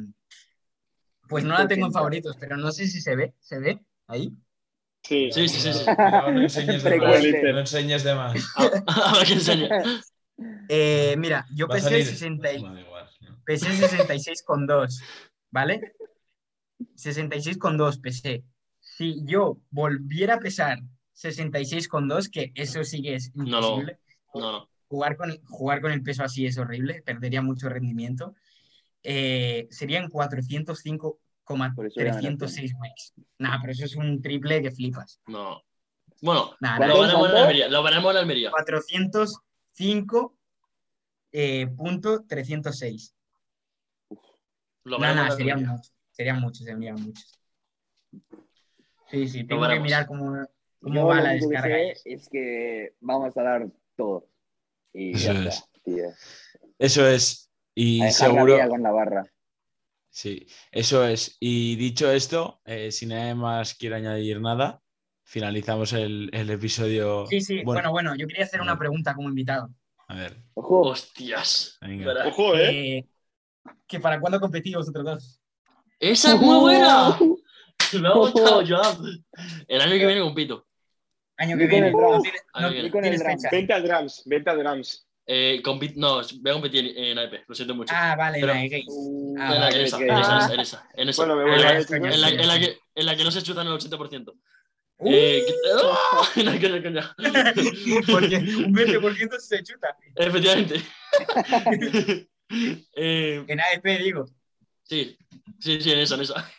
[1.27, 1.99] pues no la tengo en 180.
[1.99, 4.33] favoritos, pero no sé si se ve, ¿se ve ahí?
[5.03, 5.29] Sí.
[5.31, 5.73] Sí, sí, sí.
[5.73, 5.85] sí.
[5.97, 7.23] No, no enseñes de más.
[7.23, 8.33] No enseñes de más.
[8.55, 9.69] A ver qué enseña.
[10.69, 13.39] Eh, mira, yo pesé, salir- 60 y- Bueno, da igual, ¿no?
[13.45, 15.01] pesé 66,2,
[15.51, 15.93] ¿vale?
[16.95, 18.43] 66,2 pesé.
[18.79, 20.79] Si yo volviera a pesar
[21.13, 23.57] 66,2, que eso sí que es No, no.
[23.57, 23.99] imposible,
[24.35, 24.69] No, no.
[24.87, 28.35] jugar, con, jugar con el peso así es horrible, perdería mucho rendimiento.
[29.03, 33.13] Eh, serían 405,306 weeks.
[33.39, 35.19] Nada, pero eso es un triple que flipas.
[35.27, 35.61] No.
[36.21, 36.87] Bueno, ¿Cuánto?
[36.87, 37.35] lo veremos en.
[37.37, 37.67] Almería.
[37.69, 38.51] Lo veremos en Almería.
[38.51, 40.36] 405
[41.31, 43.13] eh, punto 306.
[44.83, 47.39] Lo No, no, serían muchos, serían muchos, serían muchos.
[49.09, 50.45] Sí, sí, tengo que mirar cómo,
[50.81, 51.75] cómo Yo va la que descarga.
[51.77, 54.29] sé es que vamos a dar todo.
[54.93, 55.55] Y Eso ya es.
[55.55, 56.05] está, tío.
[56.79, 57.51] Eso es.
[57.75, 58.69] Y A dejar la seguro.
[58.69, 59.23] con la barra.
[60.09, 61.37] Sí, eso es.
[61.39, 64.81] Y dicho esto, eh, si nadie más quiere añadir nada,
[65.23, 67.25] finalizamos el, el episodio.
[67.25, 69.69] Sí, sí, Bueno, bueno, bueno, yo quería hacer una pregunta como invitado.
[70.07, 70.37] A ver.
[70.53, 71.77] Ojo, Hostias.
[71.81, 72.27] Venga.
[72.27, 72.97] Ojo, ¿eh?
[72.97, 73.05] Eh,
[73.87, 75.39] que para cuándo competís vosotros dos?
[75.99, 77.17] Esa es muy buena.
[77.93, 79.23] Me ha gustado, Joan.
[79.67, 80.65] El año que viene compito.
[81.37, 81.91] Año que viene.
[81.91, 82.21] No
[82.91, 83.49] con el fecha.
[83.51, 85.03] Vente al Drums, vente al Drums.
[85.29, 85.61] Eh,
[85.97, 87.93] no, voy a competir en, en AEP, lo siento mucho.
[87.95, 88.85] Ah, vale, Pero- la de gays.
[88.87, 91.25] Uh, Ah, en, la, en esa, en esa, en esa, en esa.
[91.25, 92.59] Bueno, me en, voy la, a ver, coño, en la- sí, en la sí.
[92.61, 94.33] que, en la que no se chutan el 80%.
[94.99, 95.45] Eh,
[98.11, 99.95] porque un 20% se chuta.
[100.15, 100.81] Efectivamente.
[102.95, 104.25] Eh, En AEP, digo.
[104.83, 105.17] sí,
[105.59, 106.49] sí, sí, en esa, en esa.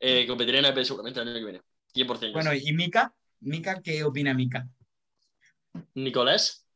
[0.00, 1.62] Eh, competiré en AEP seguramente el año que viene.
[1.94, 2.32] 100%.
[2.32, 3.14] Bueno, ¿y Mika?
[3.40, 4.66] Mika, ¿qué opina Mika?
[5.94, 6.66] Nicolás,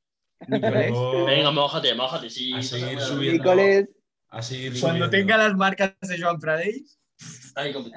[0.47, 0.91] Nicolás.
[0.93, 2.31] Oh, venga, mójate, mójate.
[2.31, 3.43] Sí, A seguir subiendo.
[3.53, 3.89] Nicolás,
[4.29, 5.11] a seguir Cuando subiendo.
[5.11, 6.85] tenga las marcas de Joan Pradell,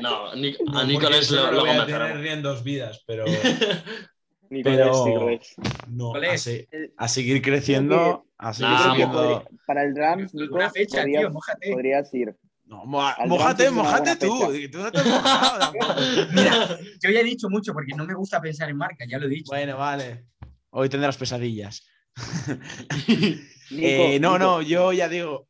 [0.02, 3.26] No, a Nic- a Nicolás eso lo, lo voy a tener en dos vidas, pero
[4.50, 5.56] Nicolás, Pero- Nicolás.
[5.88, 6.42] no, a, Nicolás.
[6.42, 6.68] se-
[6.98, 9.18] a seguir creciendo, a seguir Nah, creo que subiendo.
[9.18, 11.72] podría- para el Rams, Nico, una fecha, podrías, tío, mójate.
[11.72, 12.36] podrías ir.
[12.66, 14.40] No, moja- Al mojate, mojate tú.
[14.72, 15.74] Tú no te has mojado.
[16.34, 19.26] Mira, yo ya he dicho mucho porque no me gusta pensar en marcas, ya lo
[19.26, 19.52] he dicho.
[19.52, 20.26] Bueno, vale.
[20.70, 21.86] Hoy tendrás pesadillas.
[23.08, 25.48] Nico, Eh, no, Nico, no, yo ya digo.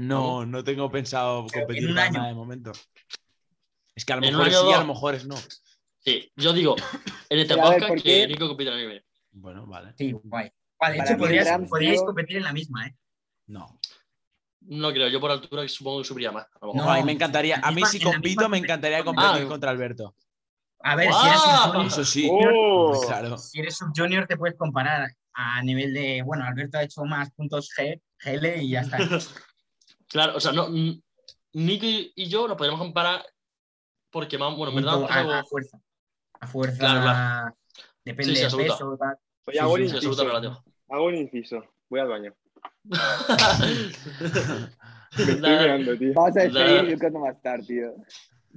[0.00, 2.12] No, no tengo pensado competir en un año.
[2.14, 2.72] nada de momento.
[3.94, 4.86] Es que a lo En un mejor año o sí, a dos.
[4.86, 5.36] lo mejor es no.
[5.98, 6.76] Sí, yo digo
[7.28, 8.26] en este Pero a ver, podcast ¿por que?
[8.26, 9.04] Nico compite el año que viene.
[9.32, 9.92] Bueno, vale.
[9.98, 10.50] Sí, guay.
[10.80, 12.96] Vale, de Para hecho, mí podrías, Rams, podríais competir en la misma, ¿eh?
[13.48, 13.78] No.
[14.62, 16.46] No creo, yo por altura supongo que subiría más.
[16.60, 16.86] A lo mejor.
[16.88, 17.56] No, a mí me encantaría.
[17.62, 19.48] A mí misma- si en la compito, misma me encantaría competir Ah.
[19.48, 20.14] contra Alberto.
[20.82, 22.28] A ver, si eres subjunior, Eso sí.
[22.32, 23.00] Oh.
[23.06, 23.36] Claro.
[23.36, 27.70] si eres subjunior te puedes comparar a nivel de, bueno, Alberto ha hecho más puntos
[27.76, 28.96] G, GL y ya está.
[30.10, 30.68] Claro, o sea, no,
[31.52, 33.24] Nico y, y yo nos podríamos comparar
[34.10, 35.80] porque más, bueno, en verdad, algo- a, a fuerza.
[36.40, 36.78] A fuerza.
[36.78, 37.56] Claro, claro.
[38.04, 38.96] Depende Sí, sí, del peso.
[38.98, 39.18] tal.
[39.46, 40.62] Oye, hago sí, un sí, inciso.
[40.88, 41.64] Hago un inciso.
[41.88, 42.34] Voy al baño.
[42.84, 42.96] Me
[45.16, 46.12] estoy mirando, tío.
[46.14, 47.94] Vamos a despedir yo cuando más tarde, tío.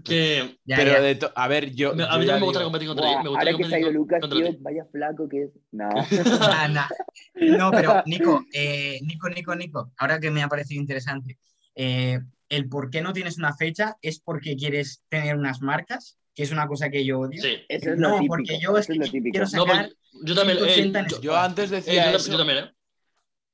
[0.04, 1.02] Que Ya, Pero ya.
[1.02, 1.92] de to- a ver, yo.
[1.92, 3.06] a mí yo ya me gustaría digo- competir contra.
[3.06, 5.52] Me gustaría ahora que se ha ido Lucas, contra tío, vaya flaco que es.
[5.72, 5.90] No.
[6.40, 6.88] Nah, nah.
[7.36, 11.38] No, pero Nico, eh, Nico, Nico, Nico, ahora que me ha parecido interesante,
[11.76, 16.44] eh, el por qué no tienes una fecha es porque quieres tener unas marcas, que
[16.44, 17.42] es una cosa que yo odio.
[17.42, 17.58] Sí.
[17.70, 18.34] Eso es No, lo típico.
[18.36, 19.32] porque yo es eso es que lo típico.
[19.34, 20.58] quiero No, sacar porque yo también.
[20.58, 22.32] eh, 180 en yo, Yo antes eh, decía yo, eso.
[22.32, 22.72] yo también, ¿eh?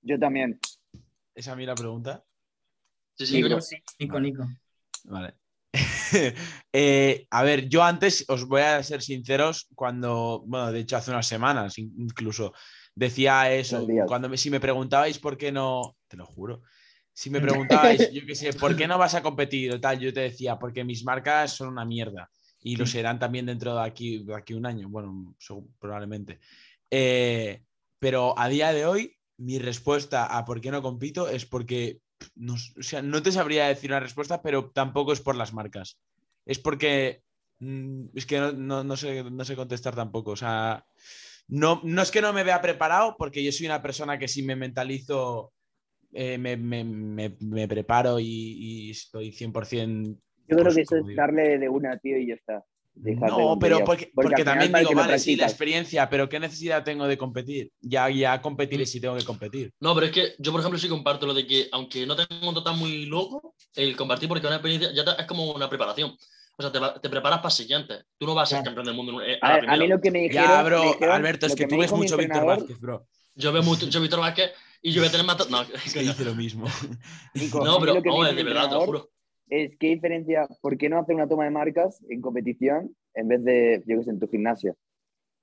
[0.02, 0.60] Yo también.
[1.36, 2.24] ¿Es a mí la pregunta?
[3.18, 3.60] Sí, sí, Nico.
[3.62, 4.48] Sí, Nico, Nico.
[5.06, 5.34] Vale.
[6.72, 11.10] Eh, a ver, yo antes, os voy a ser sinceros, cuando, bueno, de hecho hace
[11.10, 12.54] unas semanas in- incluso,
[12.94, 16.62] decía eso, cuando me- si me preguntabais por qué no, te lo juro,
[17.12, 20.00] si me preguntabais, yo qué sé, ¿por qué no vas a competir o tal?
[20.00, 22.30] Yo te decía, porque mis marcas son una mierda
[22.62, 25.36] y lo serán también dentro de aquí, de aquí un año, bueno,
[25.80, 26.40] probablemente.
[26.92, 27.64] Eh,
[27.98, 32.00] pero a día de hoy, mi respuesta a por qué no compito es porque
[32.36, 35.98] no, o sea, no te sabría decir una respuesta, pero tampoco es por las marcas.
[36.46, 37.22] Es porque
[37.60, 40.32] mm, es que no, no- no sé, no sé contestar tampoco.
[40.32, 40.86] O sea,
[41.48, 44.44] no, no es que no me vea preparado, porque yo soy una persona que si
[44.44, 45.54] me mentalizo,
[46.14, 50.20] eh, me, me- me- me preparo y, y estoy 100%.
[50.48, 51.22] Yo creo pues, que eso como es digo.
[51.22, 52.66] darle de una, tío, y ya está.
[52.96, 56.84] No, pero porque, porque final también digo, que vale, sí, la experiencia, pero ¿qué necesidad
[56.84, 57.72] tengo de competir?
[57.80, 59.72] Ya, ya competiré si tengo que competir.
[59.80, 62.50] No, pero es que yo, por ejemplo, sí comparto lo de que, aunque no tengo
[62.50, 66.16] un total muy loco, el compartir porque una experiencia ya te- es como una preparación.
[66.58, 67.94] O sea, te, te preparas para el siguiente.
[68.18, 70.02] Tú no vas a ser campeón del mundo eh, A, a ver, a mí lo
[70.02, 70.50] que me dijeron.
[70.50, 73.08] Ya, me bro, dijeron- Alberto, es que, me tú ves mucho Víctor Vázquez, bro.
[73.36, 74.52] Yo veo mucho yo Víctor Vázquez
[74.82, 75.38] y yo voy a tener más...
[75.50, 76.66] No, Es que dice lo mismo.
[77.34, 79.10] Nico, no pero que dijo de verdad, te lo juro.
[79.50, 83.44] Es qué diferencia, ¿por qué no hacer una toma de marcas en competición en vez
[83.44, 84.78] de, yo que sé, en tu gimnasio,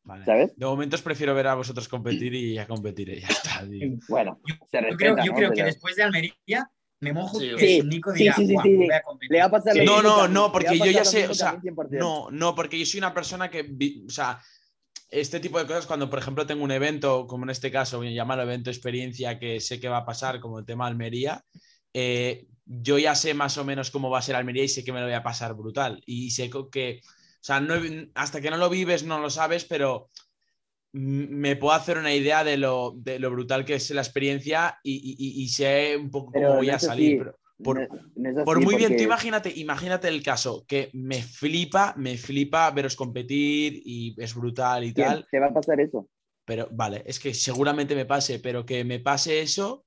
[0.05, 0.24] Vale.
[0.24, 0.57] ¿sabes?
[0.57, 3.20] De momentos prefiero ver a vosotros competir y ya competiré.
[3.20, 3.99] Ya está, tío.
[4.09, 5.35] Bueno, se Yo creo, yo ¿no?
[5.37, 6.70] creo que después de Almería
[7.01, 7.83] me mojo Sí, que sí.
[7.83, 8.77] Nico Sí, dirá, sí, sí, "Guau, sí.
[8.77, 9.33] voy a competir".
[9.33, 9.77] le va a pasar.
[9.85, 12.05] No, no, no, porque yo ya sé, o sea, a mí 100%.
[12.05, 14.41] No, no, porque yo soy una persona que, vi- o sea,
[15.11, 18.09] este tipo de cosas, cuando por ejemplo tengo un evento, como en este caso, voy
[18.09, 21.43] a llamarlo evento experiencia, que sé que va a pasar, como el tema Almería,
[21.93, 24.93] eh, yo ya sé más o menos cómo va a ser Almería y sé que
[24.93, 26.02] me lo voy a pasar brutal.
[26.05, 27.74] Y sé que, o sea, no-
[28.14, 30.10] hasta que no lo vives no lo sabes, pero
[30.93, 34.94] me puedo hacer una idea de lo, de lo brutal que es la experiencia y,
[34.94, 37.18] y- y- y sé un poco Pero cómo voy a salir.
[37.18, 40.90] pero- por- No- no es por así, muy bien, tú imagínate, imagínate el caso, que
[40.93, 45.80] me flipa, me flipa veros competir y es brutal y tal, Te va a pasar
[45.80, 46.06] eso.
[46.44, 49.86] pero vale, es que seguramente me pase, pero que me pase eso,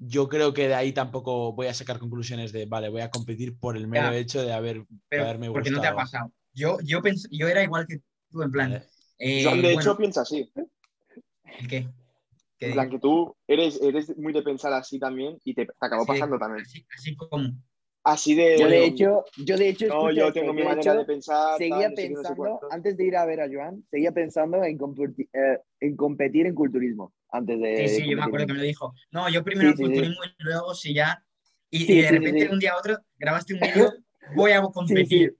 [0.00, 3.56] yo creo que de ahí tampoco voy a sacar conclusiones de, vale, voy a competir
[3.58, 4.16] por el mero Ya.
[4.16, 6.26] hecho de haber, de Pero haberme porque no te ha gustado.
[6.26, 6.32] pasado.
[6.54, 8.00] Yo, yo, pens- yo era igual que
[8.30, 8.70] tú, en plan.
[8.72, 8.82] Vale.
[9.18, 10.50] eh, Joan, de bueno, hecho, piensa así.
[11.58, 11.88] ¿el ¿qué?
[12.58, 15.72] ¿Qué En plan, que tú eres, eres muy de pensar así también y te, te
[15.80, 16.64] acabó Sí, pasando también.
[16.64, 17.38] Así, así como.
[18.02, 18.58] Así de.
[18.58, 21.58] Yo de hecho, yo de hecho, no, yo tengo mi de manera hecho, de pensar.
[21.58, 24.78] seguía tal, no sé pensando, antes de ir a ver a Joan, seguía pensando en,
[24.78, 27.12] computi- eh, en competir en culturismo.
[27.32, 27.88] Antes de.
[27.88, 28.94] Sí, sí, yo me acuerdo que me lo dijo.
[29.10, 31.24] No, yo primero Sí, sí, culturismo y luego si ya.
[31.70, 32.46] Y, Sí, y de sí, sí, repente sí.
[32.46, 33.92] de un día a otro grabaste un vídeo,
[34.34, 35.36] voy a Sí, competir.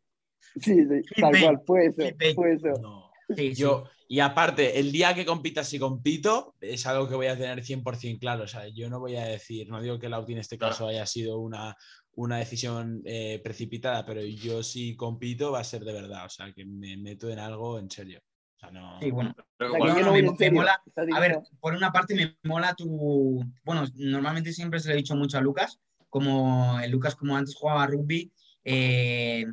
[0.54, 2.02] sí, sí, sí, tal cual, fue eso,
[2.34, 2.68] fue eso.
[2.80, 3.10] No.
[3.36, 3.60] Sí, sí.
[3.62, 7.62] Yo, y aparte, el día que compita, si compito, es algo que voy a tener
[7.64, 8.42] 100% claro.
[8.44, 10.72] O sea, yo no voy a decir, no digo que Lauti en este Claro.
[10.72, 11.76] caso haya sido una,
[12.14, 16.26] una decisión eh, precipitada, pero yo si compito va a ser de verdad.
[16.26, 18.20] O sea, que me meto en algo en serio.
[18.62, 18.98] O sea, no.
[19.00, 19.34] Sí, bueno.
[19.56, 20.82] Pero no, no me- mola-
[21.14, 23.42] A ver, por una parte me mola tu.
[23.64, 25.80] Bueno, normalmente siempre se lo he dicho mucho a Lucas,
[26.10, 28.30] como el Lucas, como antes jugaba rugby,
[28.64, 29.46] eh,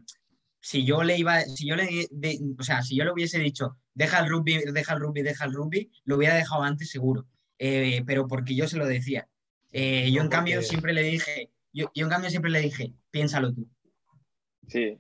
[0.59, 3.77] si yo le iba, si yo le, de- o sea, si yo le hubiese dicho,
[3.93, 7.25] deja el rugby, deja el rugby, deja el rugby, lo hubiera dejado antes seguro,
[7.59, 9.27] Eh, pero porque yo se lo decía.
[9.71, 13.53] Eh, yo en cambio siempre le dije, yo, yo en cambio siempre le dije, piénsalo
[13.53, 13.67] tú.
[14.67, 14.99] Sí.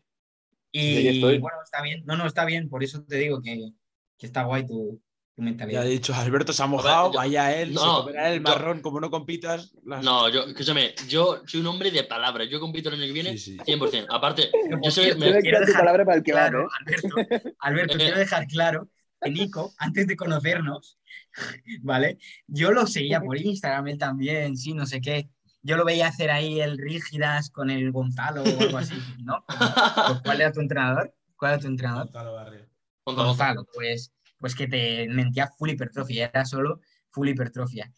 [0.71, 1.39] Y Sí, estoy.
[1.39, 3.71] bueno, está bien, no, no, está bien, por eso te digo que,
[4.17, 5.01] que está guay tu,
[5.35, 5.85] tu Ya mentalidad.
[5.85, 8.99] he dicho, Alberto se ha mojado, yo- vaya él, no, se el yo- marrón, como
[8.99, 9.73] no compitas.
[9.85, 12.47] las- No, yo, escúchame, yo soy un hombre de palabras.
[12.49, 13.57] Yo compito el año que viene Sí, sí.
[13.65, 14.07] 100%.
[14.09, 14.49] Aparte,
[14.83, 15.15] yo soy.
[15.15, 16.67] me- quiero dejar palabra para el que va, claro, ¿eh?
[16.79, 17.07] Alberto,
[17.59, 18.89] Alberto, Eh, quiero dejar claro
[19.21, 20.97] que Nico, antes de conocernos,
[21.81, 22.17] ¿vale?
[22.47, 25.29] Yo lo seguía por Instagram, él también, sí, no sé qué.
[25.63, 29.43] Yo lo veía hacer ahí el rígidas con el Gonzalo o algo así, ¿no?
[30.23, 31.13] ¿Cuál era tu entrenador?
[31.35, 32.05] ¿Cuál era tu entrenador?
[32.05, 32.66] Gonzalo Barrio.
[33.15, 37.91] Gonzalo, pues, pues que te mentía full hipertrofia, era solo full hipertrofia.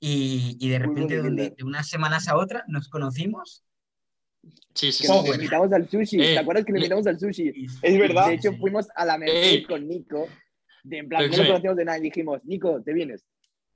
[0.00, 3.64] Y, y de repente de, unas semanas a otras nos conocimos.
[4.74, 5.12] Sí, sí, Que sí.
[5.12, 6.20] nos invitamos al sushi.
[6.22, 7.66] Eh, ¿Te acuerdas que le le- invitamos al sushi?
[7.82, 8.28] Es verdad.
[8.28, 8.56] De hecho, Sí.
[8.58, 9.64] fuimos a la Merced Ey.
[9.64, 10.28] con Nico.
[10.84, 11.48] De, en plan, Pero no escúchame.
[11.48, 13.24] conocíamos de nada y dijimos, Nico, ¿te vienes?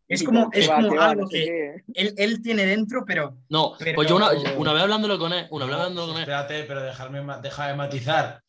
[0.09, 1.85] Es como, "Que es va, como va, algo no sé que qué".
[2.01, 5.47] él, él tiene dentro, pero No, Pero- pues yo una, una vez hablándolo con él,
[5.51, 8.43] una vez hablándolo con él, Espérate, pero dejarme, déjame matizar.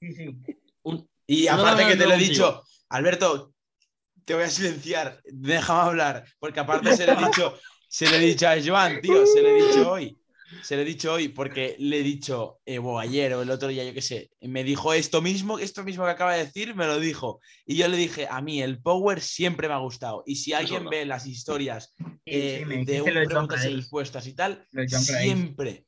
[0.00, 0.38] sí, sí.
[0.82, 3.52] un- Y aparte que te lo he dicho, Alberto,
[4.24, 7.58] te voy a silenciar, déjame hablar, porque aparte se lo he dicho,
[7.88, 10.18] se lo he dicho a Joan, tío, se lo he dicho hoy.
[10.62, 13.66] Se lo he dicho hoy porque le he dicho eh, bo, ayer o el otro
[13.68, 16.86] día, yo qué sé, me dijo esto mismo, esto mismo que acaba de decir, me
[16.86, 17.40] lo dijo.
[17.66, 20.22] Y yo le dije, a mí el Power siempre me ha gustado.
[20.24, 21.94] Y si alguien ve las historias
[22.24, 25.84] eh, sí, de un preguntas y respuestas y tal, siempre,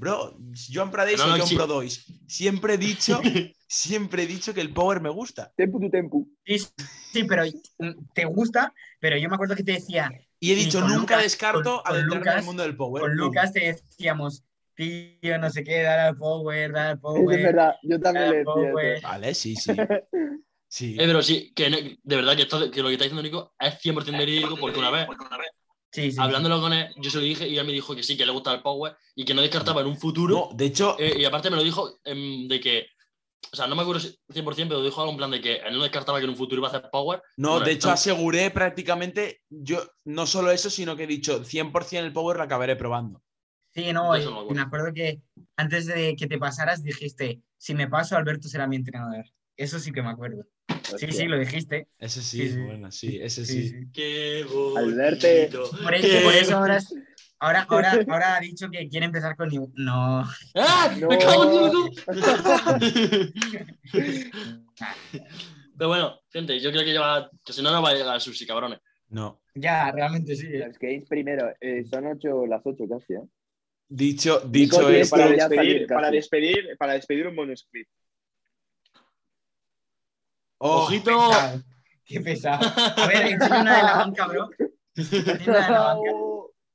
[0.00, 0.36] bro,
[0.72, 1.54] Joan Pradell No, o no, John sí.
[1.56, 3.20] Prodois, siempre he dicho,
[3.68, 5.52] siempre he dicho que el Power me gusta.
[5.56, 6.28] Tempu tu tempu.
[6.44, 6.58] Sí,
[7.12, 7.44] sí, pero
[8.14, 10.10] te gusta, pero yo me acuerdo que te decía,
[10.40, 13.02] Y he dicho, nunca Lucas- descarto con- adentrarme en el Lucas- mundo del Power.
[13.02, 13.16] con.
[13.16, 14.42] Lucas te decíamos,
[14.74, 17.38] tío, no sé qué, dar al power, dar al power.
[17.38, 19.08] es verdad, yo también le decía.
[19.08, 19.72] Vale, sí, sí.
[20.72, 20.92] Sí.
[20.94, 21.68] Eh, pero sí, que
[22.00, 24.92] de verdad que, esto- que lo que está diciendo Nico es 100% verídico porque una
[24.92, 25.08] vez,
[25.92, 26.16] Sí, sí, sí.
[26.20, 28.32] hablándolo con él, yo se lo dije y él me dijo que sí, que le
[28.32, 30.34] gusta el Power y que no descartaba en un futuro.
[30.50, 32.86] No, de hecho, Eh, y aparte me lo dijo em, de que,
[33.52, 35.76] o sea, no me acuerdo si 100%, pero dijo algo en plan de que él
[35.76, 37.22] no descartaba que en un futuro iba a hacer Power.
[37.36, 37.94] no, Bueno, de hecho no.
[37.94, 42.76] aseguré prácticamente, yo no solo eso, sino que he dicho 100% el Power lo acabaré
[42.76, 43.22] probando.
[43.72, 44.12] Sí, no,
[44.50, 45.22] me acuerdo que
[45.56, 49.24] antes de que te pasaras dijiste, si me paso, Alberto será mi entrenador.
[49.56, 50.44] Eso sí que me acuerdo.
[50.98, 51.86] Sí, sí, lo dijiste.
[51.98, 52.60] Ese sí, Sí, sí.
[52.60, 53.68] bueno, sí, ese Sí, sí.
[53.70, 53.76] sí.
[53.92, 55.70] Qué bonito.
[55.82, 56.78] Por eso, Qué por eso ahora,
[57.38, 59.48] ahora, ahora, ahora ha dicho que quiere empezar con...
[59.48, 60.24] New- No,
[60.54, 60.94] ¡Ah!
[60.98, 61.08] No.
[61.08, 61.90] ¡Me cago en!
[65.78, 67.30] Pero bueno, gente, yo creo que lleva.
[67.44, 68.80] Que si no, no va a llegar al sushi, cabrones.
[69.08, 69.40] No.
[69.54, 70.46] ya, realmente sí.
[70.46, 70.58] ¿eh?
[70.66, 73.22] Los Games primero, eh, son ocho, las ocho casi, ¿eh?
[73.88, 77.88] Dicho, dicho esto, para despedir, para despedir, para despedir un bonus clip.
[80.62, 81.10] Oh, ¡Ojito!
[81.30, 81.62] Pesado.
[82.04, 82.72] Qué pesado.
[82.96, 84.50] A ver, enseña una de la banca, bro.
[84.94, 86.10] Enseña una de la banca.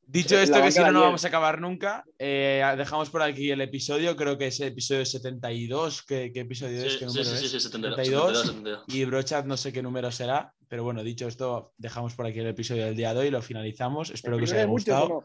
[0.07, 3.59] Dicho esto, que si no, no vamos a acabar nunca, eh, dejamos por aquí el
[3.61, 4.15] episodio.
[4.15, 6.03] Creo que es el episodio 72.
[6.03, 6.93] ¿Qué, qué episodio es?
[6.93, 7.51] Sí, ¿Qué sí, número sí, sí, es?
[7.51, 7.97] sí, 72.
[7.97, 8.37] 72.
[8.41, 8.83] 72, 72.
[8.87, 12.47] Y Brochat no sé qué número será, pero bueno, dicho esto, dejamos por aquí el
[12.47, 14.09] episodio del día de hoy, lo finalizamos.
[14.11, 15.07] Espero que os haya ¿Primero de muchos gustado.
[15.09, 15.23] no?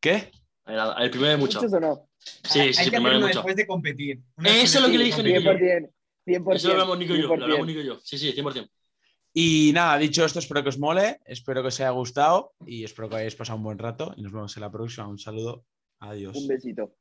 [0.00, 0.30] ¿Qué?
[0.66, 1.58] El, el primero de mucho.
[1.60, 2.08] ¿Muchos o no?
[2.18, 4.20] Sí, Hay sí, que primero hacer de después de competir.
[4.36, 5.80] Uno Eso es lo de que le dije a.
[6.30, 6.44] 100%.
[6.44, 6.56] 100%.
[6.56, 7.28] Eso lo hablamos Nico y yo.
[7.28, 7.42] Lo 100%.
[7.42, 8.00] hablamos Nico y yo.
[8.02, 8.68] Sí, sí, 100%.
[9.32, 13.08] Y nada, dicho esto, espero que os mole, espero que os haya gustado y espero
[13.08, 15.06] que hayáis pasado un buen rato y nos vemos en la próxima.
[15.06, 15.64] Un saludo.
[16.00, 16.36] Adiós.
[16.36, 16.94] Un besito.